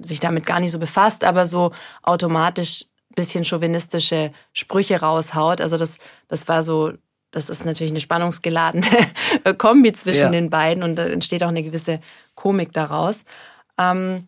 sich 0.00 0.20
damit 0.20 0.46
gar 0.46 0.60
nicht 0.60 0.70
so 0.70 0.78
befasst, 0.78 1.24
aber 1.24 1.46
so 1.46 1.72
automatisch 2.04 2.84
bisschen 3.16 3.44
chauvinistische 3.44 4.30
Sprüche 4.52 5.00
raushaut. 5.00 5.60
Also 5.60 5.76
das, 5.76 5.98
das 6.28 6.46
war 6.46 6.62
so 6.62 6.92
das 7.30 7.48
ist 7.48 7.64
natürlich 7.64 7.92
eine 7.92 8.00
spannungsgeladene 8.00 8.86
Kombi 9.58 9.92
zwischen 9.92 10.24
ja. 10.24 10.30
den 10.30 10.50
beiden 10.50 10.82
und 10.82 10.96
da 10.96 11.06
entsteht 11.06 11.44
auch 11.44 11.48
eine 11.48 11.62
gewisse 11.62 12.00
Komik 12.34 12.72
daraus. 12.72 13.24
Ähm, 13.78 14.26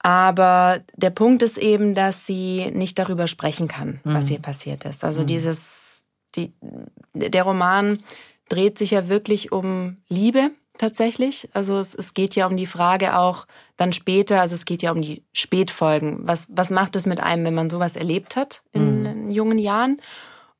aber 0.00 0.80
der 0.96 1.10
Punkt 1.10 1.42
ist 1.42 1.58
eben, 1.58 1.94
dass 1.94 2.26
sie 2.26 2.70
nicht 2.72 2.98
darüber 2.98 3.28
sprechen 3.28 3.68
kann, 3.68 4.00
was 4.02 4.24
mhm. 4.24 4.28
hier 4.28 4.38
passiert 4.40 4.84
ist. 4.84 5.04
Also 5.04 5.22
mhm. 5.22 5.26
dieses, 5.26 6.06
die, 6.34 6.52
der 7.14 7.44
Roman 7.44 8.02
dreht 8.48 8.78
sich 8.78 8.90
ja 8.90 9.08
wirklich 9.08 9.52
um 9.52 9.98
Liebe 10.08 10.50
tatsächlich. 10.76 11.48
Also 11.52 11.78
es, 11.78 11.94
es 11.94 12.14
geht 12.14 12.34
ja 12.34 12.46
um 12.46 12.56
die 12.56 12.66
Frage 12.66 13.16
auch 13.16 13.46
dann 13.76 13.92
später, 13.92 14.40
also 14.40 14.56
es 14.56 14.64
geht 14.64 14.82
ja 14.82 14.90
um 14.90 15.02
die 15.02 15.22
Spätfolgen. 15.32 16.18
Was, 16.22 16.48
was 16.50 16.70
macht 16.70 16.96
es 16.96 17.06
mit 17.06 17.20
einem, 17.20 17.44
wenn 17.44 17.54
man 17.54 17.70
sowas 17.70 17.94
erlebt 17.94 18.34
hat 18.34 18.62
in, 18.72 19.00
mhm. 19.00 19.06
in 19.06 19.30
jungen 19.30 19.58
Jahren? 19.58 20.00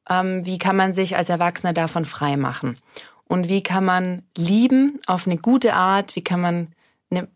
Ähm, 0.08 0.44
wie 0.44 0.58
kann 0.58 0.76
man 0.76 0.92
sich 0.92 1.16
als 1.16 1.28
Erwachsener 1.28 1.72
davon 1.72 2.04
frei 2.04 2.36
machen? 2.36 2.78
Und 3.26 3.48
wie 3.48 3.62
kann 3.62 3.84
man 3.84 4.22
lieben 4.36 5.00
auf 5.06 5.26
eine 5.26 5.38
gute 5.38 5.74
Art? 5.74 6.16
Wie 6.16 6.24
kann 6.24 6.40
man 6.40 6.68
eine 7.10 7.28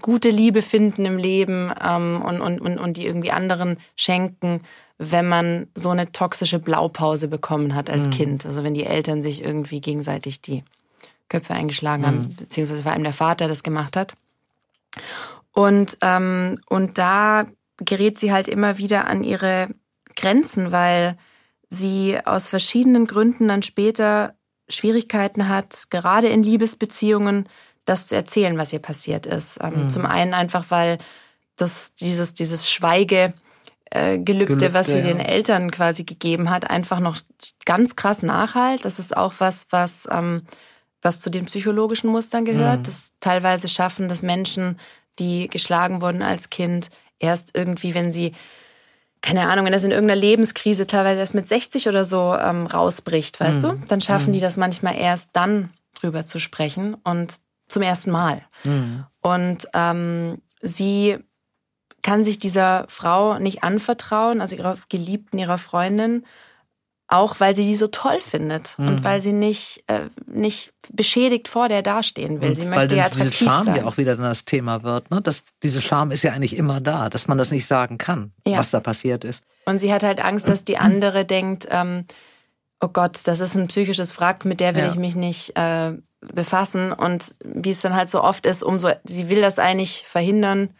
gute 0.00 0.30
Liebe 0.30 0.62
finden 0.62 1.04
im 1.04 1.16
Leben 1.16 1.72
ähm, 1.82 2.22
und, 2.22 2.40
und, 2.40 2.60
und, 2.60 2.78
und 2.78 2.96
die 2.96 3.06
irgendwie 3.06 3.30
anderen 3.30 3.78
schenken, 3.96 4.62
wenn 4.98 5.28
man 5.28 5.68
so 5.74 5.90
eine 5.90 6.10
toxische 6.12 6.58
Blaupause 6.58 7.28
bekommen 7.28 7.74
hat 7.74 7.88
als 7.88 8.06
mhm. 8.06 8.10
Kind? 8.10 8.46
Also 8.46 8.64
wenn 8.64 8.74
die 8.74 8.84
Eltern 8.84 9.22
sich 9.22 9.42
irgendwie 9.42 9.80
gegenseitig 9.80 10.40
die 10.40 10.64
Köpfe 11.28 11.54
eingeschlagen 11.54 12.02
mhm. 12.02 12.06
haben, 12.06 12.36
beziehungsweise 12.36 12.82
vor 12.82 12.92
allem 12.92 13.04
der 13.04 13.12
Vater 13.12 13.48
das 13.48 13.62
gemacht 13.62 13.96
hat. 13.96 14.16
Und, 15.52 15.96
ähm, 16.02 16.60
und 16.68 16.98
da 16.98 17.46
gerät 17.78 18.18
sie 18.18 18.32
halt 18.32 18.48
immer 18.48 18.78
wieder 18.78 19.06
an 19.06 19.22
ihre 19.22 19.68
Grenzen, 20.16 20.72
weil 20.72 21.16
sie 21.70 22.18
aus 22.24 22.48
verschiedenen 22.48 23.06
Gründen 23.06 23.48
dann 23.48 23.62
später 23.62 24.34
Schwierigkeiten 24.68 25.48
hat, 25.48 25.90
gerade 25.90 26.28
in 26.28 26.42
Liebesbeziehungen, 26.42 27.48
das 27.84 28.08
zu 28.08 28.14
erzählen, 28.14 28.58
was 28.58 28.72
ihr 28.72 28.80
passiert 28.80 29.26
ist. 29.26 29.58
Ähm, 29.62 29.84
mhm. 29.84 29.90
Zum 29.90 30.06
einen 30.06 30.34
einfach, 30.34 30.66
weil 30.68 30.98
das, 31.56 31.94
dieses, 31.94 32.34
dieses 32.34 32.70
Schweige, 32.70 33.32
äh, 33.90 34.18
Gelübde, 34.18 34.46
Gelübde, 34.46 34.74
was 34.74 34.88
sie 34.88 34.98
ja. 34.98 35.06
den 35.06 35.20
Eltern 35.20 35.70
quasi 35.70 36.04
gegeben 36.04 36.50
hat, 36.50 36.68
einfach 36.68 37.00
noch 37.00 37.18
ganz 37.64 37.96
krass 37.96 38.22
nachhalt. 38.22 38.84
Das 38.84 38.98
ist 38.98 39.16
auch 39.16 39.34
was, 39.38 39.66
was, 39.70 40.06
ähm, 40.10 40.42
was 41.00 41.20
zu 41.20 41.30
den 41.30 41.46
psychologischen 41.46 42.10
Mustern 42.10 42.44
gehört. 42.44 42.80
Mhm. 42.80 42.84
Das 42.84 43.14
teilweise 43.20 43.68
schaffen 43.68 44.08
das 44.08 44.22
Menschen, 44.22 44.78
die 45.18 45.48
geschlagen 45.48 46.02
wurden 46.02 46.22
als 46.22 46.50
Kind, 46.50 46.90
erst 47.18 47.56
irgendwie, 47.56 47.94
wenn 47.94 48.12
sie 48.12 48.34
keine 49.22 49.48
Ahnung, 49.48 49.64
wenn 49.64 49.72
das 49.72 49.84
in 49.84 49.90
irgendeiner 49.90 50.20
Lebenskrise 50.20 50.86
teilweise 50.86 51.20
erst 51.20 51.34
mit 51.34 51.48
60 51.48 51.88
oder 51.88 52.04
so 52.04 52.34
ähm, 52.34 52.66
rausbricht, 52.66 53.40
weißt 53.40 53.64
mhm. 53.64 53.80
du, 53.80 53.86
dann 53.88 54.00
schaffen 54.00 54.30
mhm. 54.30 54.34
die 54.34 54.40
das 54.40 54.56
manchmal 54.56 54.96
erst 54.96 55.30
dann 55.34 55.70
drüber 56.00 56.24
zu 56.24 56.38
sprechen 56.38 56.94
und 57.04 57.36
zum 57.66 57.82
ersten 57.82 58.10
Mal. 58.10 58.42
Mhm. 58.64 59.04
Und 59.20 59.68
ähm, 59.74 60.40
sie 60.62 61.18
kann 62.02 62.22
sich 62.22 62.38
dieser 62.38 62.86
Frau 62.88 63.38
nicht 63.38 63.62
anvertrauen, 63.64 64.40
also 64.40 64.56
ihrer 64.56 64.78
Geliebten, 64.88 65.38
ihrer 65.38 65.58
Freundin, 65.58 66.24
auch 67.08 67.40
weil 67.40 67.54
sie 67.54 67.64
die 67.64 67.74
so 67.74 67.88
toll 67.88 68.20
findet 68.20 68.78
mhm. 68.78 68.88
und 68.88 69.04
weil 69.04 69.22
sie 69.22 69.32
nicht, 69.32 69.82
äh, 69.86 70.10
nicht 70.26 70.72
beschädigt 70.92 71.48
vor 71.48 71.68
der 71.68 71.82
dastehen 71.82 72.40
will. 72.40 72.50
Und 72.50 72.54
sie 72.54 72.66
möchte 72.66 72.94
ja 72.94 73.06
attraktiv 73.06 73.38
diese 73.38 73.44
Scham 73.44 73.64
sein. 73.64 73.76
ja 73.76 73.84
auch 73.86 73.96
wieder 73.96 74.14
dann 74.14 74.26
das 74.26 74.44
Thema 74.44 74.82
wird. 74.82 75.10
Ne? 75.10 75.22
Das, 75.22 75.42
diese 75.62 75.80
Scham 75.80 76.10
ist 76.10 76.22
ja 76.22 76.32
eigentlich 76.32 76.56
immer 76.56 76.82
da, 76.82 77.08
dass 77.08 77.26
man 77.26 77.38
das 77.38 77.50
nicht 77.50 77.66
sagen 77.66 77.96
kann, 77.96 78.32
ja. 78.46 78.58
was 78.58 78.70
da 78.70 78.80
passiert 78.80 79.24
ist. 79.24 79.42
Und 79.64 79.78
sie 79.78 79.92
hat 79.92 80.02
halt 80.02 80.22
Angst, 80.22 80.48
dass 80.48 80.66
die 80.66 80.76
andere 80.78 81.24
denkt, 81.24 81.66
ähm, 81.70 82.04
oh 82.80 82.88
Gott, 82.88 83.20
das 83.24 83.40
ist 83.40 83.54
ein 83.54 83.68
psychisches 83.68 84.18
Wrack, 84.20 84.44
mit 84.44 84.60
der 84.60 84.74
will 84.74 84.84
ja. 84.84 84.90
ich 84.90 84.96
mich 84.96 85.16
nicht 85.16 85.56
äh, 85.56 85.92
befassen. 86.20 86.92
Und 86.92 87.34
wie 87.42 87.70
es 87.70 87.80
dann 87.80 87.94
halt 87.94 88.10
so 88.10 88.22
oft 88.22 88.44
ist, 88.44 88.62
umso, 88.62 88.90
sie 89.04 89.30
will 89.30 89.40
das 89.40 89.58
eigentlich 89.58 90.04
verhindern 90.06 90.70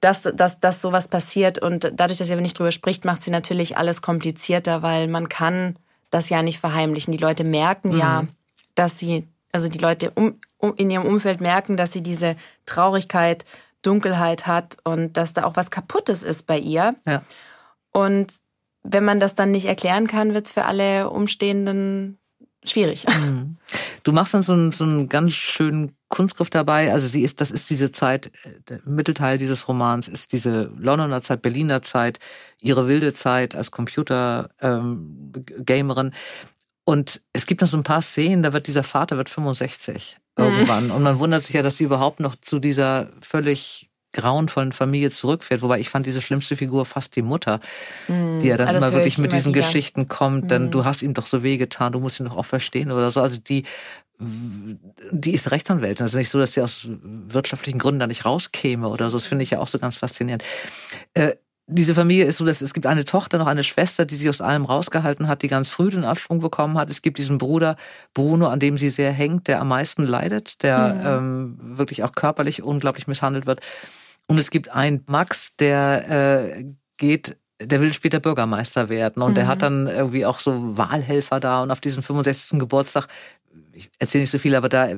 dass, 0.00 0.22
dass, 0.22 0.60
dass 0.60 0.80
sowas 0.80 1.08
passiert. 1.08 1.58
Und 1.58 1.92
dadurch, 1.94 2.18
dass 2.18 2.28
sie 2.28 2.32
aber 2.32 2.42
nicht 2.42 2.58
drüber 2.58 2.72
spricht, 2.72 3.04
macht 3.04 3.22
sie 3.22 3.30
natürlich 3.30 3.76
alles 3.76 4.02
komplizierter, 4.02 4.82
weil 4.82 5.08
man 5.08 5.28
kann 5.28 5.76
das 6.10 6.28
ja 6.28 6.42
nicht 6.42 6.60
verheimlichen. 6.60 7.12
Die 7.12 7.18
Leute 7.18 7.44
merken 7.44 7.92
mhm. 7.92 7.98
ja, 7.98 8.26
dass 8.74 8.98
sie, 8.98 9.26
also 9.52 9.68
die 9.68 9.78
Leute 9.78 10.10
um, 10.12 10.38
um, 10.58 10.74
in 10.76 10.90
ihrem 10.90 11.06
Umfeld 11.06 11.40
merken, 11.40 11.76
dass 11.76 11.92
sie 11.92 12.02
diese 12.02 12.36
Traurigkeit, 12.66 13.44
Dunkelheit 13.82 14.46
hat 14.46 14.78
und 14.84 15.16
dass 15.16 15.32
da 15.32 15.44
auch 15.44 15.56
was 15.56 15.70
Kaputtes 15.70 16.22
ist 16.22 16.46
bei 16.46 16.58
ihr. 16.58 16.94
Ja. 17.06 17.22
Und 17.92 18.34
wenn 18.82 19.04
man 19.04 19.20
das 19.20 19.34
dann 19.34 19.50
nicht 19.50 19.66
erklären 19.66 20.06
kann, 20.06 20.34
wird 20.34 20.46
es 20.46 20.52
für 20.52 20.64
alle 20.64 21.10
Umstehenden 21.10 22.18
schwierig. 22.64 23.06
Mhm. 23.06 23.56
Du 24.04 24.12
machst 24.12 24.34
dann 24.34 24.42
so 24.42 24.52
einen, 24.52 24.72
so 24.72 24.84
einen 24.84 25.08
ganz 25.08 25.32
schönen 25.32 25.97
Kunstgriff 26.08 26.50
dabei. 26.50 26.92
Also 26.92 27.06
sie 27.06 27.22
ist, 27.22 27.40
das 27.40 27.50
ist 27.50 27.70
diese 27.70 27.90
Zeit, 27.92 28.30
der 28.68 28.80
Mittelteil 28.84 29.38
dieses 29.38 29.68
Romans 29.68 30.08
ist 30.08 30.32
diese 30.32 30.72
Londoner 30.76 31.22
Zeit, 31.22 31.40
Berliner 31.42 31.82
Zeit, 31.82 32.18
ihre 32.60 32.88
wilde 32.88 33.14
Zeit 33.14 33.54
als 33.54 33.70
Computer-Gamerin. 33.70 36.06
Ähm, 36.06 36.12
und 36.84 37.20
es 37.34 37.44
gibt 37.44 37.60
noch 37.60 37.68
so 37.68 37.76
ein 37.76 37.82
paar 37.82 38.00
Szenen, 38.00 38.42
da 38.42 38.54
wird 38.54 38.66
dieser 38.66 38.82
Vater 38.82 39.18
wird 39.18 39.28
65 39.28 40.16
mhm. 40.36 40.44
irgendwann. 40.44 40.90
Und 40.90 41.02
man 41.02 41.18
wundert 41.18 41.44
sich 41.44 41.54
ja, 41.54 41.62
dass 41.62 41.76
sie 41.76 41.84
überhaupt 41.84 42.20
noch 42.20 42.34
zu 42.34 42.58
dieser 42.58 43.10
völlig 43.20 43.90
grauenvollen 44.12 44.72
Familie 44.72 45.10
zurückfährt. 45.10 45.60
Wobei 45.60 45.80
ich 45.80 45.90
fand 45.90 46.06
diese 46.06 46.22
schlimmste 46.22 46.56
Figur 46.56 46.86
fast 46.86 47.14
die 47.14 47.22
Mutter, 47.22 47.60
mm, 48.08 48.40
die 48.40 48.48
ja 48.48 48.56
dann 48.56 48.74
immer 48.74 48.92
wirklich 48.92 49.18
mit 49.18 49.30
immer 49.30 49.36
diesen 49.36 49.54
wieder. 49.54 49.66
Geschichten 49.66 50.08
kommt. 50.08 50.46
Mm. 50.46 50.48
Dann 50.48 50.62
mhm. 50.64 50.70
du 50.70 50.86
hast 50.86 51.02
ihm 51.02 51.12
doch 51.12 51.26
so 51.26 51.42
wehgetan, 51.42 51.92
du 51.92 52.00
musst 52.00 52.20
ihn 52.20 52.26
doch 52.26 52.36
auch 52.36 52.46
verstehen 52.46 52.90
oder 52.90 53.10
so. 53.10 53.20
Also 53.20 53.36
die 53.38 53.64
die 54.20 55.34
ist 55.34 55.50
Rechtsanwältin. 55.50 56.04
Also 56.04 56.18
nicht 56.18 56.28
so, 56.28 56.38
dass 56.38 56.52
sie 56.52 56.62
aus 56.62 56.88
wirtschaftlichen 56.88 57.78
Gründen 57.78 58.00
da 58.00 58.06
nicht 58.06 58.24
rauskäme 58.24 58.88
oder 58.88 59.10
so. 59.10 59.16
Das 59.16 59.26
finde 59.26 59.44
ich 59.44 59.50
ja 59.50 59.60
auch 59.60 59.68
so 59.68 59.78
ganz 59.78 59.96
faszinierend. 59.96 60.44
Äh, 61.14 61.36
diese 61.70 61.94
Familie 61.94 62.24
ist 62.24 62.38
so, 62.38 62.46
dass 62.46 62.62
es 62.62 62.72
gibt 62.72 62.86
eine 62.86 63.04
Tochter, 63.04 63.36
noch 63.36 63.46
eine 63.46 63.62
Schwester, 63.62 64.06
die 64.06 64.16
sie 64.16 64.28
aus 64.28 64.40
allem 64.40 64.64
rausgehalten 64.64 65.28
hat, 65.28 65.42
die 65.42 65.48
ganz 65.48 65.68
früh 65.68 65.90
den 65.90 66.04
Absprung 66.04 66.40
bekommen 66.40 66.78
hat. 66.78 66.90
Es 66.90 67.02
gibt 67.02 67.18
diesen 67.18 67.38
Bruder 67.38 67.76
Bruno, 68.14 68.48
an 68.48 68.58
dem 68.58 68.78
sie 68.78 68.88
sehr 68.88 69.12
hängt, 69.12 69.48
der 69.48 69.60
am 69.60 69.68
meisten 69.68 70.04
leidet, 70.04 70.62
der 70.62 70.94
mhm. 70.94 71.06
ähm, 71.06 71.78
wirklich 71.78 72.02
auch 72.04 72.12
körperlich 72.12 72.62
unglaublich 72.62 73.06
misshandelt 73.06 73.46
wird. 73.46 73.60
Und 74.26 74.38
es 74.38 74.50
gibt 74.50 74.70
einen 74.70 75.04
Max, 75.06 75.56
der 75.56 76.56
äh, 76.56 76.64
geht 76.96 77.36
der 77.60 77.80
will 77.80 77.92
später 77.92 78.20
Bürgermeister 78.20 78.88
werden 78.88 79.22
und 79.22 79.32
mhm. 79.32 79.34
der 79.34 79.48
hat 79.48 79.62
dann 79.62 79.88
irgendwie 79.88 80.24
auch 80.24 80.38
so 80.38 80.78
Wahlhelfer 80.78 81.40
da 81.40 81.62
und 81.62 81.70
auf 81.70 81.80
diesem 81.80 82.02
65. 82.02 82.58
Geburtstag, 82.58 83.08
ich 83.72 83.90
erzähle 83.98 84.22
nicht 84.22 84.30
so 84.30 84.38
viel, 84.38 84.54
aber 84.54 84.68
da 84.68 84.88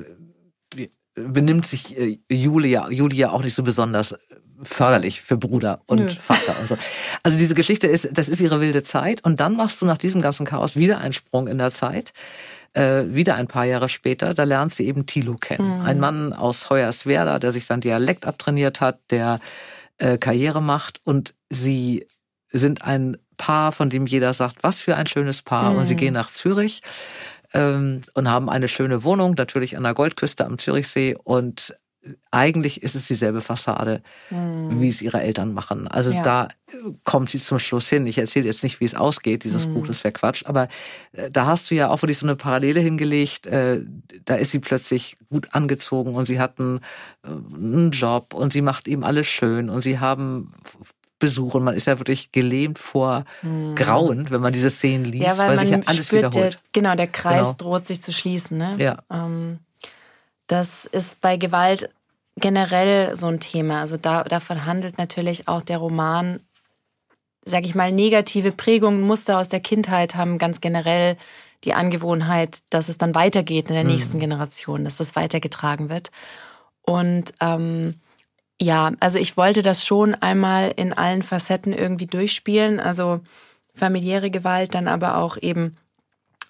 benimmt 1.15 1.65
sich 1.65 1.97
äh, 1.97 2.19
Julia, 2.29 2.89
Julia 2.89 3.31
auch 3.31 3.43
nicht 3.43 3.53
so 3.53 3.63
besonders 3.63 4.15
förderlich 4.63 5.21
für 5.21 5.37
Bruder 5.37 5.81
und 5.87 5.99
Nö. 6.01 6.09
Vater 6.09 6.55
und 6.59 6.67
so. 6.67 6.77
Also 7.23 7.37
diese 7.37 7.55
Geschichte 7.55 7.87
ist, 7.87 8.09
das 8.13 8.29
ist 8.29 8.41
ihre 8.41 8.61
wilde 8.61 8.83
Zeit 8.83 9.23
und 9.23 9.39
dann 9.39 9.55
machst 9.55 9.81
du 9.81 9.85
nach 9.85 9.97
diesem 9.97 10.21
ganzen 10.21 10.45
Chaos 10.45 10.75
wieder 10.75 10.99
einen 10.99 11.13
Sprung 11.13 11.47
in 11.47 11.57
der 11.57 11.71
Zeit. 11.71 12.13
Äh, 12.73 13.05
wieder 13.07 13.35
ein 13.35 13.47
paar 13.47 13.65
Jahre 13.65 13.89
später, 13.89 14.33
da 14.33 14.43
lernt 14.43 14.73
sie 14.73 14.87
eben 14.87 15.05
Thilo 15.05 15.35
kennen. 15.35 15.79
Mhm. 15.79 15.85
Ein 15.85 15.99
Mann 15.99 16.33
aus 16.33 16.69
Hoyerswerda, 16.69 17.39
der 17.39 17.51
sich 17.51 17.65
sein 17.65 17.81
Dialekt 17.81 18.25
abtrainiert 18.25 18.79
hat, 18.79 18.99
der 19.09 19.41
äh, 19.97 20.17
Karriere 20.17 20.61
macht 20.61 21.01
und 21.03 21.33
sie 21.49 22.07
sind 22.53 22.83
ein 22.83 23.17
Paar, 23.35 23.71
von 23.71 23.89
dem 23.89 24.05
jeder 24.05 24.33
sagt, 24.33 24.61
was 24.61 24.79
für 24.79 24.95
ein 24.95 25.07
schönes 25.07 25.41
Paar. 25.41 25.71
Mhm. 25.71 25.79
Und 25.79 25.87
sie 25.87 25.95
mhm. 25.95 25.99
gehen 25.99 26.13
nach 26.13 26.31
Zürich 26.31 26.81
ähm, 27.53 28.01
und 28.13 28.29
haben 28.29 28.49
eine 28.49 28.67
schöne 28.67 29.03
Wohnung, 29.03 29.35
natürlich 29.37 29.77
an 29.77 29.83
der 29.83 29.93
Goldküste 29.93 30.45
am 30.45 30.57
Zürichsee. 30.57 31.15
Und 31.21 31.75
eigentlich 32.31 32.81
ist 32.81 32.95
es 32.95 33.05
dieselbe 33.05 33.41
Fassade, 33.41 34.01
mhm. 34.31 34.79
wie 34.79 34.87
es 34.87 35.01
ihre 35.01 35.21
Eltern 35.21 35.53
machen. 35.53 35.87
Also 35.87 36.11
ja. 36.11 36.23
da 36.23 36.47
kommt 37.03 37.29
sie 37.29 37.37
zum 37.37 37.59
Schluss 37.59 37.89
hin. 37.89 38.07
Ich 38.07 38.17
erzähle 38.17 38.45
jetzt 38.45 38.63
nicht, 38.63 38.79
wie 38.79 38.85
es 38.85 38.95
ausgeht, 38.95 39.43
dieses 39.43 39.67
mhm. 39.67 39.75
Buch, 39.75 39.87
das 39.87 40.03
wäre 40.03 40.11
Quatsch. 40.11 40.43
Aber 40.45 40.67
äh, 41.11 41.29
da 41.29 41.45
hast 41.45 41.69
du 41.69 41.75
ja 41.75 41.89
auch 41.89 42.01
wirklich 42.01 42.17
so 42.17 42.25
eine 42.25 42.35
Parallele 42.35 42.79
hingelegt. 42.79 43.45
Äh, 43.45 43.81
da 44.25 44.35
ist 44.35 44.51
sie 44.51 44.59
plötzlich 44.59 45.15
gut 45.29 45.49
angezogen 45.51 46.15
und 46.15 46.25
sie 46.25 46.39
hat 46.39 46.59
einen, 46.59 46.79
äh, 47.23 47.27
einen 47.27 47.91
Job 47.91 48.33
und 48.33 48.51
sie 48.51 48.61
macht 48.61 48.87
ihm 48.87 49.03
alles 49.03 49.27
schön 49.27 49.69
und 49.69 49.83
sie 49.83 49.99
haben 49.99 50.53
Besuch 51.21 51.53
und 51.53 51.63
man 51.63 51.75
ist 51.75 51.87
ja 51.87 51.97
wirklich 51.99 52.33
gelähmt 52.33 52.77
vor 52.77 53.23
mhm. 53.41 53.75
Grauen, 53.75 54.29
wenn 54.29 54.41
man 54.41 54.51
diese 54.51 54.69
Szenen 54.69 55.05
liest, 55.05 55.25
ja, 55.25 55.37
weil, 55.37 55.49
weil 55.49 55.57
sich 55.59 55.69
ja 55.69 55.79
alles 55.85 56.07
spürt, 56.07 56.33
wiederholt. 56.35 56.53
Der, 56.55 56.59
genau, 56.73 56.95
der 56.95 57.07
Kreis 57.07 57.55
genau. 57.57 57.71
droht 57.71 57.85
sich 57.85 58.01
zu 58.01 58.11
schließen. 58.11 58.57
Ne? 58.57 58.75
Ja. 58.77 58.97
Ähm, 59.09 59.59
das 60.47 60.83
ist 60.83 61.21
bei 61.21 61.37
Gewalt 61.37 61.89
generell 62.35 63.15
so 63.15 63.27
ein 63.27 63.39
Thema. 63.39 63.79
Also 63.79 63.95
da, 63.95 64.23
davon 64.25 64.65
handelt 64.65 64.97
natürlich 64.97 65.47
auch 65.47 65.61
der 65.61 65.77
Roman, 65.77 66.39
sag 67.45 67.65
ich 67.65 67.75
mal, 67.75 67.91
negative 67.91 68.51
Prägungen, 68.51 69.01
Muster 69.01 69.37
aus 69.37 69.47
der 69.47 69.61
Kindheit 69.61 70.15
haben 70.15 70.37
ganz 70.37 70.59
generell 70.59 71.15
die 71.63 71.73
Angewohnheit, 71.73 72.59
dass 72.71 72.89
es 72.89 72.97
dann 72.97 73.15
weitergeht 73.15 73.69
in 73.69 73.75
der 73.75 73.83
mhm. 73.83 73.91
nächsten 73.91 74.19
Generation, 74.19 74.83
dass 74.83 74.97
das 74.97 75.15
weitergetragen 75.15 75.89
wird. 75.89 76.11
Und 76.81 77.33
ähm, 77.39 77.95
ja, 78.61 78.91
also 78.99 79.17
ich 79.17 79.37
wollte 79.37 79.63
das 79.63 79.85
schon 79.85 80.13
einmal 80.13 80.71
in 80.75 80.93
allen 80.93 81.23
Facetten 81.23 81.73
irgendwie 81.73 82.05
durchspielen. 82.05 82.79
Also 82.79 83.21
familiäre 83.73 84.29
Gewalt, 84.29 84.75
dann 84.75 84.87
aber 84.87 85.17
auch 85.17 85.35
eben, 85.37 85.77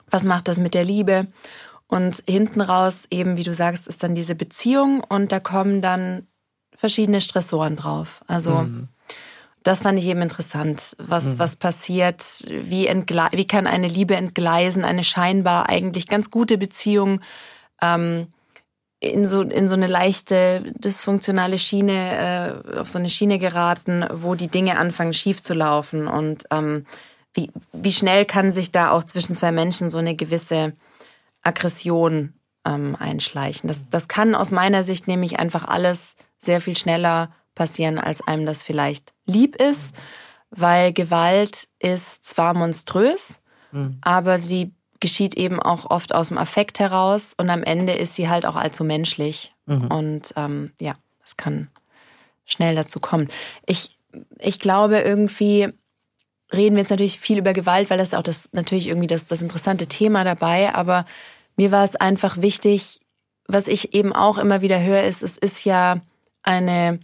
was 0.09 0.26
macht 0.26 0.49
das 0.49 0.57
mit 0.57 0.74
der 0.74 0.84
Liebe? 0.84 1.28
Und 1.88 2.22
hinten 2.28 2.59
raus 2.59 3.07
eben, 3.09 3.38
wie 3.38 3.43
du 3.43 3.53
sagst, 3.53 3.88
ist 3.88 4.03
dann 4.03 4.14
diese 4.14 4.36
Beziehung 4.36 5.01
und 5.07 5.32
da 5.32 5.39
kommen 5.39 5.82
dann 5.82 6.28
verschiedene 6.76 7.22
Stressoren 7.22 7.78
drauf. 7.78 8.22
Also 8.28 8.51
mhm. 8.55 8.89
das 9.64 9.82
fand 9.82 9.97
ich 9.97 10.05
eben 10.05 10.22
interessant, 10.22 10.97
was, 10.99 11.26
mhm. 11.26 11.39
was 11.39 11.55
passiert, 11.55 12.24
wie, 12.49 12.89
wie 12.89 13.47
kann 13.47 13.68
eine 13.68 13.88
Liebe 13.88 14.18
entgleisen, 14.18 14.84
eine 14.84 15.05
scheinbar 15.05 15.70
eigentlich 15.70 16.09
ganz 16.09 16.30
gute 16.30 16.57
Beziehung 16.57 17.22
ähm, 17.82 18.28
in 19.02 19.26
so 19.26 19.41
in 19.41 19.68
so 19.68 19.74
eine 19.74 19.88
leichte 19.88 20.74
dysfunktionale 20.78 21.58
Schiene 21.58 22.62
äh, 22.72 22.78
auf 22.78 22.88
so 22.88 22.99
eine 22.99 23.10
Schiene 23.10 23.39
geraten, 23.39 24.06
wo 24.14 24.36
die 24.36 24.47
Dinge 24.47 24.78
anfangen 24.78 25.14
schief 25.14 25.41
zu 25.41 25.56
laufen 25.56 26.08
und 26.08 26.45
ähm, 26.52 26.86
wie 27.34 27.52
wie 27.74 27.91
schnell 27.91 28.26
kann 28.26 28.52
sich 28.52 28.72
da 28.72 28.91
auch 28.91 29.04
zwischen 29.04 29.34
zwei 29.34 29.52
Menschen 29.52 29.89
so 29.89 29.97
eine 29.97 30.16
gewisse 30.16 30.74
Aggression 31.41 32.34
ähm, 32.64 32.95
einschleichen. 32.95 33.68
Das, 33.68 33.89
das 33.89 34.08
kann 34.08 34.36
aus 34.36 34.52
meiner 34.52 34.84
Sicht 34.84 35.08
nämlich 35.08 35.39
einfach 35.39 35.68
alles 35.68 36.16
sehr 36.38 36.62
viel 36.62 36.78
schneller 36.78 37.32
passieren, 37.56 37.97
als 37.97 38.26
einem 38.28 38.45
das 38.45 38.62
vielleicht 38.62 39.14
lieb 39.26 39.56
ist, 39.56 39.95
weil 40.52 40.93
Gewalt 40.93 41.68
ist 41.80 42.24
zwar 42.24 42.54
monströs, 42.54 43.39
mhm. 43.72 43.97
aber 44.02 44.38
sie 44.38 44.76
geschieht 45.02 45.36
eben 45.36 45.60
auch 45.60 45.89
oft 45.89 46.16
aus 46.16 46.30
dem 46.30 46.38
Affekt 46.38 46.80
heraus 46.80 47.34
und 47.36 47.49
am 47.49 47.64
Ende 47.64 47.93
ist 47.93 48.16
sie 48.16 48.30
halt 48.30 48.45
auch 48.45 48.56
allzu 48.56 48.86
menschlich. 48.86 49.52
Mhm. 49.66 49.88
Und 49.88 50.34
ähm, 50.38 50.72
ja, 50.80 50.95
es 51.26 51.36
kann 51.36 51.68
schnell 52.45 52.76
dazu 52.76 52.99
kommen. 53.02 53.28
Ich, 53.66 53.97
ich 54.39 54.60
glaube 54.60 54.99
irgendwie, 54.99 55.70
reden 56.54 56.76
wir 56.76 56.84
jetzt 56.84 56.91
natürlich 56.91 57.20
viel 57.20 57.39
über 57.39 57.54
Gewalt, 57.54 57.89
weil 57.89 57.97
das 57.97 58.10
ist 58.10 58.14
auch 58.14 58.24
das 58.24 58.49
natürlich 58.54 58.88
irgendwie 58.88 59.08
das, 59.08 59.26
das 59.26 59.41
interessante 59.41 59.88
Thema 59.88 60.24
dabei. 60.24 60.74
Aber 60.74 61.06
mir 61.58 61.72
war 61.72 61.84
es 61.84 61.95
einfach 61.95 62.41
wichtig, 62.41 62.99
was 63.47 63.68
ich 63.68 63.93
eben 63.93 64.14
auch 64.14 64.38
immer 64.38 64.62
wieder 64.62 64.82
höre, 64.82 65.04
ist, 65.04 65.24
es 65.24 65.38
ist 65.38 65.66
ja 65.66 65.99
eine 66.43 66.99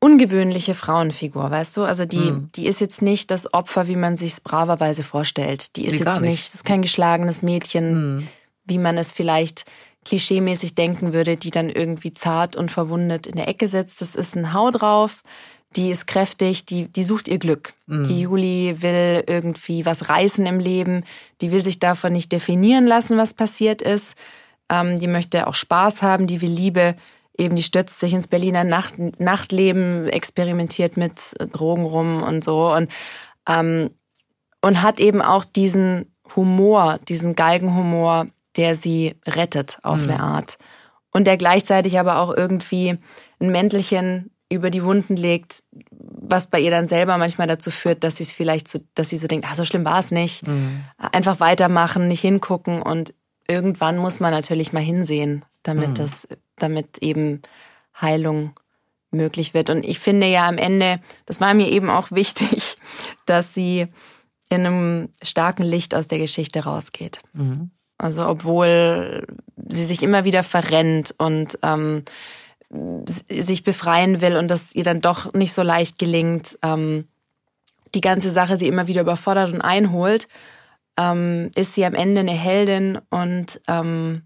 ungewöhnliche 0.00 0.74
Frauenfigur, 0.74 1.50
weißt 1.50 1.76
du? 1.76 1.84
Also 1.84 2.04
die, 2.04 2.30
mhm. 2.30 2.50
die 2.54 2.66
ist 2.66 2.80
jetzt 2.80 3.02
nicht 3.02 3.30
das 3.30 3.52
Opfer, 3.52 3.88
wie 3.88 3.96
man 3.96 4.16
sich 4.16 4.42
braverweise 4.42 5.02
vorstellt. 5.02 5.76
Die 5.76 5.86
ist 5.86 5.92
nee, 5.92 5.98
jetzt 5.98 6.20
nicht. 6.20 6.30
nicht, 6.30 6.48
das 6.48 6.54
ist 6.56 6.64
kein 6.64 6.82
geschlagenes 6.82 7.42
Mädchen, 7.42 8.16
mhm. 8.16 8.28
wie 8.64 8.78
man 8.78 8.96
es 8.96 9.12
vielleicht 9.12 9.64
klischeemäßig 10.04 10.74
denken 10.74 11.12
würde, 11.12 11.36
die 11.36 11.50
dann 11.50 11.68
irgendwie 11.68 12.14
zart 12.14 12.56
und 12.56 12.70
verwundet 12.70 13.26
in 13.26 13.36
der 13.36 13.48
Ecke 13.48 13.68
sitzt. 13.68 14.00
Das 14.00 14.14
ist 14.14 14.36
ein 14.36 14.52
Hau 14.54 14.70
drauf 14.70 15.22
die 15.76 15.90
ist 15.90 16.06
kräftig, 16.06 16.64
die, 16.64 16.86
die 16.88 17.04
sucht 17.04 17.28
ihr 17.28 17.38
Glück. 17.38 17.74
Mhm. 17.86 18.08
Die 18.08 18.20
Juli 18.20 18.76
will 18.80 19.22
irgendwie 19.26 19.84
was 19.84 20.08
reißen 20.08 20.46
im 20.46 20.60
Leben, 20.60 21.04
die 21.40 21.52
will 21.52 21.62
sich 21.62 21.78
davon 21.78 22.12
nicht 22.12 22.32
definieren 22.32 22.86
lassen, 22.86 23.18
was 23.18 23.34
passiert 23.34 23.82
ist. 23.82 24.14
Ähm, 24.70 24.98
die 24.98 25.06
möchte 25.06 25.46
auch 25.46 25.54
Spaß 25.54 26.02
haben, 26.02 26.26
die 26.26 26.40
will 26.40 26.50
Liebe. 26.50 26.94
Eben, 27.38 27.56
die 27.56 27.62
stürzt 27.62 28.00
sich 28.00 28.12
ins 28.12 28.26
Berliner 28.26 28.64
Nacht, 28.64 28.96
Nachtleben, 29.20 30.08
experimentiert 30.08 30.96
mit 30.96 31.34
Drogen 31.52 31.84
rum 31.84 32.22
und 32.22 32.42
so 32.42 32.72
und, 32.72 32.90
ähm, 33.48 33.90
und 34.60 34.82
hat 34.82 34.98
eben 34.98 35.22
auch 35.22 35.44
diesen 35.44 36.12
Humor, 36.34 36.98
diesen 37.08 37.36
Galgenhumor, 37.36 38.26
der 38.56 38.74
sie 38.74 39.14
rettet 39.26 39.78
auf 39.82 40.02
mhm. 40.02 40.10
eine 40.10 40.20
Art. 40.20 40.58
Und 41.12 41.26
der 41.26 41.36
gleichzeitig 41.36 41.98
aber 41.98 42.18
auch 42.18 42.36
irgendwie 42.36 42.98
ein 43.40 43.50
Mäntelchen 43.50 44.30
über 44.50 44.70
die 44.70 44.84
Wunden 44.84 45.16
legt, 45.16 45.62
was 45.90 46.48
bei 46.48 46.60
ihr 46.60 46.70
dann 46.70 46.86
selber 46.86 47.18
manchmal 47.18 47.46
dazu 47.46 47.70
führt, 47.70 48.02
dass 48.04 48.16
sie 48.16 48.24
es 48.24 48.32
vielleicht 48.32 48.68
so, 48.68 48.80
dass 48.94 49.10
sie 49.10 49.16
so 49.16 49.26
denkt, 49.26 49.46
ah, 49.48 49.54
so 49.54 49.64
schlimm 49.64 49.84
war 49.84 50.00
es 50.00 50.10
nicht. 50.10 50.46
Mhm. 50.46 50.84
Einfach 50.98 51.40
weitermachen, 51.40 52.08
nicht 52.08 52.20
hingucken 52.20 52.82
und 52.82 53.14
irgendwann 53.46 53.98
muss 53.98 54.20
man 54.20 54.32
natürlich 54.32 54.72
mal 54.72 54.82
hinsehen, 54.82 55.44
damit 55.62 55.90
mhm. 55.90 55.94
das, 55.94 56.28
damit 56.58 56.98
eben 56.98 57.42
Heilung 58.00 58.52
möglich 59.10 59.54
wird. 59.54 59.70
Und 59.70 59.84
ich 59.84 59.98
finde 59.98 60.26
ja 60.26 60.46
am 60.46 60.58
Ende, 60.58 61.00
das 61.26 61.40
war 61.40 61.54
mir 61.54 61.68
eben 61.68 61.90
auch 61.90 62.10
wichtig, 62.10 62.76
dass 63.26 63.54
sie 63.54 63.88
in 64.50 64.66
einem 64.66 65.08
starken 65.22 65.62
Licht 65.62 65.94
aus 65.94 66.08
der 66.08 66.18
Geschichte 66.18 66.64
rausgeht. 66.64 67.20
Mhm. 67.32 67.70
Also 67.98 68.26
obwohl 68.26 69.26
sie 69.68 69.84
sich 69.84 70.02
immer 70.02 70.24
wieder 70.24 70.42
verrennt 70.44 71.14
und 71.18 71.58
ähm, 71.62 72.04
sich 73.28 73.64
befreien 73.64 74.20
will 74.20 74.36
und 74.36 74.48
das 74.48 74.74
ihr 74.74 74.84
dann 74.84 75.00
doch 75.00 75.32
nicht 75.32 75.52
so 75.52 75.62
leicht 75.62 75.98
gelingt, 75.98 76.58
ähm, 76.62 77.08
die 77.94 78.00
ganze 78.00 78.30
Sache 78.30 78.56
sie 78.56 78.68
immer 78.68 78.86
wieder 78.86 79.00
überfordert 79.00 79.52
und 79.52 79.62
einholt, 79.62 80.28
ähm, 80.96 81.50
ist 81.54 81.74
sie 81.74 81.84
am 81.84 81.94
Ende 81.94 82.20
eine 82.20 82.32
Heldin 82.32 82.98
und 83.10 83.60
ähm, 83.66 84.22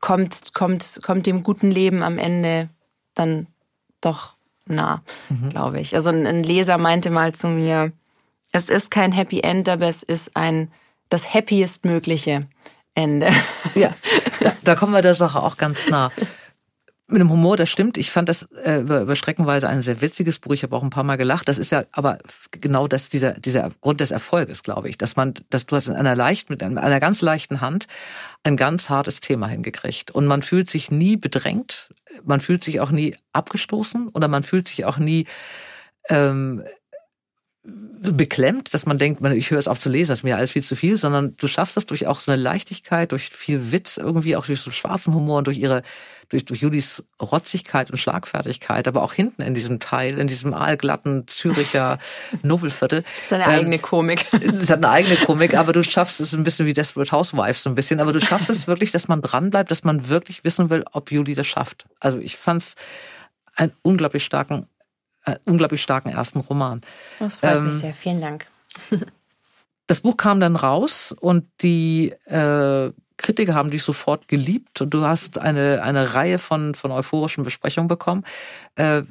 kommt, 0.00 0.54
kommt, 0.54 1.00
kommt 1.02 1.26
dem 1.26 1.42
guten 1.42 1.70
Leben 1.70 2.02
am 2.02 2.18
Ende 2.18 2.68
dann 3.14 3.46
doch 4.00 4.34
nah, 4.66 5.02
mhm. 5.28 5.50
glaube 5.50 5.80
ich. 5.80 5.94
Also 5.94 6.10
ein, 6.10 6.26
ein 6.26 6.42
Leser 6.42 6.78
meinte 6.78 7.10
mal 7.10 7.34
zu 7.34 7.48
mir, 7.48 7.92
es 8.52 8.68
ist 8.68 8.90
kein 8.90 9.12
Happy 9.12 9.40
End, 9.40 9.68
aber 9.68 9.86
es 9.86 10.02
ist 10.02 10.36
ein 10.36 10.70
das 11.08 11.34
happiest 11.34 11.84
mögliche 11.84 12.46
Ende. 12.94 13.30
Ja, 13.74 13.92
da, 14.40 14.52
da 14.62 14.74
kommen 14.74 14.92
wir 14.92 15.02
der 15.02 15.14
Sache 15.14 15.42
auch 15.42 15.56
ganz 15.56 15.88
nah 15.88 16.10
mit 17.12 17.20
dem 17.20 17.30
Humor, 17.30 17.56
das 17.56 17.68
stimmt. 17.68 17.98
Ich 17.98 18.10
fand 18.10 18.28
das 18.28 18.44
äh, 18.64 18.80
über 18.80 19.16
Streckenweise 19.16 19.68
ein 19.68 19.82
sehr 19.82 20.00
witziges 20.00 20.38
Buch. 20.38 20.52
Ich 20.52 20.62
habe 20.62 20.76
auch 20.76 20.82
ein 20.82 20.90
paar 20.90 21.04
Mal 21.04 21.16
gelacht. 21.16 21.48
Das 21.48 21.58
ist 21.58 21.70
ja 21.70 21.84
aber 21.92 22.18
genau 22.52 22.88
das 22.88 23.08
dieser 23.08 23.34
dieser 23.34 23.70
Grund 23.80 24.00
des 24.00 24.10
Erfolges, 24.10 24.62
glaube 24.62 24.88
ich, 24.88 24.98
dass 24.98 25.16
man, 25.16 25.34
dass 25.50 25.66
du 25.66 25.76
hast 25.76 25.88
in 25.88 25.94
einer 25.94 26.16
leicht 26.16 26.50
mit 26.50 26.62
einer 26.62 27.00
ganz 27.00 27.20
leichten 27.20 27.60
Hand 27.60 27.86
ein 28.42 28.56
ganz 28.56 28.90
hartes 28.90 29.20
Thema 29.20 29.48
hingekriegt 29.48 30.10
und 30.10 30.26
man 30.26 30.42
fühlt 30.42 30.70
sich 30.70 30.90
nie 30.90 31.16
bedrängt, 31.16 31.90
man 32.24 32.40
fühlt 32.40 32.64
sich 32.64 32.80
auch 32.80 32.90
nie 32.90 33.16
abgestoßen 33.32 34.08
oder 34.08 34.28
man 34.28 34.42
fühlt 34.42 34.68
sich 34.68 34.84
auch 34.84 34.98
nie 34.98 35.26
ähm, 36.08 36.62
beklemmt, 37.62 38.72
dass 38.72 38.86
man 38.86 38.96
denkt, 38.96 39.22
ich 39.22 39.50
höre 39.50 39.58
es 39.58 39.68
auf 39.68 39.78
zu 39.78 39.90
lesen, 39.90 40.08
das 40.08 40.20
ist 40.20 40.22
mir 40.22 40.36
alles 40.36 40.52
viel 40.52 40.62
zu 40.62 40.76
viel, 40.76 40.96
sondern 40.96 41.36
du 41.36 41.46
schaffst 41.46 41.76
es 41.76 41.84
durch 41.84 42.06
auch 42.06 42.18
so 42.18 42.32
eine 42.32 42.40
Leichtigkeit, 42.40 43.12
durch 43.12 43.28
viel 43.28 43.70
Witz 43.70 43.98
irgendwie, 43.98 44.34
auch 44.36 44.46
durch 44.46 44.62
so 44.62 44.70
schwarzen 44.70 45.14
Humor 45.14 45.38
und 45.38 45.46
durch 45.46 45.58
ihre, 45.58 45.82
durch, 46.30 46.46
durch 46.46 46.62
Judis 46.62 47.06
Rotzigkeit 47.20 47.90
und 47.90 47.98
Schlagfertigkeit, 47.98 48.88
aber 48.88 49.02
auch 49.02 49.12
hinten 49.12 49.42
in 49.42 49.52
diesem 49.52 49.78
Teil, 49.78 50.18
in 50.18 50.26
diesem 50.26 50.54
aalglatten 50.54 51.26
Züricher 51.26 51.98
Nobelviertel. 52.42 53.04
Seine 53.28 53.44
ähm, 53.44 53.50
eigene 53.50 53.78
Komik. 53.78 54.26
Es 54.60 54.70
hat 54.70 54.78
eine 54.78 54.90
eigene 54.90 55.16
Komik, 55.16 55.54
aber 55.54 55.74
du 55.74 55.84
schaffst 55.84 56.20
es 56.20 56.32
ein 56.32 56.44
bisschen 56.44 56.64
wie 56.64 56.72
Desperate 56.72 57.12
Housewives 57.12 57.62
so 57.62 57.68
ein 57.68 57.74
bisschen, 57.74 58.00
aber 58.00 58.14
du 58.14 58.20
schaffst 58.20 58.48
es 58.48 58.66
wirklich, 58.68 58.90
dass 58.90 59.06
man 59.08 59.20
dranbleibt, 59.20 59.70
dass 59.70 59.84
man 59.84 60.08
wirklich 60.08 60.44
wissen 60.44 60.70
will, 60.70 60.84
ob 60.92 61.12
Juli 61.12 61.34
das 61.34 61.46
schafft. 61.46 61.84
Also 61.98 62.18
ich 62.18 62.36
fand's 62.36 62.76
einen 63.54 63.72
unglaublich 63.82 64.24
starken 64.24 64.66
äh, 65.24 65.36
unglaublich 65.44 65.82
starken 65.82 66.10
ersten 66.10 66.40
Roman. 66.40 66.80
Das 67.18 67.36
freut 67.36 67.56
ähm, 67.56 67.66
mich 67.66 67.76
sehr. 67.76 67.94
Vielen 67.94 68.20
Dank. 68.20 68.46
das 69.86 70.00
Buch 70.00 70.16
kam 70.16 70.40
dann 70.40 70.56
raus 70.56 71.14
und 71.18 71.46
die 71.62 72.10
äh, 72.26 72.92
Kritiker 73.16 73.54
haben 73.54 73.70
dich 73.70 73.82
sofort 73.82 74.28
geliebt 74.28 74.80
und 74.80 74.94
du 74.94 75.04
hast 75.04 75.38
eine, 75.38 75.82
eine 75.82 76.14
Reihe 76.14 76.38
von, 76.38 76.74
von 76.74 76.90
euphorischen 76.90 77.44
Besprechungen 77.44 77.88
bekommen. 77.88 78.24
Äh, 78.76 79.02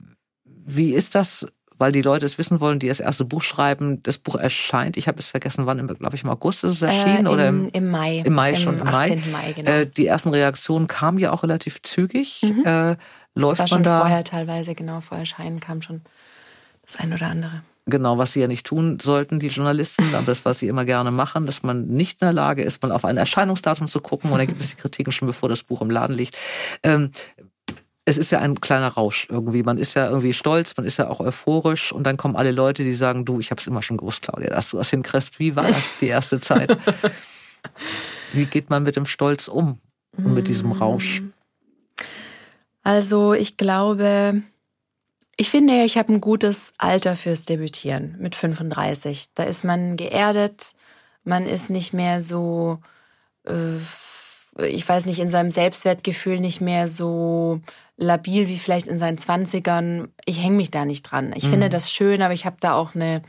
wie 0.45 0.93
ist 0.93 1.15
das, 1.15 1.45
weil 1.77 1.91
die 1.91 2.01
Leute 2.01 2.25
es 2.25 2.37
wissen 2.37 2.59
wollen, 2.59 2.79
die 2.79 2.87
das 2.87 2.99
erste 2.99 3.23
Buch 3.23 3.43
schreiben? 3.43 4.01
Das 4.03 4.17
Buch 4.17 4.35
erscheint, 4.35 4.97
ich 4.97 5.07
habe 5.07 5.19
es 5.19 5.29
vergessen, 5.29 5.65
wann, 5.65 5.85
glaube 5.87 6.15
ich, 6.15 6.23
im 6.23 6.29
August 6.29 6.63
ist 6.63 6.73
es 6.73 6.81
erschienen 6.81 7.17
äh, 7.17 7.19
im, 7.19 7.27
oder 7.27 7.47
im, 7.47 7.69
im, 7.69 7.89
Mai. 7.89 8.23
Im 8.25 8.33
Mai 8.33 8.55
schon, 8.55 8.79
im, 8.79 8.87
im 8.87 8.91
Mai. 8.91 9.21
Mai 9.31 9.53
genau. 9.53 9.71
Äh, 9.71 9.85
die 9.85 10.07
ersten 10.07 10.29
Reaktionen 10.29 10.87
kamen 10.87 11.19
ja 11.19 11.31
auch 11.31 11.43
relativ 11.43 11.81
zügig. 11.81 12.41
Mhm. 12.43 12.65
Äh, 12.65 12.95
läuft 13.35 13.59
das 13.59 13.71
war 13.71 13.77
man 13.77 13.85
schon 13.85 13.91
da? 13.91 13.99
vorher 13.99 14.23
teilweise, 14.23 14.75
genau, 14.75 15.01
vor 15.01 15.17
Erscheinen 15.17 15.59
kam 15.59 15.81
schon 15.81 16.01
das 16.81 16.97
ein 16.97 17.13
oder 17.13 17.27
andere. 17.27 17.63
Genau, 17.85 18.17
was 18.17 18.33
sie 18.33 18.41
ja 18.41 18.47
nicht 18.47 18.67
tun 18.67 18.99
sollten, 19.01 19.39
die 19.39 19.47
Journalisten, 19.47 20.13
aber 20.13 20.25
das, 20.25 20.45
was 20.45 20.59
sie 20.59 20.67
immer 20.67 20.85
gerne 20.85 21.11
machen, 21.11 21.45
dass 21.45 21.63
man 21.63 21.87
nicht 21.87 22.21
in 22.21 22.25
der 22.25 22.33
Lage 22.33 22.61
ist, 22.61 22.83
mal 22.83 22.91
auf 22.91 23.03
ein 23.03 23.17
Erscheinungsdatum 23.17 23.87
zu 23.87 23.99
gucken 23.99 24.31
und 24.31 24.37
dann 24.37 24.47
gibt 24.47 24.61
es 24.61 24.69
die 24.69 24.75
Kritiken 24.75 25.11
schon, 25.11 25.27
bevor 25.27 25.49
das 25.49 25.63
Buch 25.63 25.81
im 25.81 25.89
Laden 25.89 26.15
liegt. 26.15 26.37
Ähm, 26.83 27.11
es 28.05 28.17
ist 28.17 28.31
ja 28.31 28.39
ein 28.39 28.59
kleiner 28.59 28.87
Rausch 28.87 29.27
irgendwie. 29.29 29.63
Man 29.63 29.77
ist 29.77 29.93
ja 29.93 30.07
irgendwie 30.07 30.33
stolz, 30.33 30.75
man 30.77 30.85
ist 30.85 30.97
ja 30.97 31.07
auch 31.07 31.19
euphorisch 31.19 31.91
und 31.91 32.03
dann 32.03 32.17
kommen 32.17 32.35
alle 32.35 32.51
Leute, 32.51 32.83
die 32.83 32.93
sagen, 32.93 33.23
du, 33.25 33.39
ich 33.39 33.51
habe 33.51 33.61
es 33.61 33.67
immer 33.67 33.81
schon 33.81 33.97
gewusst, 33.97 34.23
Claudia, 34.23 34.49
dass 34.49 34.69
du 34.69 34.77
das 34.77 34.89
hinkriegst. 34.89 35.39
Wie 35.39 35.55
war 35.55 35.67
das 35.67 35.91
die 36.01 36.07
erste 36.07 36.39
Zeit? 36.39 36.75
Wie 38.33 38.45
geht 38.45 38.69
man 38.69 38.83
mit 38.83 38.95
dem 38.95 39.05
Stolz 39.05 39.47
um 39.47 39.79
und 40.17 40.33
mit 40.33 40.47
diesem 40.47 40.71
Rausch? 40.71 41.21
Also 42.89 43.33
ich 43.33 43.55
glaube, 43.55 44.41
ich 45.37 45.51
finde, 45.51 45.83
ich 45.83 45.95
habe 45.95 46.11
ein 46.11 46.21
gutes 46.21 46.73
Alter 46.79 47.15
fürs 47.15 47.45
Debütieren 47.45 48.15
mit 48.17 48.33
35. 48.33 49.27
Da 49.35 49.43
ist 49.43 49.63
man 49.63 49.95
geerdet, 49.95 50.73
man 51.23 51.45
ist 51.45 51.69
nicht 51.69 51.93
mehr 51.93 52.19
so, 52.19 52.79
äh, 53.45 53.77
ich 54.65 54.89
weiß 54.89 55.05
nicht, 55.05 55.19
in 55.19 55.29
seinem 55.29 55.51
Selbstwertgefühl 55.51 56.39
nicht 56.39 56.61
mehr 56.61 56.87
so 56.87 57.61
labil 57.95 58.47
wie 58.47 58.57
vielleicht 58.57 58.87
in 58.87 58.97
seinen 58.97 59.19
20ern. 59.19 60.07
Ich 60.25 60.41
hänge 60.41 60.55
mich 60.55 60.71
da 60.71 60.83
nicht 60.83 61.03
dran. 61.03 61.31
Ich 61.35 61.43
mhm. 61.43 61.49
finde 61.51 61.69
das 61.69 61.91
schön, 61.91 62.23
aber 62.23 62.33
ich 62.33 62.47
habe 62.47 62.57
da 62.59 62.73
auch 62.73 62.95
eine 62.95 63.21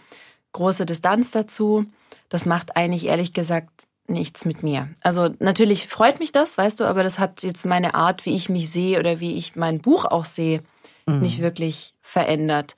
große 0.52 0.86
Distanz 0.86 1.32
dazu. 1.32 1.84
Das 2.30 2.46
macht 2.46 2.78
eigentlich 2.78 3.04
ehrlich 3.04 3.34
gesagt 3.34 3.88
nichts 4.10 4.44
mit 4.44 4.62
mir. 4.62 4.88
Also 5.02 5.30
natürlich 5.38 5.88
freut 5.88 6.20
mich 6.20 6.32
das, 6.32 6.58
weißt 6.58 6.80
du, 6.80 6.84
aber 6.84 7.02
das 7.02 7.18
hat 7.18 7.42
jetzt 7.42 7.64
meine 7.64 7.94
Art, 7.94 8.26
wie 8.26 8.34
ich 8.34 8.48
mich 8.48 8.70
sehe 8.70 8.98
oder 8.98 9.20
wie 9.20 9.36
ich 9.36 9.56
mein 9.56 9.80
Buch 9.80 10.04
auch 10.04 10.24
sehe, 10.24 10.62
mhm. 11.06 11.20
nicht 11.20 11.40
wirklich 11.40 11.94
verändert. 12.00 12.76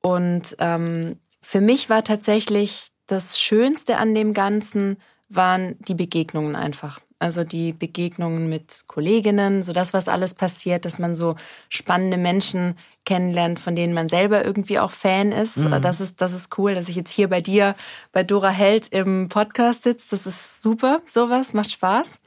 Und 0.00 0.56
ähm, 0.58 1.18
für 1.40 1.60
mich 1.60 1.90
war 1.90 2.04
tatsächlich 2.04 2.88
das 3.06 3.38
Schönste 3.38 3.96
an 3.96 4.14
dem 4.14 4.34
Ganzen 4.34 4.98
waren 5.28 5.76
die 5.80 5.94
Begegnungen 5.94 6.56
einfach. 6.56 7.00
Also 7.20 7.42
die 7.42 7.72
Begegnungen 7.72 8.48
mit 8.48 8.84
Kolleginnen, 8.86 9.64
so 9.64 9.72
das, 9.72 9.92
was 9.92 10.06
alles 10.06 10.34
passiert, 10.34 10.84
dass 10.84 11.00
man 11.00 11.16
so 11.16 11.34
spannende 11.68 12.16
Menschen 12.16 12.76
kennenlernt, 13.04 13.58
von 13.58 13.74
denen 13.74 13.92
man 13.92 14.08
selber 14.08 14.44
irgendwie 14.44 14.78
auch 14.78 14.92
Fan 14.92 15.32
ist. 15.32 15.56
Mhm. 15.56 15.82
Das 15.82 16.00
ist, 16.00 16.20
das 16.20 16.32
ist 16.32 16.56
cool, 16.58 16.76
dass 16.76 16.88
ich 16.88 16.94
jetzt 16.94 17.10
hier 17.10 17.28
bei 17.28 17.40
dir, 17.40 17.74
bei 18.12 18.22
Dora 18.22 18.50
Held 18.50 18.88
im 18.88 19.28
Podcast 19.28 19.82
sitze. 19.82 20.10
Das 20.10 20.26
ist 20.26 20.62
super, 20.62 21.00
sowas, 21.06 21.54
macht 21.54 21.72
Spaß. 21.72 22.20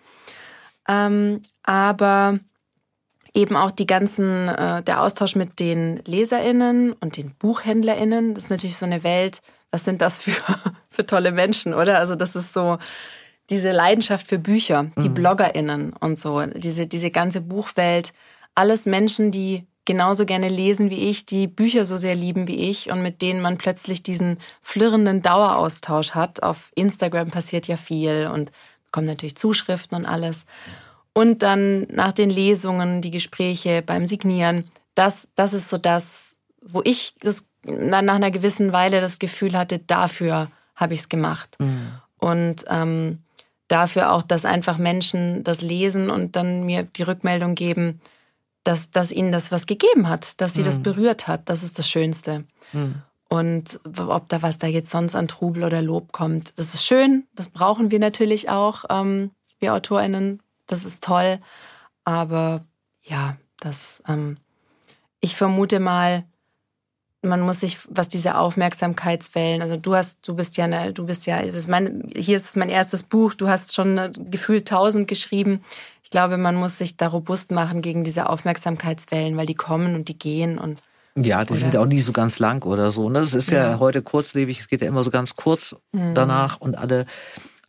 Ähm, 0.89 1.42
aber 1.64 2.39
eben 3.34 3.56
auch 3.56 3.72
die 3.72 3.88
ganzen, 3.88 4.50
äh, 4.50 4.84
der 4.84 5.02
Austausch 5.02 5.36
mit 5.36 5.62
den 5.62 6.02
LeserInnen 6.06 6.92
und 6.94 7.16
den 7.16 7.34
BuchhändlerInnen, 7.36 8.34
das 8.34 8.46
ist 8.46 8.50
natürlich 8.50 8.76
so 8.76 8.86
eine 8.86 9.04
Welt, 9.04 9.42
was 9.72 9.86
sind 9.86 10.02
das 10.02 10.20
für, 10.20 10.34
für 10.89 11.06
tolle 11.06 11.32
Menschen, 11.32 11.74
oder? 11.74 11.98
Also 11.98 12.16
das 12.16 12.36
ist 12.36 12.52
so, 12.52 12.78
diese 13.52 13.72
Leidenschaft 13.72 14.26
für 14.26 14.39
Bücher, 14.39 14.91
die 14.97 15.10
mhm. 15.10 15.14
BloggerInnen 15.14 15.93
und 15.93 16.18
so, 16.18 16.43
diese, 16.45 16.88
diese 16.88 17.12
ganze 17.12 17.41
Buchwelt, 17.41 18.14
alles 18.56 18.86
Menschen, 18.86 19.32
die 19.32 19.68
genauso 19.86 20.26
gerne 20.26 20.47
lesen 20.47 20.89
wie 20.89 21.10
ich, 21.10 21.26
die 21.26 21.47
Bücher 21.47 21.86
so 21.86 21.97
sehr 21.97 22.16
lieben 22.16 22.47
wie 22.47 22.70
ich 22.70 22.91
und 22.91 23.02
mit 23.02 23.22
denen 23.22 23.41
man 23.41 23.58
plötzlich 23.58 24.04
diesen 24.04 24.38
flirrenden 24.62 25.22
Daueraustausch 25.22 26.12
hat. 26.12 26.43
Auf 26.43 26.72
Instagram 26.76 27.30
passiert 27.30 27.68
ja 27.68 27.78
viel 27.78 28.30
und 28.34 28.52
bekommt 28.86 29.08
natürlich 29.08 29.36
Zuschriften 29.36 29.97
und 29.97 30.06
alles. 30.06 30.45
Und 31.14 31.43
dann 31.43 31.88
nach 31.91 32.14
den 32.14 32.30
Lesungen, 32.30 33.02
die 33.02 33.12
Gespräche 33.12 33.82
beim 33.82 34.08
Signieren, 34.08 34.70
das, 34.95 35.28
das 35.36 35.54
ist 35.54 35.70
so 35.70 35.78
das, 35.78 36.38
wo 36.62 36.82
ich 36.84 37.16
das 37.20 37.47
nach 37.66 37.99
einer 37.99 38.32
gewissen 38.32 38.72
Weile 38.72 39.02
das 39.02 39.20
Gefühl 39.20 39.58
hatte, 39.58 39.80
dafür 39.80 40.52
habe 40.76 40.93
ich 40.93 41.02
es 41.02 41.10
gemacht. 41.10 41.58
Mhm. 41.60 41.91
Und 42.18 42.66
ähm, 42.70 43.20
dafür 43.72 44.12
auch, 44.12 44.24
dass 44.24 44.46
einfach 44.46 44.78
Menschen 44.78 45.44
das 45.44 45.62
lesen 45.62 46.10
und 46.10 46.36
dann 46.36 46.64
mir 46.64 46.84
die 46.84 47.04
Rückmeldung 47.04 47.56
geben, 47.56 48.02
dass, 48.64 48.92
dass 48.92 49.12
ihnen 49.12 49.32
das 49.32 49.52
was 49.52 49.66
gegeben 49.66 50.10
hat, 50.10 50.40
dass 50.42 50.54
sie 50.54 50.62
mhm. 50.62 50.66
das 50.66 50.84
berührt 50.84 51.28
hat. 51.28 51.50
Das 51.50 51.64
ist 51.64 51.80
das 51.80 51.90
Schönste. 51.90 52.44
Mhm. 52.74 53.02
Und 53.30 53.80
ob 53.98 54.28
da 54.28 54.42
was 54.42 54.58
da 54.58 54.68
jetzt 54.68 54.92
sonst 54.92 55.16
an 55.16 55.30
Trubel 55.30 55.64
oder 55.64 55.82
Lob 55.82 56.12
kommt, 56.12 56.58
das 56.58 56.74
ist 56.74 56.86
schön. 56.86 57.26
Das 57.34 57.48
brauchen 57.48 57.90
wir 57.90 58.00
natürlich 58.00 58.50
auch, 58.50 58.84
ähm, 58.90 59.32
wir 59.60 59.74
AutorInnen. 59.74 60.42
Das 60.68 60.84
ist 60.84 61.02
toll. 61.02 61.40
Aber 62.04 62.66
ja, 63.04 63.38
das, 63.60 64.04
ähm, 64.08 64.38
ich 65.22 65.36
vermute 65.36 65.80
mal, 65.80 66.26
man 67.22 67.42
muss 67.42 67.60
sich, 67.60 67.78
was 67.90 68.08
diese 68.08 68.36
Aufmerksamkeitswellen, 68.36 69.62
also 69.62 69.78
du 69.78 69.96
hast, 69.96 70.28
du 70.28 70.36
bist 70.36 70.58
ja, 70.58 70.66
eine, 70.66 70.92
du 70.92 71.06
bist 71.06 71.26
ja, 71.26 71.38
ist 71.38 71.68
mein, 71.68 72.10
hier 72.16 72.38
ist 72.38 72.58
mein 72.58 72.70
erstes 72.70 73.04
Buch, 73.04 73.34
du 73.34 73.48
hast 73.48 73.76
schon 73.76 74.12
gefühlt 74.30 74.68
tausend 74.68 75.08
geschrieben. 75.08 75.62
Ich 76.04 76.10
glaube, 76.10 76.38
man 76.38 76.56
muss 76.56 76.78
sich 76.78 76.98
da 76.98 77.08
robust 77.08 77.52
machen 77.52 77.82
gegen 77.82 78.04
diese 78.04 78.28
Aufmerksamkeitswellen, 78.28 79.38
weil 79.38 79.46
die 79.46 79.56
kommen 79.56 79.96
und 79.96 80.10
die 80.10 80.18
gehen 80.18 80.58
und 80.58 80.80
ja, 81.16 81.44
die 81.44 81.52
oder? 81.52 81.60
sind 81.60 81.74
ja 81.74 81.82
auch 81.82 81.86
nie 81.86 82.00
so 82.00 82.14
ganz 82.14 82.40
lang 82.40 82.64
oder 82.64 82.90
so. 82.90 83.10
Ne? 83.10 83.20
Das 83.20 83.34
ist 83.34 83.52
ja, 83.52 83.72
ja 83.72 83.80
heute 83.80 84.02
kurzlebig, 84.02 84.60
es 84.60 84.68
geht 84.68 84.82
ja 84.82 84.88
immer 84.88 85.04
so 85.04 85.12
ganz 85.12 85.36
kurz 85.36 85.76
mhm. 85.92 86.14
danach 86.14 86.60
und 86.60 86.76
alle 86.78 87.06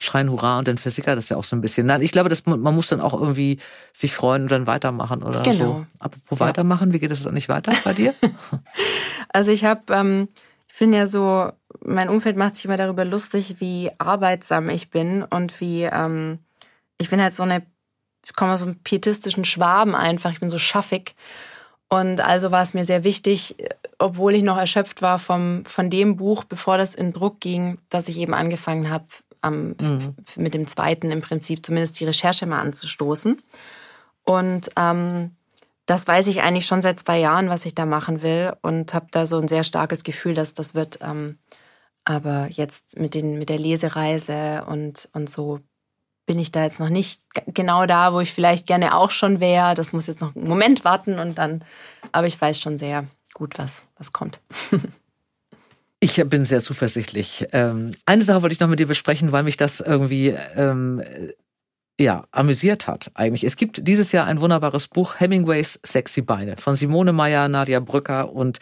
schreien 0.05 0.31
Hurra 0.31 0.59
und 0.59 0.69
dann 0.69 0.79
versickert 0.79 1.17
das 1.17 1.29
ja 1.29 1.37
auch 1.37 1.45
so 1.45 1.57
ein 1.57 1.61
bisschen. 1.61 1.87
Nein, 1.87 2.03
ich 2.03 2.13
glaube, 2.13 2.29
dass 2.29 2.47
man, 2.47 2.61
man 2.61 2.75
muss 2.75 2.89
dann 2.89 3.01
auch 3.01 3.15
irgendwie 3.15 3.59
sich 3.93 4.15
freuen 4.15 4.43
und 4.43 4.51
dann 4.51 4.67
weitermachen 4.67 5.23
oder 5.23 5.43
genau. 5.43 5.57
so. 5.57 5.87
Apropos 5.99 6.39
ja. 6.39 6.47
weitermachen, 6.47 6.93
wie 6.93 6.99
geht 6.99 7.11
es 7.11 7.23
dann 7.23 7.35
nicht 7.35 7.49
weiter 7.49 7.73
bei 7.85 7.93
dir? 7.93 8.15
also 9.29 9.51
ich 9.51 9.65
habe, 9.65 9.83
ähm, 9.93 10.29
ich 10.69 10.79
bin 10.79 10.93
ja 10.93 11.07
so, 11.07 11.53
mein 11.85 12.09
Umfeld 12.09 12.37
macht 12.37 12.57
sich 12.57 12.65
immer 12.65 12.77
darüber 12.77 13.05
lustig, 13.05 13.57
wie 13.61 13.91
arbeitsam 13.99 14.69
ich 14.69 14.91
bin 14.91 15.23
und 15.23 15.61
wie, 15.61 15.85
ähm, 15.85 16.39
ich 16.99 17.11
bin 17.11 17.23
halt 17.23 17.35
so 17.35 17.43
eine, 17.43 17.63
ich 18.25 18.35
komme 18.35 18.53
aus 18.53 18.61
so 18.61 18.67
einem 18.67 18.79
pietistischen 18.81 19.45
Schwaben 19.45 19.95
einfach, 19.95 20.33
ich 20.33 20.41
bin 20.41 20.49
so 20.49 20.59
schaffig. 20.59 21.15
Und 21.93 22.23
also 22.23 22.51
war 22.51 22.63
es 22.63 22.73
mir 22.73 22.87
sehr 22.87 23.05
wichtig, 23.05 23.55
obwohl 23.99 24.35
ich 24.35 24.43
noch 24.43 24.57
erschöpft 24.57 25.03
war 25.03 25.19
vom, 25.19 25.63
von 25.67 25.91
dem 25.91 26.17
Buch, 26.17 26.45
bevor 26.45 26.79
das 26.79 26.95
in 26.95 27.13
Druck 27.13 27.39
ging, 27.41 27.77
dass 27.91 28.09
ich 28.09 28.17
eben 28.17 28.33
angefangen 28.33 28.89
habe, 28.89 29.05
am, 29.43 29.75
mhm. 29.81 30.15
mit 30.37 30.55
dem 30.55 30.67
zweiten 30.67 31.11
im 31.11 31.21
Prinzip 31.21 31.65
zumindest 31.65 32.01
die 32.01 32.07
Recherche 32.07 32.47
mal 32.47 32.61
anzustoßen. 32.61 33.43
Und 34.25 34.71
ähm, 34.77 35.33
das 35.87 36.07
weiß 36.07 36.29
ich 36.29 36.43
eigentlich 36.43 36.67
schon 36.67 36.83
seit 36.83 37.01
zwei 37.01 37.19
Jahren, 37.19 37.49
was 37.49 37.67
ich 37.67 37.75
da 37.75 37.87
machen 37.87 38.23
will 38.23 38.55
und 38.63 38.95
habe 38.95 39.07
da 39.11 39.27
so 39.27 39.39
ein 39.39 39.49
sehr 39.49 39.65
starkes 39.65 40.05
Gefühl, 40.05 40.35
dass 40.35 40.55
das 40.55 40.75
wird. 40.75 41.01
Ähm, 41.03 41.39
aber 42.05 42.49
jetzt 42.51 42.99
mit, 42.99 43.15
den, 43.15 43.39
mit 43.39 43.49
der 43.49 43.59
Lesereise 43.59 44.65
und, 44.67 45.09
und 45.13 45.29
so 45.29 45.61
bin 46.27 46.39
ich 46.39 46.53
da 46.53 46.63
jetzt 46.63 46.81
noch 46.81 46.89
nicht 46.89 47.23
genau 47.49 47.87
da, 47.87 48.13
wo 48.13 48.21
ich 48.21 48.33
vielleicht 48.33 48.67
gerne 48.67 48.97
auch 48.97 49.11
schon 49.11 49.41
wäre. 49.41 49.75
Das 49.75 49.93
muss 49.93 50.07
jetzt 50.07 50.21
noch 50.21 50.35
einen 50.35 50.49
Moment 50.49 50.85
warten 50.85 51.19
und 51.19 51.39
dann, 51.39 51.65
aber 52.13 52.27
ich 52.27 52.41
weiß 52.41 52.61
schon 52.61 52.79
sehr 52.79 53.07
gut, 53.35 53.59
was, 53.59 53.89
was 53.99 54.13
kommt. 54.13 54.41
Ich 56.03 56.17
bin 56.17 56.45
sehr 56.47 56.61
zuversichtlich. 56.61 57.47
Ähm, 57.53 57.93
eine 58.07 58.25
Sache 58.25 58.43
wollte 58.43 58.53
ich 58.55 58.59
noch 58.59 58.67
mit 58.67 58.81
dir 58.81 58.89
besprechen, 58.89 59.31
weil 59.31 59.45
mich 59.45 59.57
das 59.57 59.79
irgendwie 59.79 60.35
ähm, 60.57 61.01
ja, 61.97 62.25
amüsiert 62.33 62.89
hat 62.89 63.13
eigentlich. 63.15 63.45
Es 63.45 63.55
gibt 63.55 63.87
dieses 63.87 64.11
Jahr 64.11 64.27
ein 64.27 64.41
wunderbares 64.41 64.89
Buch, 64.89 65.21
Hemingways 65.21 65.79
Sexy 65.87 66.23
Beine, 66.23 66.57
von 66.57 66.75
Simone 66.75 67.13
Meyer, 67.13 67.47
Nadia 67.47 67.79
Brücker 67.79 68.33
und 68.33 68.59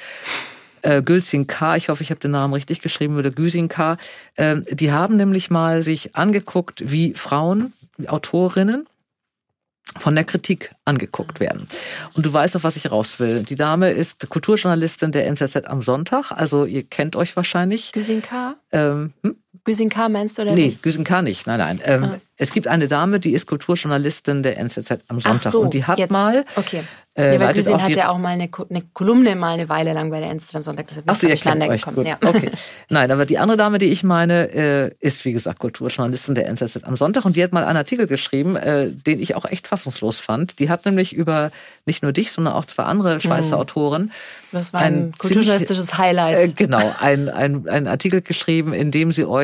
äh, 0.82 1.00
Gülsin 1.00 1.46
K., 1.46 1.76
ich 1.76 1.88
hoffe, 1.88 2.02
ich 2.02 2.10
habe 2.10 2.20
den 2.20 2.32
Namen 2.32 2.52
richtig 2.52 2.82
geschrieben, 2.82 3.16
oder 3.16 3.30
Güsin 3.30 3.68
K., 3.68 3.96
äh, 4.36 4.56
die 4.70 4.92
haben 4.92 5.16
nämlich 5.16 5.48
mal 5.48 5.80
sich 5.80 6.14
angeguckt, 6.16 6.92
wie 6.92 7.14
Frauen, 7.14 7.72
Autorinnen, 8.06 8.86
von 9.98 10.14
der 10.14 10.24
Kritik 10.24 10.70
angeguckt 10.84 11.40
werden. 11.40 11.66
Und 12.14 12.26
du 12.26 12.32
weißt, 12.32 12.56
auf 12.56 12.64
was 12.64 12.76
ich 12.76 12.90
raus 12.90 13.18
will. 13.18 13.42
Die 13.42 13.56
Dame 13.56 13.90
ist 13.90 14.28
Kulturjournalistin 14.28 15.12
der 15.12 15.26
NZZ 15.26 15.64
am 15.66 15.82
Sonntag. 15.82 16.30
Also 16.32 16.64
ihr 16.64 16.84
kennt 16.84 17.16
euch 17.16 17.36
wahrscheinlich. 17.36 17.92
Güsin 17.92 18.22
K.? 18.22 18.56
Ähm, 18.72 19.12
hm? 19.22 19.36
Güsin 19.64 19.88
K. 19.88 20.08
meinst 20.08 20.38
du 20.38 20.42
oder 20.42 20.52
Nee, 20.52 20.76
Güsin 20.80 21.04
K. 21.04 21.22
nicht. 21.22 21.46
Nein, 21.46 21.58
nein. 21.58 21.80
Ähm, 21.84 22.04
ah. 22.04 22.18
Es 22.36 22.52
gibt 22.52 22.68
eine 22.68 22.88
Dame, 22.88 23.20
die 23.20 23.32
ist 23.32 23.46
Kulturjournalistin 23.46 24.42
der 24.42 24.58
NZZ 24.58 25.00
am 25.08 25.20
Sonntag. 25.20 25.52
So, 25.52 25.60
und 25.60 25.74
die 25.74 25.84
hat 25.84 25.98
jetzt. 25.98 26.10
mal 26.10 26.44
okay. 26.56 26.82
Äh, 27.14 27.34
ja, 27.34 27.40
weil 27.40 27.54
Güsin 27.54 27.82
hat 27.82 27.90
ja 27.90 28.08
auch 28.08 28.18
mal 28.18 28.28
eine, 28.28 28.48
eine, 28.70 28.82
Kolumne 28.94 29.34
mal 29.34 29.54
eine 29.54 29.68
Weile 29.68 29.92
lang 29.92 30.10
bei 30.10 30.20
der 30.20 30.30
Enst 30.30 30.54
am 30.54 30.62
Sonntag. 30.62 30.86
Deshalb 30.86 31.06
Ach 31.08 31.16
so, 31.16 31.26
ihr 31.26 31.34
kennt 31.34 31.60
euch, 31.62 31.82
gekommen. 31.82 31.96
gut. 31.96 32.06
Ja. 32.06 32.18
Okay. 32.30 32.50
Nein, 32.88 33.10
aber 33.10 33.26
die 33.26 33.38
andere 33.38 33.56
Dame, 33.56 33.78
die 33.78 33.86
ich 33.86 34.04
meine, 34.04 34.52
äh, 34.52 34.90
ist 35.00 35.24
wie 35.24 35.32
gesagt 35.32 35.58
Kulturjournalistin 35.58 36.36
der 36.36 36.46
NZZ 36.46 36.84
am 36.84 36.96
Sonntag 36.96 37.24
und 37.24 37.34
die 37.34 37.42
hat 37.42 37.52
mal 37.52 37.64
einen 37.64 37.76
Artikel 37.76 38.06
geschrieben, 38.06 38.54
äh, 38.54 38.88
den 38.88 39.20
ich 39.20 39.34
auch 39.34 39.44
echt 39.44 39.66
fassungslos 39.66 40.20
fand. 40.20 40.60
Die 40.60 40.70
hat 40.70 40.86
nämlich 40.86 41.12
über 41.12 41.50
nicht 41.84 42.04
nur 42.04 42.12
dich, 42.12 42.30
sondern 42.30 42.54
auch 42.54 42.64
zwei 42.64 42.84
andere 42.84 43.20
Schweizer 43.20 43.56
mhm. 43.56 43.62
Autoren. 43.62 44.12
Das 44.52 44.72
war 44.72 44.80
ein, 44.80 44.94
ein 44.94 45.12
kulturjournalistisches 45.18 45.86
ziemlich, 45.86 45.98
Highlight. 45.98 46.38
Äh, 46.38 46.52
genau, 46.52 46.94
ein, 47.00 47.28
ein, 47.28 47.68
ein 47.68 47.88
Artikel 47.88 48.22
geschrieben, 48.22 48.72
in 48.72 48.92
dem 48.92 49.10
sie 49.10 49.24
euch 49.24 49.39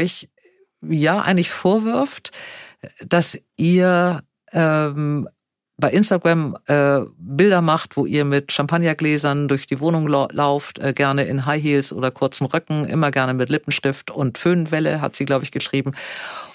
ja 0.83 1.21
eigentlich 1.21 1.51
vorwirft, 1.51 2.33
dass 3.05 3.39
ihr 3.57 4.23
ähm, 4.53 5.29
bei 5.79 5.91
Instagram 5.91 6.57
äh, 6.67 7.01
Bilder 7.19 7.61
macht, 7.61 7.97
wo 7.97 8.07
ihr 8.07 8.25
mit 8.25 8.51
Champagnergläsern 8.51 9.47
durch 9.47 9.67
die 9.67 9.81
Wohnung 9.81 10.09
lauft, 10.09 10.79
äh, 10.79 10.95
gerne 10.95 11.25
in 11.25 11.45
High 11.45 11.63
Heels 11.63 11.93
oder 11.93 12.11
kurzen 12.11 12.47
Röcken, 12.47 12.87
immer 12.87 13.11
gerne 13.11 13.35
mit 13.35 13.51
Lippenstift 13.51 14.11
und 14.11 14.39
Föhnwelle, 14.39 15.01
hat 15.01 15.17
sie, 15.17 15.27
glaube 15.27 15.45
ich, 15.45 15.51
geschrieben. 15.51 15.93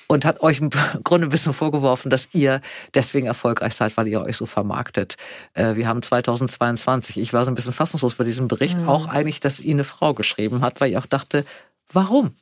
Und 0.08 0.26
hat 0.26 0.42
euch 0.42 0.60
im 0.60 0.72
Grunde 1.04 1.28
ein 1.28 1.30
bisschen 1.30 1.54
vorgeworfen, 1.54 2.10
dass 2.10 2.30
ihr 2.34 2.62
deswegen 2.96 3.28
erfolgreich 3.28 3.76
seid, 3.76 3.96
weil 3.96 4.08
ihr 4.08 4.22
euch 4.22 4.38
so 4.38 4.48
vermarktet. 4.48 5.18
Äh, 5.54 5.76
wir 5.76 5.88
haben 5.88 6.02
2022. 6.02 7.20
Ich 7.20 7.32
war 7.32 7.46
so 7.46 7.52
ein 7.52 7.56
bisschen 7.56 7.74
fassungslos 7.74 8.16
bei 8.16 8.24
diesem 8.24 8.48
Bericht. 8.48 8.80
Mhm. 8.80 8.90
Auch 8.90 9.08
eigentlich, 9.08 9.40
dass 9.40 9.60
ihn 9.60 9.76
eine 9.76 9.84
Frau 9.84 10.16
geschrieben 10.16 10.62
hat, 10.62 10.82
weil 10.82 10.90
ich 10.90 10.98
auch 10.98 11.06
dachte, 11.06 11.46
warum? 11.94 12.34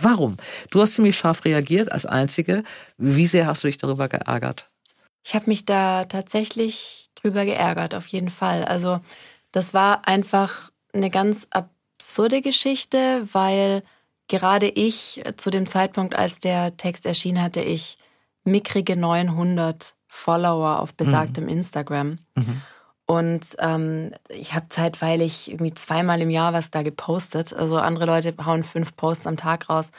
Warum? 0.00 0.36
Du 0.70 0.80
hast 0.80 0.94
ziemlich 0.94 1.16
scharf 1.16 1.44
reagiert 1.44 1.90
als 1.92 2.06
Einzige. 2.06 2.62
Wie 2.96 3.26
sehr 3.26 3.46
hast 3.46 3.64
du 3.64 3.68
dich 3.68 3.78
darüber 3.78 4.08
geärgert? 4.08 4.68
Ich 5.24 5.34
habe 5.34 5.46
mich 5.46 5.66
da 5.66 6.04
tatsächlich 6.04 7.10
drüber 7.14 7.44
geärgert, 7.44 7.94
auf 7.94 8.06
jeden 8.06 8.30
Fall. 8.30 8.64
Also 8.64 9.00
das 9.52 9.74
war 9.74 10.06
einfach 10.06 10.70
eine 10.92 11.10
ganz 11.10 11.48
absurde 11.50 12.40
Geschichte, 12.40 13.26
weil 13.32 13.82
gerade 14.28 14.68
ich 14.68 15.22
zu 15.36 15.50
dem 15.50 15.66
Zeitpunkt, 15.66 16.16
als 16.16 16.38
der 16.38 16.76
Text 16.76 17.06
erschien, 17.06 17.42
hatte 17.42 17.60
ich 17.60 17.98
mickrige 18.44 18.96
900 18.96 19.94
Follower 20.06 20.80
auf 20.80 20.94
besagtem 20.94 21.44
mhm. 21.44 21.50
Instagram. 21.50 22.18
Mhm. 22.34 22.62
Und 23.10 23.56
ähm, 23.58 24.12
ich 24.28 24.52
habe 24.52 24.68
zeitweilig 24.68 25.50
irgendwie 25.50 25.72
zweimal 25.72 26.20
im 26.20 26.28
Jahr 26.28 26.52
was 26.52 26.70
da 26.70 26.82
gepostet. 26.82 27.54
Also 27.54 27.78
andere 27.78 28.04
Leute 28.04 28.34
hauen 28.44 28.62
fünf 28.62 28.96
Posts 28.96 29.26
am 29.26 29.38
Tag 29.38 29.70
raus. 29.70 29.92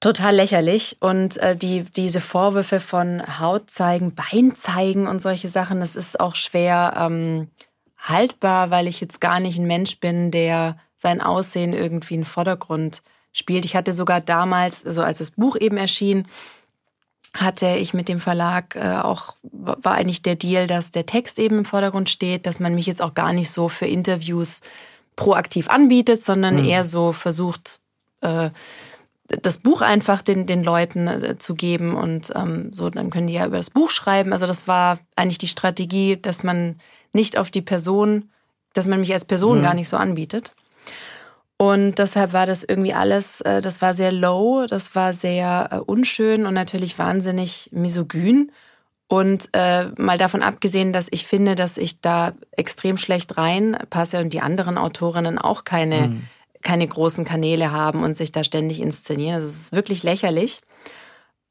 Total 0.00 0.34
lächerlich. 0.34 0.96
Und 0.98 1.36
äh, 1.36 1.54
die, 1.54 1.84
diese 1.84 2.20
Vorwürfe 2.20 2.80
von 2.80 3.38
Haut 3.38 3.70
zeigen, 3.70 4.16
Bein 4.16 4.56
zeigen 4.56 5.06
und 5.06 5.22
solche 5.22 5.48
Sachen, 5.48 5.78
das 5.78 5.94
ist 5.94 6.18
auch 6.18 6.34
schwer 6.34 6.94
ähm, 6.98 7.50
haltbar, 7.96 8.72
weil 8.72 8.88
ich 8.88 9.00
jetzt 9.00 9.20
gar 9.20 9.38
nicht 9.38 9.56
ein 9.56 9.68
Mensch 9.68 10.00
bin, 10.00 10.32
der 10.32 10.78
sein 10.96 11.20
Aussehen 11.20 11.72
irgendwie 11.72 12.14
in 12.14 12.20
den 12.22 12.26
Vordergrund 12.26 13.00
spielt. 13.32 13.64
Ich 13.64 13.76
hatte 13.76 13.92
sogar 13.92 14.20
damals, 14.20 14.84
also 14.84 15.02
als 15.02 15.18
das 15.18 15.30
Buch 15.30 15.56
eben 15.60 15.76
erschien, 15.76 16.26
hatte 17.36 17.76
ich 17.76 17.94
mit 17.94 18.08
dem 18.08 18.20
Verlag 18.20 18.76
äh, 18.76 18.96
auch, 18.96 19.36
war 19.42 19.94
eigentlich 19.94 20.22
der 20.22 20.36
Deal, 20.36 20.66
dass 20.66 20.90
der 20.90 21.06
Text 21.06 21.38
eben 21.38 21.58
im 21.58 21.64
Vordergrund 21.64 22.08
steht, 22.08 22.46
dass 22.46 22.60
man 22.60 22.74
mich 22.74 22.86
jetzt 22.86 23.02
auch 23.02 23.14
gar 23.14 23.32
nicht 23.32 23.50
so 23.50 23.68
für 23.68 23.86
Interviews 23.86 24.60
proaktiv 25.16 25.68
anbietet, 25.68 26.22
sondern 26.22 26.56
mhm. 26.56 26.64
eher 26.64 26.84
so 26.84 27.12
versucht, 27.12 27.80
äh, 28.20 28.50
das 29.28 29.56
Buch 29.58 29.80
einfach 29.80 30.22
den, 30.22 30.46
den 30.46 30.62
Leuten 30.62 31.08
äh, 31.08 31.38
zu 31.38 31.54
geben 31.54 31.94
und 31.94 32.32
ähm, 32.34 32.72
so, 32.72 32.90
dann 32.90 33.10
können 33.10 33.26
die 33.26 33.34
ja 33.34 33.46
über 33.46 33.56
das 33.56 33.70
Buch 33.70 33.90
schreiben. 33.90 34.32
Also 34.32 34.46
das 34.46 34.68
war 34.68 34.98
eigentlich 35.16 35.38
die 35.38 35.48
Strategie, 35.48 36.16
dass 36.16 36.42
man 36.42 36.78
nicht 37.12 37.36
auf 37.36 37.50
die 37.50 37.62
Person, 37.62 38.30
dass 38.72 38.86
man 38.86 39.00
mich 39.00 39.12
als 39.12 39.24
Person 39.24 39.58
mhm. 39.58 39.62
gar 39.62 39.74
nicht 39.74 39.88
so 39.88 39.96
anbietet. 39.96 40.52
Und 41.58 41.98
deshalb 41.98 42.32
war 42.32 42.44
das 42.44 42.64
irgendwie 42.64 42.92
alles, 42.92 43.40
äh, 43.40 43.60
das 43.60 43.80
war 43.80 43.94
sehr 43.94 44.12
low, 44.12 44.66
das 44.68 44.94
war 44.94 45.14
sehr 45.14 45.68
äh, 45.72 45.76
unschön 45.78 46.44
und 46.44 46.54
natürlich 46.54 46.98
wahnsinnig 46.98 47.70
misogyn. 47.72 48.52
Und 49.08 49.50
äh, 49.52 49.86
mal 49.96 50.18
davon 50.18 50.42
abgesehen, 50.42 50.92
dass 50.92 51.06
ich 51.10 51.26
finde, 51.26 51.54
dass 51.54 51.78
ich 51.78 52.00
da 52.00 52.34
extrem 52.50 52.96
schlecht 52.96 53.38
reinpasse 53.38 54.18
und 54.18 54.32
die 54.32 54.40
anderen 54.40 54.76
Autorinnen 54.76 55.38
auch 55.38 55.64
keine, 55.64 56.08
mhm. 56.08 56.22
keine 56.62 56.86
großen 56.88 57.24
Kanäle 57.24 57.70
haben 57.70 58.02
und 58.02 58.16
sich 58.16 58.32
da 58.32 58.42
ständig 58.42 58.80
inszenieren. 58.80 59.36
Also 59.36 59.46
es 59.46 59.56
ist 59.56 59.72
wirklich 59.72 60.02
lächerlich. 60.02 60.60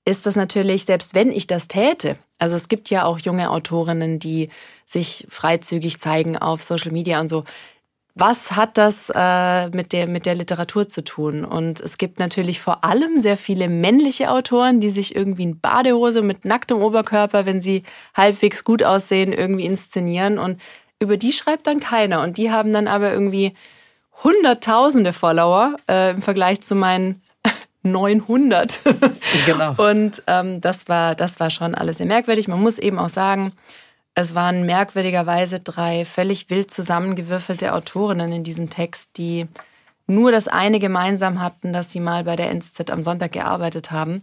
Ist 0.04 0.26
das 0.26 0.36
natürlich, 0.36 0.86
selbst 0.86 1.16
wenn 1.16 1.32
ich 1.32 1.48
das 1.48 1.68
täte, 1.68 2.18
also 2.38 2.56
es 2.56 2.68
gibt 2.68 2.90
ja 2.90 3.06
auch 3.06 3.18
junge 3.20 3.50
Autorinnen, 3.50 4.20
die 4.20 4.50
sich 4.86 5.26
freizügig 5.30 6.00
zeigen 6.00 6.38
auf 6.38 6.62
Social 6.62 6.92
Media 6.92 7.20
und 7.22 7.30
so, 7.30 7.46
was 8.18 8.54
hat 8.54 8.78
das 8.78 9.12
äh, 9.14 9.70
mit, 9.72 9.92
der, 9.92 10.08
mit 10.08 10.26
der 10.26 10.36
Literatur 10.36 10.88
zu 10.88 11.04
tun? 11.04 11.44
Und 11.44 11.82
es 11.82 11.98
gibt 11.98 12.18
natürlich 12.18 12.62
vor 12.62 12.86
allem 12.86 13.18
sehr 13.18 13.36
viele 13.36 13.68
männliche 13.68 14.32
Autoren, 14.32 14.80
die 14.80 14.90
sich 14.90 15.16
irgendwie 15.16 15.44
in 15.44 15.60
Badehose 15.60 16.22
mit 16.22 16.46
nacktem 16.46 16.82
Oberkörper, 16.82 17.46
wenn 17.46 17.60
sie 17.60 17.84
halbwegs 18.16 18.64
gut 18.64 18.84
aussehen, 18.84 19.34
irgendwie 19.34 19.66
inszenieren. 19.66 20.40
Und 20.40 20.62
über 21.00 21.18
die 21.18 21.34
schreibt 21.34 21.68
dann 21.68 21.82
keiner. 21.82 22.22
Und 22.22 22.38
die 22.38 22.52
haben 22.52 22.72
dann 22.72 22.88
aber 22.88 23.12
irgendwie 23.12 23.54
hunderttausende 24.24 25.12
Follower 25.12 25.76
äh, 25.90 26.12
im 26.12 26.22
Vergleich 26.22 26.62
zu 26.62 26.74
meinen 26.74 27.22
900. 27.84 28.80
genau. 29.46 29.76
Und 29.90 30.24
ähm, 30.28 30.62
das 30.62 30.88
war 30.88 31.16
das 31.16 31.42
war 31.42 31.50
schon 31.50 31.76
alles 31.76 31.98
sehr 31.98 32.06
merkwürdig. 32.06 32.48
Man 32.48 32.62
muss 32.62 32.80
eben 32.80 32.98
auch 32.98 33.10
sagen, 33.10 33.52
es 34.16 34.34
waren 34.34 34.66
merkwürdigerweise 34.66 35.60
drei 35.60 36.06
völlig 36.06 36.50
wild 36.50 36.72
zusammengewürfelte 36.72 37.74
Autorinnen 37.74 38.32
in 38.32 38.44
diesem 38.46 38.70
Text, 38.70 39.18
die 39.18 39.48
nur 40.08 40.32
das 40.32 40.48
eine 40.48 40.80
gemeinsam 40.80 41.42
hatten, 41.42 41.74
dass 41.74 41.92
sie 41.92 42.00
mal 42.00 42.24
bei 42.24 42.38
der 42.38 42.50
NZZ 42.50 42.90
am 42.92 43.04
Sonntag 43.04 43.34
gearbeitet 43.34 43.92
haben. 43.92 44.22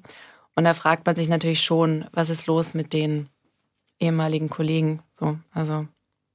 Und 0.54 0.64
da 0.64 0.72
fragt 0.72 1.04
man 1.04 1.14
sich 1.14 1.28
natürlich 1.28 1.62
schon, 1.62 2.06
was 2.12 2.30
ist 2.30 2.46
los 2.46 2.72
mit 2.72 2.94
den 2.94 3.28
ehemaligen 4.00 4.48
Kollegen? 4.48 5.00
So, 5.12 5.38
also. 5.52 5.86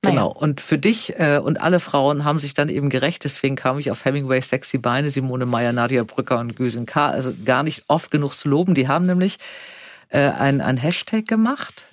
Naja. 0.03 0.15
Genau. 0.15 0.27
Und 0.31 0.61
für 0.61 0.77
dich 0.77 1.19
äh, 1.19 1.39
und 1.39 1.59
alle 1.59 1.79
Frauen 1.79 2.23
haben 2.23 2.39
sich 2.39 2.53
dann 2.53 2.69
eben 2.69 2.91
gerecht. 2.91 3.23
Deswegen 3.23 3.55
kam 3.55 3.79
ich 3.79 3.89
auf 3.89 4.05
Hemingway 4.05 4.39
Sexy 4.39 4.77
Beine, 4.77 5.09
Simone 5.09 5.47
Meyer, 5.47 5.73
Nadia 5.73 6.03
Brücker 6.03 6.39
und 6.39 6.55
Güsen 6.55 6.85
K. 6.85 7.07
Also 7.07 7.33
gar 7.43 7.63
nicht 7.63 7.85
oft 7.87 8.11
genug 8.11 8.33
zu 8.33 8.47
loben. 8.49 8.75
Die 8.75 8.87
haben 8.87 9.07
nämlich 9.07 9.39
äh, 10.09 10.29
ein, 10.29 10.61
ein 10.61 10.77
Hashtag 10.77 11.25
gemacht 11.25 11.86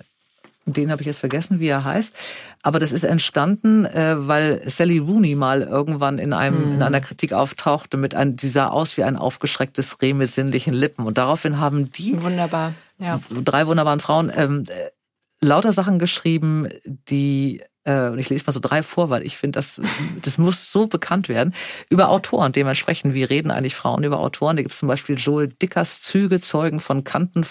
den 0.65 0.91
habe 0.91 1.01
ich 1.01 1.05
jetzt 1.05 1.19
vergessen, 1.19 1.59
wie 1.59 1.67
er 1.67 1.83
heißt. 1.83 2.15
Aber 2.63 2.79
das 2.79 2.91
ist 2.91 3.03
entstanden, 3.03 3.85
äh, 3.85 4.15
weil 4.17 4.63
Sally 4.67 4.97
Rooney 4.97 5.35
mal 5.35 5.61
irgendwann 5.61 6.17
in 6.17 6.33
einem 6.33 6.65
mhm. 6.65 6.73
in 6.75 6.81
einer 6.81 7.01
Kritik 7.01 7.33
auftauchte 7.33 7.97
mit 7.97 8.15
einem, 8.15 8.35
die 8.35 8.47
sah 8.47 8.69
aus 8.69 8.97
wie 8.97 9.03
ein 9.03 9.15
aufgeschrecktes 9.15 10.01
Reh 10.01 10.13
mit 10.13 10.31
sinnlichen 10.31 10.73
Lippen. 10.73 11.05
Und 11.05 11.17
daraufhin 11.17 11.59
haben 11.59 11.91
die 11.91 12.21
wunderbar, 12.21 12.73
ja. 12.97 13.19
drei 13.29 13.67
wunderbaren 13.67 13.99
Frauen 13.99 14.31
ähm, 14.35 14.65
äh, 14.67 15.45
lauter 15.45 15.71
Sachen 15.71 15.99
geschrieben, 15.99 16.69
die 16.85 17.61
und 17.85 18.17
ich 18.17 18.29
lese 18.29 18.45
mal 18.47 18.53
so 18.53 18.59
drei 18.59 18.81
vor, 18.81 19.09
weil 19.09 19.23
ich 19.25 19.37
finde, 19.37 19.57
das, 19.57 19.79
das 20.21 20.37
muss 20.37 20.71
so 20.71 20.87
bekannt 20.87 21.29
werden, 21.29 21.53
über 21.89 22.09
Autoren. 22.09 22.51
Dementsprechend, 22.51 23.13
wie 23.13 23.23
reden 23.23 23.51
eigentlich 23.51 23.75
Frauen 23.75 24.03
über 24.03 24.19
Autoren? 24.19 24.55
Da 24.55 24.63
gibt 24.63 24.73
es 24.73 24.79
zum 24.79 24.87
Beispiel 24.87 25.17
Joel 25.17 25.49
Dickers 25.49 26.01
Züge 26.01 26.41
zeugen 26.41 26.79
von 26.79 27.03
Kanten, 27.03 27.45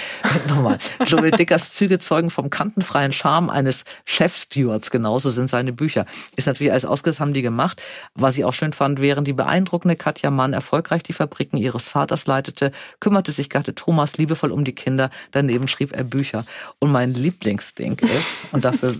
nochmal, 0.48 0.78
Joel 1.06 1.32
Dickers 1.32 1.72
Züge 1.72 1.98
zeugen 1.98 2.30
vom 2.30 2.50
kantenfreien 2.50 3.12
Charme 3.12 3.50
eines 3.50 3.84
Chefstewards. 4.04 4.90
Genauso 4.90 5.30
sind 5.30 5.50
seine 5.50 5.72
Bücher. 5.72 6.06
Ist 6.36 6.46
natürlich 6.46 6.70
alles 6.70 6.84
ausgesetzt, 6.84 7.20
haben 7.20 7.34
die 7.34 7.42
gemacht. 7.42 7.82
Was 8.14 8.38
ich 8.38 8.44
auch 8.44 8.52
schön 8.52 8.72
fand, 8.72 9.00
während 9.00 9.26
die 9.26 9.32
beeindruckende 9.32 9.96
Katja 9.96 10.30
Mann 10.30 10.52
erfolgreich 10.52 11.02
die 11.02 11.12
Fabriken 11.12 11.56
ihres 11.56 11.88
Vaters 11.88 12.26
leitete, 12.26 12.70
kümmerte 13.00 13.32
sich 13.32 13.50
Gatte 13.50 13.74
Thomas 13.74 14.18
liebevoll 14.18 14.52
um 14.52 14.64
die 14.64 14.74
Kinder. 14.74 15.10
Daneben 15.32 15.66
schrieb 15.66 15.96
er 15.96 16.04
Bücher. 16.04 16.44
Und 16.78 16.92
mein 16.92 17.12
Lieblingsding 17.14 17.98
ist, 17.98 18.52
und 18.52 18.64
dafür 18.64 18.94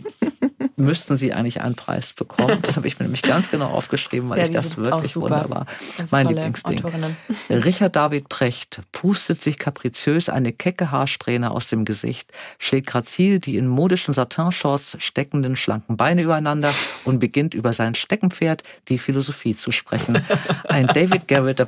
müssten 0.80 1.18
sie 1.18 1.32
eigentlich 1.32 1.60
einen 1.60 1.74
Preis 1.74 2.12
bekommen. 2.12 2.58
Das 2.62 2.76
habe 2.76 2.86
ich 2.86 2.98
mir 2.98 3.04
nämlich 3.04 3.22
ganz 3.22 3.50
genau 3.50 3.68
aufgeschrieben, 3.68 4.28
weil 4.30 4.38
ja, 4.38 4.44
ich 4.44 4.50
das 4.50 4.76
wirklich 4.76 5.16
wunderbar. 5.16 5.66
Ganz 5.96 6.10
mein 6.12 6.28
Lieblingsding. 6.28 6.78
Autorinnen. 6.78 7.16
Richard 7.48 7.96
David 7.96 8.28
Precht 8.28 8.80
pustet 8.92 9.42
sich 9.42 9.58
kapriziös 9.58 10.28
eine 10.28 10.52
kecke 10.52 10.90
Haarsträhne 10.90 11.50
aus 11.50 11.66
dem 11.66 11.84
Gesicht, 11.84 12.32
schlägt 12.58 12.88
grazil 12.88 13.38
die 13.38 13.56
in 13.56 13.66
modischen 13.66 14.14
Satin-Shorts 14.14 14.96
steckenden 14.98 15.56
schlanken 15.56 15.96
Beine 15.96 16.22
übereinander 16.22 16.72
und 17.04 17.18
beginnt 17.18 17.54
über 17.54 17.72
sein 17.72 17.94
Steckenpferd 17.94 18.62
die 18.88 18.98
Philosophie 18.98 19.56
zu 19.56 19.72
sprechen. 19.72 20.24
Ein 20.68 20.86
David 20.86 21.28
Garrett 21.28 21.58
der 21.58 21.66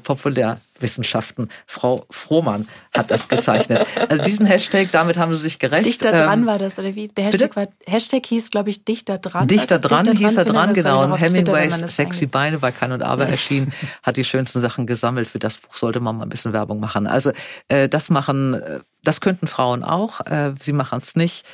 Populärwissenschaften. 0.82 1.48
Frau 1.66 2.06
Frohmann 2.10 2.66
hat 2.94 3.10
das 3.10 3.28
gezeichnet. 3.28 3.86
Also 4.08 4.22
diesen 4.24 4.46
Hashtag, 4.46 4.90
damit 4.90 5.16
haben 5.16 5.34
sie 5.34 5.40
sich 5.40 5.58
gerecht. 5.58 5.86
Dichter 5.86 6.10
dran 6.10 6.40
ähm, 6.40 6.46
war 6.46 6.58
das, 6.58 6.78
oder 6.78 6.94
wie? 6.94 7.08
Der 7.08 7.24
Hashtag, 7.26 7.56
war, 7.56 7.68
Hashtag 7.86 8.26
hieß, 8.26 8.50
glaube 8.50 8.70
ich, 8.70 8.84
Dichter 8.84 9.18
dran. 9.18 9.48
Dichter 9.48 9.78
dran 9.78 10.04
Dichter 10.04 10.18
hieß 10.18 10.36
er 10.36 10.44
dran, 10.44 10.74
genau. 10.74 11.04
Und 11.04 11.16
Hemingways 11.16 11.78
Sexy 11.94 12.26
Beine 12.26 12.58
bei 12.58 12.72
Kein 12.72 12.92
und 12.92 13.02
Aber 13.02 13.26
erschienen, 13.26 13.72
hat 14.02 14.16
die 14.16 14.24
schönsten 14.24 14.60
Sachen 14.60 14.86
gesammelt. 14.86 15.28
Für 15.28 15.38
das 15.38 15.58
Buch 15.58 15.74
sollte 15.74 16.00
man 16.00 16.16
mal 16.16 16.24
ein 16.24 16.28
bisschen 16.28 16.52
Werbung 16.52 16.80
machen. 16.80 17.06
Also 17.06 17.32
äh, 17.68 17.88
das 17.88 18.10
machen, 18.10 18.54
äh, 18.54 18.80
das 19.04 19.20
könnten 19.20 19.46
Frauen 19.46 19.84
auch. 19.84 20.20
Äh, 20.26 20.54
sie 20.60 20.72
machen 20.72 20.98
es 21.00 21.14
nicht. 21.14 21.46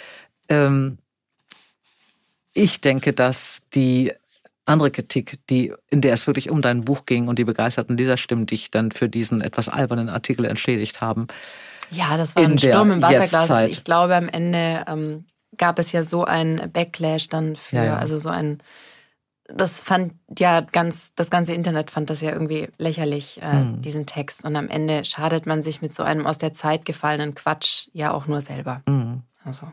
Ähm, 0.48 0.98
ich 2.54 2.80
denke, 2.80 3.12
dass 3.12 3.62
die 3.74 4.12
andere 4.68 4.90
Kritik, 4.90 5.38
die, 5.48 5.72
in 5.90 6.00
der 6.00 6.12
es 6.12 6.26
wirklich 6.26 6.50
um 6.50 6.62
dein 6.62 6.84
Buch 6.84 7.06
ging 7.06 7.28
und 7.28 7.38
die 7.38 7.44
begeisterten 7.44 7.96
Leserstimmen 7.96 8.46
dich 8.46 8.70
dann 8.70 8.90
für 8.92 9.08
diesen 9.08 9.40
etwas 9.40 9.68
albernen 9.68 10.08
Artikel 10.08 10.44
entschädigt 10.44 11.00
haben. 11.00 11.26
Ja, 11.90 12.16
das 12.16 12.36
war 12.36 12.44
ein 12.44 12.58
Sturm 12.58 12.90
im 12.90 13.02
Wasserglas. 13.02 13.68
Ich 13.70 13.84
glaube, 13.84 14.14
am 14.14 14.28
Ende 14.28 14.84
ähm, 14.86 15.24
gab 15.56 15.78
es 15.78 15.92
ja 15.92 16.02
so 16.02 16.24
ein 16.24 16.70
Backlash 16.72 17.28
dann 17.28 17.56
für, 17.56 17.76
ja, 17.76 17.84
ja. 17.84 17.98
also 17.98 18.18
so 18.18 18.28
ein, 18.28 18.58
das 19.48 19.80
fand 19.80 20.12
ja 20.38 20.60
ganz, 20.60 21.14
das 21.14 21.30
ganze 21.30 21.54
Internet 21.54 21.90
fand 21.90 22.10
das 22.10 22.20
ja 22.20 22.32
irgendwie 22.32 22.68
lächerlich, 22.76 23.40
äh, 23.40 23.52
hm. 23.52 23.80
diesen 23.80 24.04
Text. 24.04 24.44
Und 24.44 24.56
am 24.56 24.68
Ende 24.68 25.04
schadet 25.04 25.46
man 25.46 25.62
sich 25.62 25.80
mit 25.80 25.92
so 25.92 26.02
einem 26.02 26.26
aus 26.26 26.38
der 26.38 26.52
Zeit 26.52 26.84
gefallenen 26.84 27.34
Quatsch 27.34 27.88
ja 27.92 28.12
auch 28.12 28.26
nur 28.26 28.42
selber. 28.42 28.82
Hm. 28.86 29.22
Also, 29.44 29.72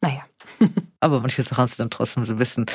naja. 0.00 0.22
Aber 1.00 1.20
manche 1.20 1.42
Sachen 1.42 1.66
sind 1.66 1.80
dann 1.80 1.90
trotzdem 1.90 2.26
so 2.26 2.32
ein 2.32 2.38
bisschen 2.38 2.66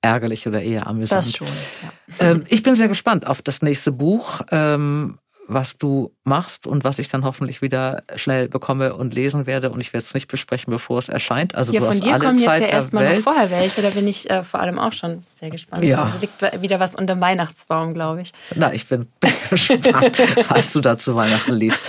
ärgerlich 0.00 0.46
oder 0.46 0.62
eher 0.62 0.86
amüsant. 0.86 1.26
Das 1.26 1.36
schon, 1.36 1.46
ja. 1.46 2.30
Ähm, 2.30 2.44
ich 2.48 2.62
bin 2.62 2.74
sehr 2.74 2.88
gespannt 2.88 3.26
auf 3.26 3.42
das 3.42 3.62
nächste 3.62 3.92
Buch. 3.92 4.40
Ähm, 4.50 5.18
was 5.48 5.78
du 5.78 6.12
machst 6.24 6.66
und 6.66 6.84
was 6.84 6.98
ich 6.98 7.08
dann 7.08 7.24
hoffentlich 7.24 7.62
wieder 7.62 8.02
schnell 8.16 8.48
bekomme 8.48 8.94
und 8.94 9.14
lesen 9.14 9.46
werde. 9.46 9.70
Und 9.70 9.80
ich 9.80 9.92
werde 9.92 10.04
es 10.04 10.14
nicht 10.14 10.28
besprechen, 10.28 10.70
bevor 10.70 10.98
es 10.98 11.08
erscheint. 11.08 11.54
Also 11.54 11.72
ja, 11.72 11.80
du 11.80 11.86
von 11.86 11.94
hast 11.94 12.04
dir 12.04 12.14
alle 12.14 12.26
kommen 12.26 12.38
Zeit 12.38 12.62
jetzt 12.62 12.70
ja 12.70 12.76
erstmal 12.76 13.14
noch 13.14 13.22
vorher 13.22 13.50
welche. 13.50 13.82
Da 13.82 13.90
bin 13.90 14.08
ich 14.08 14.28
äh, 14.28 14.42
vor 14.42 14.60
allem 14.60 14.78
auch 14.78 14.92
schon 14.92 15.22
sehr 15.38 15.50
gespannt. 15.50 15.84
Ja. 15.84 16.12
Da 16.12 16.20
liegt 16.20 16.62
wieder 16.62 16.80
was 16.80 16.94
unter 16.94 17.14
dem 17.14 17.20
Weihnachtsbaum, 17.20 17.94
glaube 17.94 18.22
ich. 18.22 18.32
Na, 18.54 18.72
ich 18.72 18.86
bin 18.86 19.06
gespannt, 19.50 20.18
was 20.48 20.72
du 20.72 20.80
da 20.80 20.98
zu 20.98 21.14
Weihnachten 21.14 21.52
liest. 21.52 21.80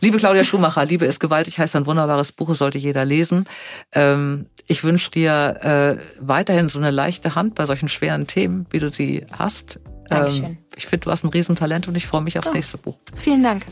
Liebe 0.00 0.18
Claudia 0.18 0.44
Schumacher, 0.44 0.84
Liebe 0.84 1.06
ist 1.06 1.18
gewaltig 1.18 1.58
heißt 1.58 1.76
ein 1.76 1.86
wunderbares 1.86 2.32
Buch, 2.32 2.54
sollte 2.54 2.78
jeder 2.78 3.04
lesen. 3.04 3.46
Ähm, 3.92 4.46
ich 4.66 4.84
wünsche 4.84 5.10
dir 5.10 5.56
äh, 5.62 6.02
weiterhin 6.20 6.68
so 6.68 6.78
eine 6.78 6.90
leichte 6.90 7.34
Hand 7.34 7.54
bei 7.54 7.64
solchen 7.64 7.88
schweren 7.88 8.26
Themen, 8.26 8.66
wie 8.70 8.78
du 8.78 8.92
sie 8.92 9.24
hast. 9.38 9.80
Dankeschön. 10.08 10.44
Ähm, 10.44 10.58
ich 10.76 10.86
finde, 10.86 11.04
du 11.04 11.10
hast 11.10 11.24
ein 11.24 11.30
Riesentalent 11.30 11.88
und 11.88 11.96
ich 11.96 12.06
freue 12.06 12.22
mich 12.22 12.38
aufs 12.38 12.48
oh, 12.48 12.52
nächste 12.52 12.78
Buch. 12.78 12.98
Vielen 13.14 13.42
Dank. 13.42 13.64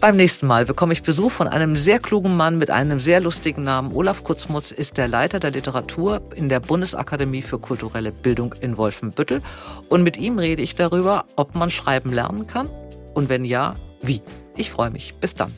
Beim 0.00 0.16
nächsten 0.16 0.46
Mal 0.46 0.64
bekomme 0.64 0.94
ich 0.94 1.02
Besuch 1.02 1.30
von 1.30 1.46
einem 1.46 1.76
sehr 1.76 1.98
klugen 1.98 2.34
Mann 2.34 2.56
mit 2.56 2.70
einem 2.70 2.98
sehr 3.00 3.20
lustigen 3.20 3.64
Namen. 3.64 3.92
Olaf 3.92 4.24
Kutzmutz 4.24 4.70
ist 4.70 4.96
der 4.96 5.08
Leiter 5.08 5.40
der 5.40 5.50
Literatur 5.50 6.22
in 6.34 6.48
der 6.48 6.58
Bundesakademie 6.60 7.42
für 7.42 7.58
kulturelle 7.58 8.10
Bildung 8.10 8.54
in 8.62 8.78
Wolfenbüttel. 8.78 9.42
Und 9.90 10.02
mit 10.02 10.16
ihm 10.16 10.38
rede 10.38 10.62
ich 10.62 10.74
darüber, 10.74 11.26
ob 11.36 11.54
man 11.54 11.70
schreiben 11.70 12.14
lernen 12.14 12.46
kann 12.46 12.70
und 13.12 13.28
wenn 13.28 13.44
ja, 13.44 13.74
wie. 14.00 14.22
Ich 14.56 14.70
freue 14.70 14.90
mich. 14.90 15.14
Bis 15.20 15.34
dann. 15.34 15.52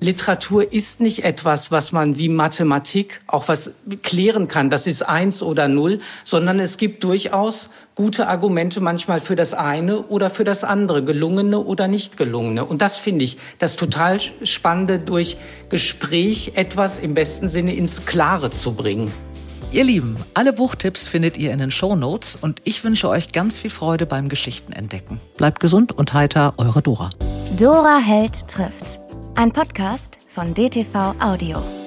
Literatur 0.00 0.72
ist 0.72 1.00
nicht 1.00 1.24
etwas, 1.24 1.70
was 1.70 1.90
man 1.90 2.18
wie 2.18 2.28
Mathematik 2.28 3.22
auch 3.26 3.48
was 3.48 3.72
klären 4.02 4.46
kann. 4.46 4.68
Das 4.68 4.86
ist 4.86 5.02
eins 5.02 5.42
oder 5.42 5.68
null, 5.68 6.00
sondern 6.22 6.60
es 6.60 6.76
gibt 6.76 7.02
durchaus 7.02 7.70
gute 7.94 8.28
Argumente 8.28 8.82
manchmal 8.82 9.20
für 9.20 9.36
das 9.36 9.54
eine 9.54 10.02
oder 10.02 10.28
für 10.28 10.44
das 10.44 10.64
andere, 10.64 11.02
gelungene 11.02 11.60
oder 11.60 11.88
nicht 11.88 12.18
gelungene. 12.18 12.66
Und 12.66 12.82
das 12.82 12.98
finde 12.98 13.24
ich 13.24 13.38
das 13.58 13.76
total 13.76 14.18
Spannende, 14.42 14.98
durch 14.98 15.38
Gespräch 15.70 16.52
etwas 16.56 16.98
im 16.98 17.14
besten 17.14 17.48
Sinne 17.48 17.74
ins 17.74 18.04
Klare 18.04 18.50
zu 18.50 18.74
bringen. 18.74 19.10
Ihr 19.72 19.84
Lieben, 19.84 20.16
alle 20.34 20.52
Buchtipps 20.52 21.08
findet 21.08 21.38
ihr 21.38 21.52
in 21.52 21.58
den 21.58 21.70
Show 21.70 21.96
Notes 21.96 22.36
und 22.40 22.60
ich 22.64 22.84
wünsche 22.84 23.08
euch 23.08 23.32
ganz 23.32 23.58
viel 23.58 23.70
Freude 23.70 24.04
beim 24.04 24.28
Geschichtenentdecken. 24.28 25.18
Bleibt 25.38 25.60
gesund 25.60 25.92
und 25.92 26.12
heiter, 26.12 26.52
eure 26.58 26.82
Dora. 26.82 27.10
Dora 27.58 27.98
Held 27.98 28.46
trifft. 28.46 29.05
Ein 29.38 29.52
Podcast 29.52 30.16
von 30.30 30.54
DTV 30.54 31.14
Audio. 31.20 31.85